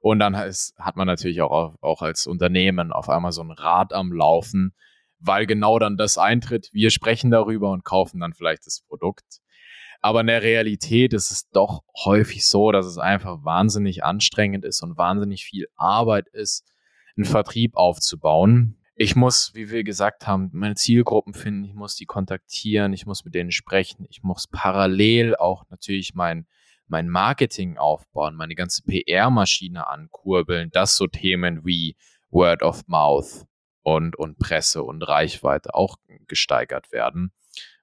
Und 0.00 0.18
dann 0.18 0.36
heißt, 0.36 0.76
hat 0.80 0.96
man 0.96 1.06
natürlich 1.06 1.40
auch, 1.40 1.76
auch 1.80 2.02
als 2.02 2.26
Unternehmen 2.26 2.90
auf 2.90 3.08
einmal 3.08 3.30
so 3.30 3.42
ein 3.42 3.52
Rad 3.52 3.92
am 3.92 4.12
Laufen, 4.12 4.74
weil 5.20 5.46
genau 5.46 5.78
dann 5.78 5.96
das 5.96 6.18
eintritt. 6.18 6.68
Wir 6.72 6.90
sprechen 6.90 7.30
darüber 7.30 7.70
und 7.70 7.84
kaufen 7.84 8.18
dann 8.18 8.32
vielleicht 8.32 8.66
das 8.66 8.80
Produkt. 8.88 9.38
Aber 10.02 10.20
in 10.20 10.26
der 10.26 10.42
Realität 10.42 11.12
ist 11.12 11.30
es 11.30 11.48
doch 11.50 11.84
häufig 12.04 12.48
so, 12.48 12.72
dass 12.72 12.86
es 12.86 12.98
einfach 12.98 13.44
wahnsinnig 13.44 14.02
anstrengend 14.02 14.64
ist 14.64 14.82
und 14.82 14.98
wahnsinnig 14.98 15.44
viel 15.44 15.68
Arbeit 15.76 16.26
ist, 16.26 16.64
einen 17.16 17.24
Vertrieb 17.24 17.76
aufzubauen 17.76 18.75
ich 18.98 19.14
muss, 19.14 19.54
wie 19.54 19.70
wir 19.70 19.84
gesagt 19.84 20.26
haben, 20.26 20.48
meine 20.54 20.74
Zielgruppen 20.74 21.34
finden, 21.34 21.64
ich 21.64 21.74
muss 21.74 21.96
die 21.96 22.06
kontaktieren, 22.06 22.94
ich 22.94 23.04
muss 23.04 23.26
mit 23.26 23.34
denen 23.34 23.52
sprechen, 23.52 24.06
ich 24.08 24.22
muss 24.22 24.46
parallel 24.46 25.36
auch 25.36 25.64
natürlich 25.68 26.14
mein, 26.14 26.46
mein 26.88 27.10
Marketing 27.10 27.76
aufbauen, 27.76 28.36
meine 28.36 28.54
ganze 28.54 28.82
PR-Maschine 28.84 29.86
ankurbeln, 29.86 30.70
dass 30.70 30.96
so 30.96 31.06
Themen 31.06 31.66
wie 31.66 31.94
Word 32.30 32.62
of 32.62 32.88
Mouth 32.88 33.44
und, 33.82 34.16
und 34.16 34.38
Presse 34.38 34.82
und 34.82 35.02
Reichweite 35.02 35.74
auch 35.74 35.98
gesteigert 36.26 36.90
werden, 36.90 37.32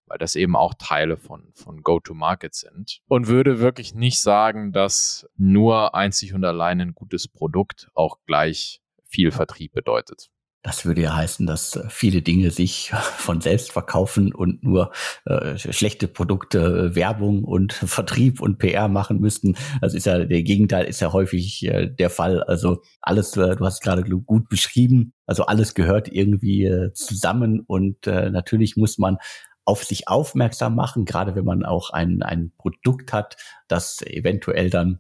weil 0.08 0.17
das 0.17 0.36
eben 0.36 0.56
auch 0.56 0.73
Teile 0.73 1.17
von, 1.17 1.52
von 1.54 1.84
Go-to-Market 1.84 2.56
sind. 2.56 3.02
Und 3.08 3.28
würde 3.28 3.60
wirklich 3.60 3.93
nicht 3.93 4.19
sagen, 4.19 4.71
dass 4.71 5.30
nur 5.38 5.93
einzig 5.93 6.34
und 6.34 6.43
allein 6.43 6.82
ein 6.82 6.95
gutes 6.95 7.28
Produkt 7.28 7.89
auch 7.93 8.17
gleich 8.26 8.82
viel 9.04 9.30
Vertrieb 9.30 9.73
bedeutet. 9.73 10.32
Das 10.63 10.86
würde 10.86 11.02
ja 11.02 11.13
heißen, 11.13 11.45
dass 11.45 11.76
äh, 11.76 11.84
viele 11.89 12.21
Dinge 12.21 12.49
sich 12.49 12.91
von 13.17 13.41
selbst 13.41 13.71
verkaufen 13.73 14.34
und 14.34 14.63
nur 14.63 14.91
äh, 15.26 15.58
schlechte 15.58 16.08
Produkte, 16.08 16.91
äh, 16.91 16.95
Werbung 16.95 17.43
und 17.43 17.73
Vertrieb 17.86 18.41
und 18.41 18.58
PR 18.58 18.88
machen 18.88 19.19
müssten. 19.19 19.56
Das 19.82 19.93
ist 19.93 20.06
ja 20.06 20.23
der 20.23 20.41
Gegenteil 20.43 20.86
ist 20.86 21.02
ja 21.02 21.12
häufig 21.12 21.65
äh, 21.65 21.88
der 21.88 22.10
Fall. 22.10 22.41
Also 22.43 22.82
alles, 23.02 23.35
äh, 23.35 23.56
du 23.56 23.65
hast 23.65 23.81
gerade 23.81 24.04
gut 24.04 24.48
beschrieben. 24.48 25.13
Also 25.27 25.46
alles 25.46 25.73
gehört 25.73 26.08
irgendwie 26.08 26.65
äh, 26.65 26.94
zusammen 26.94 27.62
und 27.62 28.06
natürlich 28.06 28.75
muss 28.77 28.98
man 28.98 29.17
auf 29.65 29.83
sich 29.83 30.08
aufmerksam 30.08 30.75
machen, 30.75 31.06
gerade 31.06 31.35
wenn 31.35 31.46
man 31.46 31.63
auch 31.63 31.90
ein, 31.92 32.21
ein 32.21 32.52
Produkt 32.58 33.13
hat, 33.13 33.37
das 33.67 34.02
eventuell 34.02 34.69
dann 34.69 35.00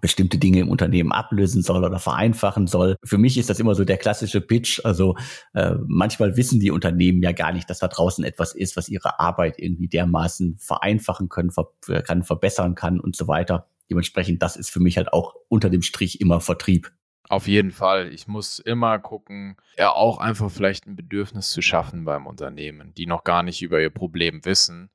bestimmte 0.00 0.38
Dinge 0.38 0.60
im 0.60 0.68
Unternehmen 0.68 1.12
ablösen 1.12 1.62
soll 1.62 1.84
oder 1.84 1.98
vereinfachen 1.98 2.66
soll. 2.66 2.96
Für 3.04 3.18
mich 3.18 3.38
ist 3.38 3.50
das 3.50 3.60
immer 3.60 3.74
so 3.74 3.84
der 3.84 3.98
klassische 3.98 4.40
Pitch. 4.40 4.80
Also 4.84 5.16
äh, 5.54 5.74
manchmal 5.86 6.36
wissen 6.36 6.60
die 6.60 6.70
Unternehmen 6.70 7.22
ja 7.22 7.32
gar 7.32 7.52
nicht, 7.52 7.68
dass 7.70 7.78
da 7.78 7.88
draußen 7.88 8.24
etwas 8.24 8.54
ist, 8.54 8.76
was 8.76 8.88
ihre 8.88 9.20
Arbeit 9.20 9.58
irgendwie 9.58 9.88
dermaßen 9.88 10.56
vereinfachen 10.58 11.28
können, 11.28 11.50
ver 11.50 11.68
kann, 12.02 12.22
verbessern 12.22 12.74
kann 12.74 13.00
und 13.00 13.16
so 13.16 13.28
weiter. 13.28 13.68
Dementsprechend, 13.90 14.42
das 14.42 14.56
ist 14.56 14.70
für 14.70 14.80
mich 14.80 14.96
halt 14.96 15.12
auch 15.12 15.34
unter 15.48 15.70
dem 15.70 15.82
Strich 15.82 16.20
immer 16.20 16.40
Vertrieb. 16.40 16.90
Auf 17.28 17.48
jeden 17.48 17.72
Fall. 17.72 18.12
Ich 18.12 18.28
muss 18.28 18.58
immer 18.58 18.98
gucken, 18.98 19.56
ja 19.76 19.92
auch 19.92 20.18
einfach 20.18 20.50
vielleicht 20.50 20.86
ein 20.86 20.96
Bedürfnis 20.96 21.50
zu 21.50 21.60
schaffen 21.60 22.04
beim 22.04 22.26
Unternehmen, 22.26 22.94
die 22.94 23.06
noch 23.06 23.24
gar 23.24 23.42
nicht 23.42 23.62
über 23.62 23.80
ihr 23.80 23.90
Problem 23.90 24.44
wissen 24.44 24.90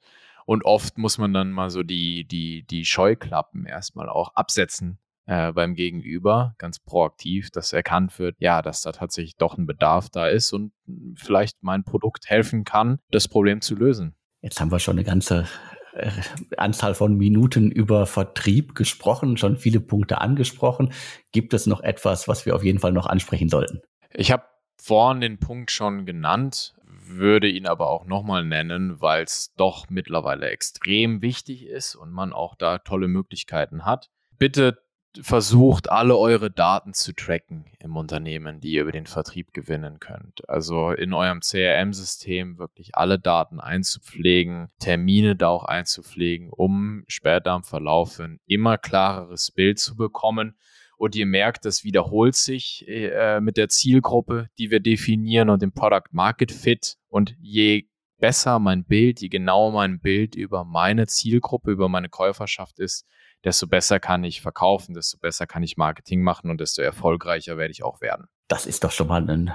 und 0.46 0.66
oft 0.66 0.98
muss 0.98 1.18
man 1.18 1.34
dann 1.34 1.52
mal 1.52 1.70
so 1.70 1.84
die, 1.84 2.26
die, 2.26 2.64
die 2.64 2.86
Scheuklappen 2.86 3.66
erstmal 3.66 4.10
auch 4.10 4.34
absetzen 4.36 5.00
äh, 5.26 5.52
beim 5.54 5.76
Gegenüber, 5.76 6.56
ganz 6.58 6.80
proaktiv, 6.80 7.52
dass 7.52 7.74
erkannt 7.74 8.18
wird, 8.20 8.36
ja, 8.40 8.62
dass 8.62 8.82
da 8.82 8.92
tatsächlich 8.92 9.38
doch 9.38 9.58
ein 9.58 9.66
Bedarf 9.66 10.10
da 10.10 10.28
ist 10.28 10.52
und 10.52 10.74
vielleicht 11.16 11.64
mein 11.64 11.84
Produkt 11.84 12.30
helfen 12.30 12.64
kann, 12.64 13.00
das 13.12 13.28
Problem 13.28 13.62
zu 13.62 13.76
lösen. 13.76 14.16
Jetzt 14.42 14.60
haben 14.60 14.72
wir 14.72 14.80
schon 14.80 14.96
eine 14.96 15.04
ganze 15.04 15.48
äh, 15.94 16.12
Anzahl 16.58 16.96
von 16.96 17.18
Minuten 17.18 17.72
über 17.72 18.06
Vertrieb 18.08 18.76
gesprochen, 18.76 19.38
schon 19.38 19.58
viele 19.58 19.80
Punkte 19.80 20.20
angesprochen. 20.20 20.92
Gibt 21.32 21.54
es 21.54 21.68
noch 21.68 21.82
etwas, 21.82 22.28
was 22.28 22.46
wir 22.46 22.56
auf 22.56 22.64
jeden 22.64 22.80
Fall 22.80 22.92
noch 22.92 23.06
ansprechen 23.06 23.50
sollten? 23.50 23.82
Ich 24.14 24.32
habe 24.32 24.44
vorhin 24.82 25.22
den 25.22 25.38
Punkt 25.38 25.70
schon 25.72 26.06
genannt 26.06 26.74
würde 27.18 27.48
ihn 27.48 27.68
aber 27.68 27.90
auch 27.90 28.06
nochmal 28.06 28.44
nennen, 28.46 29.02
weil 29.02 29.24
es 29.24 29.54
doch 29.56 29.90
mittlerweile 29.90 30.50
extrem 30.50 31.22
wichtig 31.22 31.66
ist 31.66 31.96
und 31.96 32.12
man 32.12 32.34
auch 32.34 32.56
da 32.56 32.80
tolle 32.80 33.08
Möglichkeiten 33.08 33.86
hat. 33.86 34.10
Bitte 34.38 34.80
versucht 35.22 35.92
alle 35.92 36.18
eure 36.18 36.50
Daten 36.50 36.94
zu 36.94 37.14
tracken 37.14 37.66
im 37.80 37.98
Unternehmen, 37.98 38.62
die 38.62 38.72
ihr 38.72 38.84
über 38.84 38.94
den 38.94 39.08
Vertrieb 39.08 39.54
gewinnen 39.54 40.00
könnt. 40.00 40.48
Also 40.48 40.92
in 40.92 41.14
eurem 41.14 41.42
CRM-System 41.42 42.58
wirklich 42.58 42.96
alle 42.96 43.20
Daten 43.20 43.60
einzupflegen, 43.60 44.70
Termine 44.80 45.36
da 45.36 45.50
auch 45.50 45.66
einzupflegen, 45.66 46.50
um 46.50 47.04
später 47.08 47.56
im 47.56 47.64
Verlauf 47.64 48.20
ein 48.20 48.40
immer 48.46 48.78
klareres 48.78 49.52
Bild 49.52 49.80
zu 49.80 49.98
bekommen 49.98 50.56
und 51.02 51.16
ihr 51.16 51.26
merkt, 51.26 51.66
das 51.66 51.84
wiederholt 51.84 52.36
sich 52.36 52.86
äh, 52.88 53.42
mit 53.42 53.58
der 53.58 53.70
Zielgruppe, 53.70 54.50
die 54.60 54.70
wir 54.70 54.80
definieren 54.80 55.50
und 55.50 55.64
dem 55.64 55.74
Product 55.74 56.12
Market 56.12 56.52
Fit. 56.52 56.98
Und 57.12 57.36
je 57.40 57.88
besser 58.20 58.60
mein 58.60 58.86
Bild, 58.86 59.20
je 59.22 59.28
genauer 59.28 59.74
mein 59.74 60.00
Bild 60.00 60.36
über 60.36 60.64
meine 60.64 61.08
Zielgruppe, 61.08 61.72
über 61.72 61.90
meine 61.90 62.08
Käuferschaft 62.08 62.80
ist, 62.80 63.06
desto 63.44 63.68
besser 63.68 64.00
kann 64.00 64.24
ich 64.24 64.42
verkaufen, 64.42 64.94
desto 64.94 65.18
besser 65.18 65.48
kann 65.48 65.64
ich 65.64 65.76
Marketing 65.76 66.22
machen 66.22 66.50
und 66.50 66.62
desto 66.62 66.82
erfolgreicher 66.82 67.58
werde 67.58 67.72
ich 67.72 67.84
auch 67.84 68.00
werden. 68.00 68.28
Das 68.48 68.66
ist 68.66 68.84
doch 68.84 68.92
schon 68.92 69.08
mal 69.08 69.28
ein, 69.30 69.52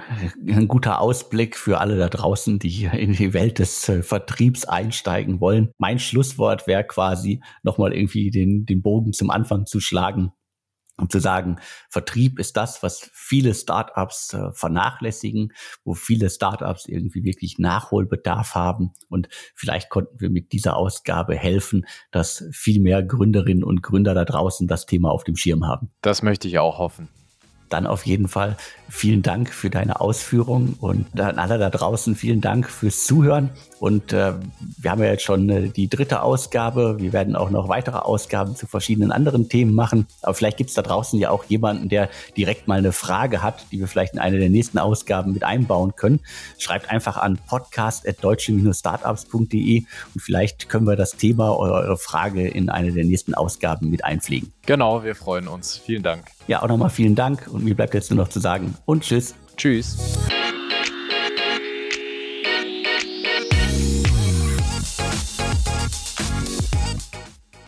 ein 0.47 0.67
guter 0.67 0.99
Ausblick 0.99 1.55
für 1.55 1.79
alle 1.79 1.97
da 1.97 2.09
draußen, 2.09 2.59
die 2.59 2.85
in 2.85 3.13
die 3.13 3.33
Welt 3.33 3.59
des 3.59 3.87
äh, 3.89 4.03
Vertriebs 4.03 4.65
einsteigen 4.65 5.39
wollen. 5.39 5.71
Mein 5.77 5.99
Schlusswort 5.99 6.67
wäre 6.67 6.83
quasi 6.83 7.41
nochmal 7.63 7.93
irgendwie 7.93 8.29
den, 8.31 8.65
den 8.65 8.81
Bogen 8.81 9.13
zum 9.13 9.29
Anfang 9.29 9.65
zu 9.65 9.79
schlagen 9.79 10.31
um 10.97 11.09
zu 11.09 11.19
sagen, 11.19 11.57
Vertrieb 11.89 12.39
ist 12.39 12.57
das, 12.57 12.81
was 12.83 13.09
viele 13.13 13.53
Startups 13.53 14.33
äh, 14.33 14.51
vernachlässigen, 14.51 15.53
wo 15.83 15.93
viele 15.93 16.29
Startups 16.29 16.87
irgendwie 16.87 17.23
wirklich 17.23 17.59
Nachholbedarf 17.59 18.55
haben. 18.55 18.93
Und 19.07 19.29
vielleicht 19.55 19.89
konnten 19.89 20.19
wir 20.19 20.29
mit 20.29 20.51
dieser 20.51 20.75
Ausgabe 20.75 21.35
helfen, 21.35 21.85
dass 22.11 22.45
viel 22.51 22.81
mehr 22.81 23.03
Gründerinnen 23.03 23.63
und 23.63 23.83
Gründer 23.83 24.13
da 24.13 24.25
draußen 24.25 24.67
das 24.67 24.85
Thema 24.85 25.11
auf 25.11 25.23
dem 25.23 25.35
Schirm 25.35 25.65
haben. 25.67 25.91
Das 26.01 26.23
möchte 26.23 26.47
ich 26.47 26.59
auch 26.59 26.79
hoffen 26.79 27.09
dann 27.69 27.87
auf 27.87 28.05
jeden 28.05 28.27
Fall 28.27 28.57
vielen 28.89 29.21
Dank 29.21 29.53
für 29.53 29.69
deine 29.69 30.01
Ausführungen 30.01 30.75
und 30.79 31.19
an 31.19 31.39
alle 31.39 31.57
da 31.57 31.69
draußen 31.69 32.15
vielen 32.15 32.39
Dank 32.41 32.69
fürs 32.69 33.05
Zuhören. 33.05 33.49
Und 33.79 34.11
äh, 34.11 34.33
wir 34.79 34.91
haben 34.91 35.03
ja 35.03 35.09
jetzt 35.09 35.23
schon 35.23 35.49
äh, 35.49 35.69
die 35.69 35.87
dritte 35.87 36.23
Ausgabe. 36.23 36.97
Wir 36.99 37.13
werden 37.13 37.35
auch 37.35 37.51
noch 37.51 37.69
weitere 37.69 37.97
Ausgaben 37.97 38.55
zu 38.55 38.65
verschiedenen 38.65 39.11
anderen 39.11 39.49
Themen 39.49 39.75
machen. 39.75 40.07
Aber 40.23 40.33
vielleicht 40.33 40.57
gibt 40.57 40.69
es 40.69 40.75
da 40.75 40.81
draußen 40.81 41.19
ja 41.19 41.29
auch 41.29 41.43
jemanden, 41.45 41.89
der 41.89 42.09
direkt 42.35 42.67
mal 42.67 42.79
eine 42.79 42.91
Frage 42.91 43.43
hat, 43.43 43.67
die 43.71 43.79
wir 43.79 43.87
vielleicht 43.87 44.13
in 44.13 44.19
eine 44.19 44.39
der 44.39 44.49
nächsten 44.49 44.79
Ausgaben 44.79 45.33
mit 45.33 45.43
einbauen 45.43 45.95
können. 45.95 46.21
Schreibt 46.57 46.89
einfach 46.89 47.17
an 47.17 47.37
podcast.deutsche-startups.de 47.47 49.83
und 50.15 50.21
vielleicht 50.21 50.69
können 50.69 50.87
wir 50.87 50.95
das 50.95 51.17
Thema 51.17 51.55
oder 51.57 51.73
eure 51.73 51.97
Frage 51.97 52.47
in 52.47 52.69
eine 52.69 52.91
der 52.91 53.05
nächsten 53.05 53.35
Ausgaben 53.35 53.91
mit 53.91 54.03
einpflegen. 54.03 54.51
Genau, 54.65 55.03
wir 55.03 55.13
freuen 55.15 55.47
uns. 55.47 55.77
Vielen 55.77 56.01
Dank. 56.03 56.25
Ja, 56.47 56.63
auch 56.63 56.67
nochmal 56.67 56.89
vielen 56.89 57.15
Dank 57.15 57.47
und 57.51 57.63
mir 57.63 57.75
bleibt 57.75 57.93
jetzt 57.93 58.09
nur 58.09 58.17
noch 58.17 58.29
zu 58.29 58.39
sagen 58.39 58.75
und 58.85 59.03
tschüss. 59.03 59.35
Tschüss. 59.55 59.97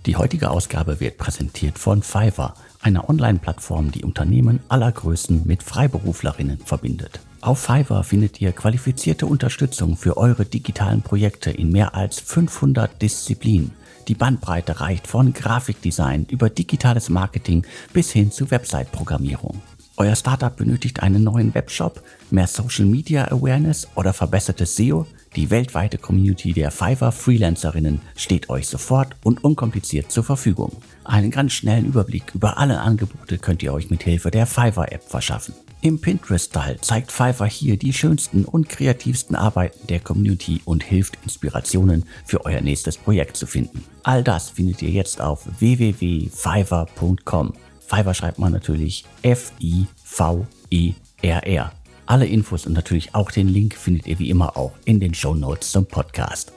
Die 0.06 0.16
heutige 0.16 0.50
Ausgabe 0.50 1.00
wird 1.00 1.18
präsentiert 1.18 1.78
von 1.78 2.02
Fiverr, 2.02 2.56
einer 2.82 3.10
Online-Plattform, 3.10 3.92
die 3.92 4.04
Unternehmen 4.04 4.60
aller 4.68 4.92
Größen 4.92 5.46
mit 5.46 5.62
Freiberuflerinnen 5.62 6.58
verbindet. 6.66 7.20
Auf 7.42 7.60
Fiverr 7.60 8.04
findet 8.04 8.42
ihr 8.42 8.52
qualifizierte 8.52 9.26
Unterstützung 9.26 9.98
für 9.98 10.18
eure 10.18 10.46
digitalen 10.46 11.04
Projekte 11.04 11.52
in 11.52 11.72
mehr 11.72 11.96
als 11.96 12.20
500 12.20 13.02
Disziplinen. 13.02 13.72
Die 14.08 14.16
Bandbreite 14.16 14.82
reicht 14.82 15.06
von 15.06 15.34
Grafikdesign 15.34 16.26
über 16.26 16.50
digitales 16.50 17.10
Marketing 17.10 17.66
bis 17.94 18.12
hin 18.12 18.32
zu 18.32 18.50
Website-Programmierung. 18.50 19.62
Euer 20.02 20.16
Startup 20.16 20.56
benötigt 20.56 21.04
einen 21.04 21.26
neuen 21.26 21.54
Webshop, 21.54 22.02
mehr 22.32 22.48
Social 22.48 22.86
Media 22.86 23.26
Awareness 23.26 23.86
oder 23.96 24.14
verbessertes 24.14 24.78
SEO? 24.78 25.06
Die 25.36 25.50
weltweite 25.50 25.98
Community 25.98 26.54
der 26.54 26.72
Fiverr 26.72 27.12
Freelancerinnen 27.12 28.00
steht 28.16 28.50
euch 28.50 28.70
sofort 28.70 29.18
und 29.26 29.44
unkompliziert 29.44 30.10
zur 30.10 30.24
Verfügung. 30.24 30.72
Einen 31.04 31.32
ganz 31.32 31.52
schnellen 31.52 31.84
Überblick 31.86 32.34
über 32.34 32.58
alle 32.58 32.80
Angebote 32.80 33.40
könnt 33.40 33.62
ihr 33.62 33.74
euch 33.74 33.90
mit 33.90 34.04
Hilfe 34.04 34.32
der 34.32 34.46
Fiverr 34.46 34.90
App 34.94 35.04
verschaffen. 35.04 35.54
Im 35.82 36.00
Pinterest-Style 36.00 36.80
zeigt 36.80 37.12
Fiverr 37.12 37.50
hier 37.50 37.76
die 37.76 37.92
schönsten 37.92 38.46
und 38.46 38.70
kreativsten 38.70 39.36
Arbeiten 39.36 39.86
der 39.88 40.00
Community 40.00 40.62
und 40.64 40.82
hilft 40.82 41.18
Inspirationen 41.24 42.06
für 42.26 42.46
euer 42.46 42.62
nächstes 42.62 42.96
Projekt 42.98 43.36
zu 43.36 43.48
finden. 43.48 43.84
All 44.04 44.24
das 44.24 44.50
findet 44.52 44.82
ihr 44.82 44.92
jetzt 44.92 45.20
auf 45.20 45.46
www.fiverr.com. 45.60 47.52
Fiverr 47.90 48.14
schreibt 48.14 48.38
man 48.38 48.52
natürlich 48.52 49.04
F-I-V-E-R-R. 49.24 49.92
Alle 52.06 52.26
Infos 52.28 52.68
und 52.68 52.74
natürlich 52.74 53.16
auch 53.16 53.32
den 53.32 53.48
Link 53.48 53.74
findet 53.76 54.06
ihr 54.06 54.20
wie 54.20 54.30
immer 54.30 54.56
auch 54.58 54.74
in 54.86 55.00
den 55.00 55.16
Show 55.16 55.34
Notes 55.34 55.72
zum 55.72 55.88
Podcast. 55.88 56.54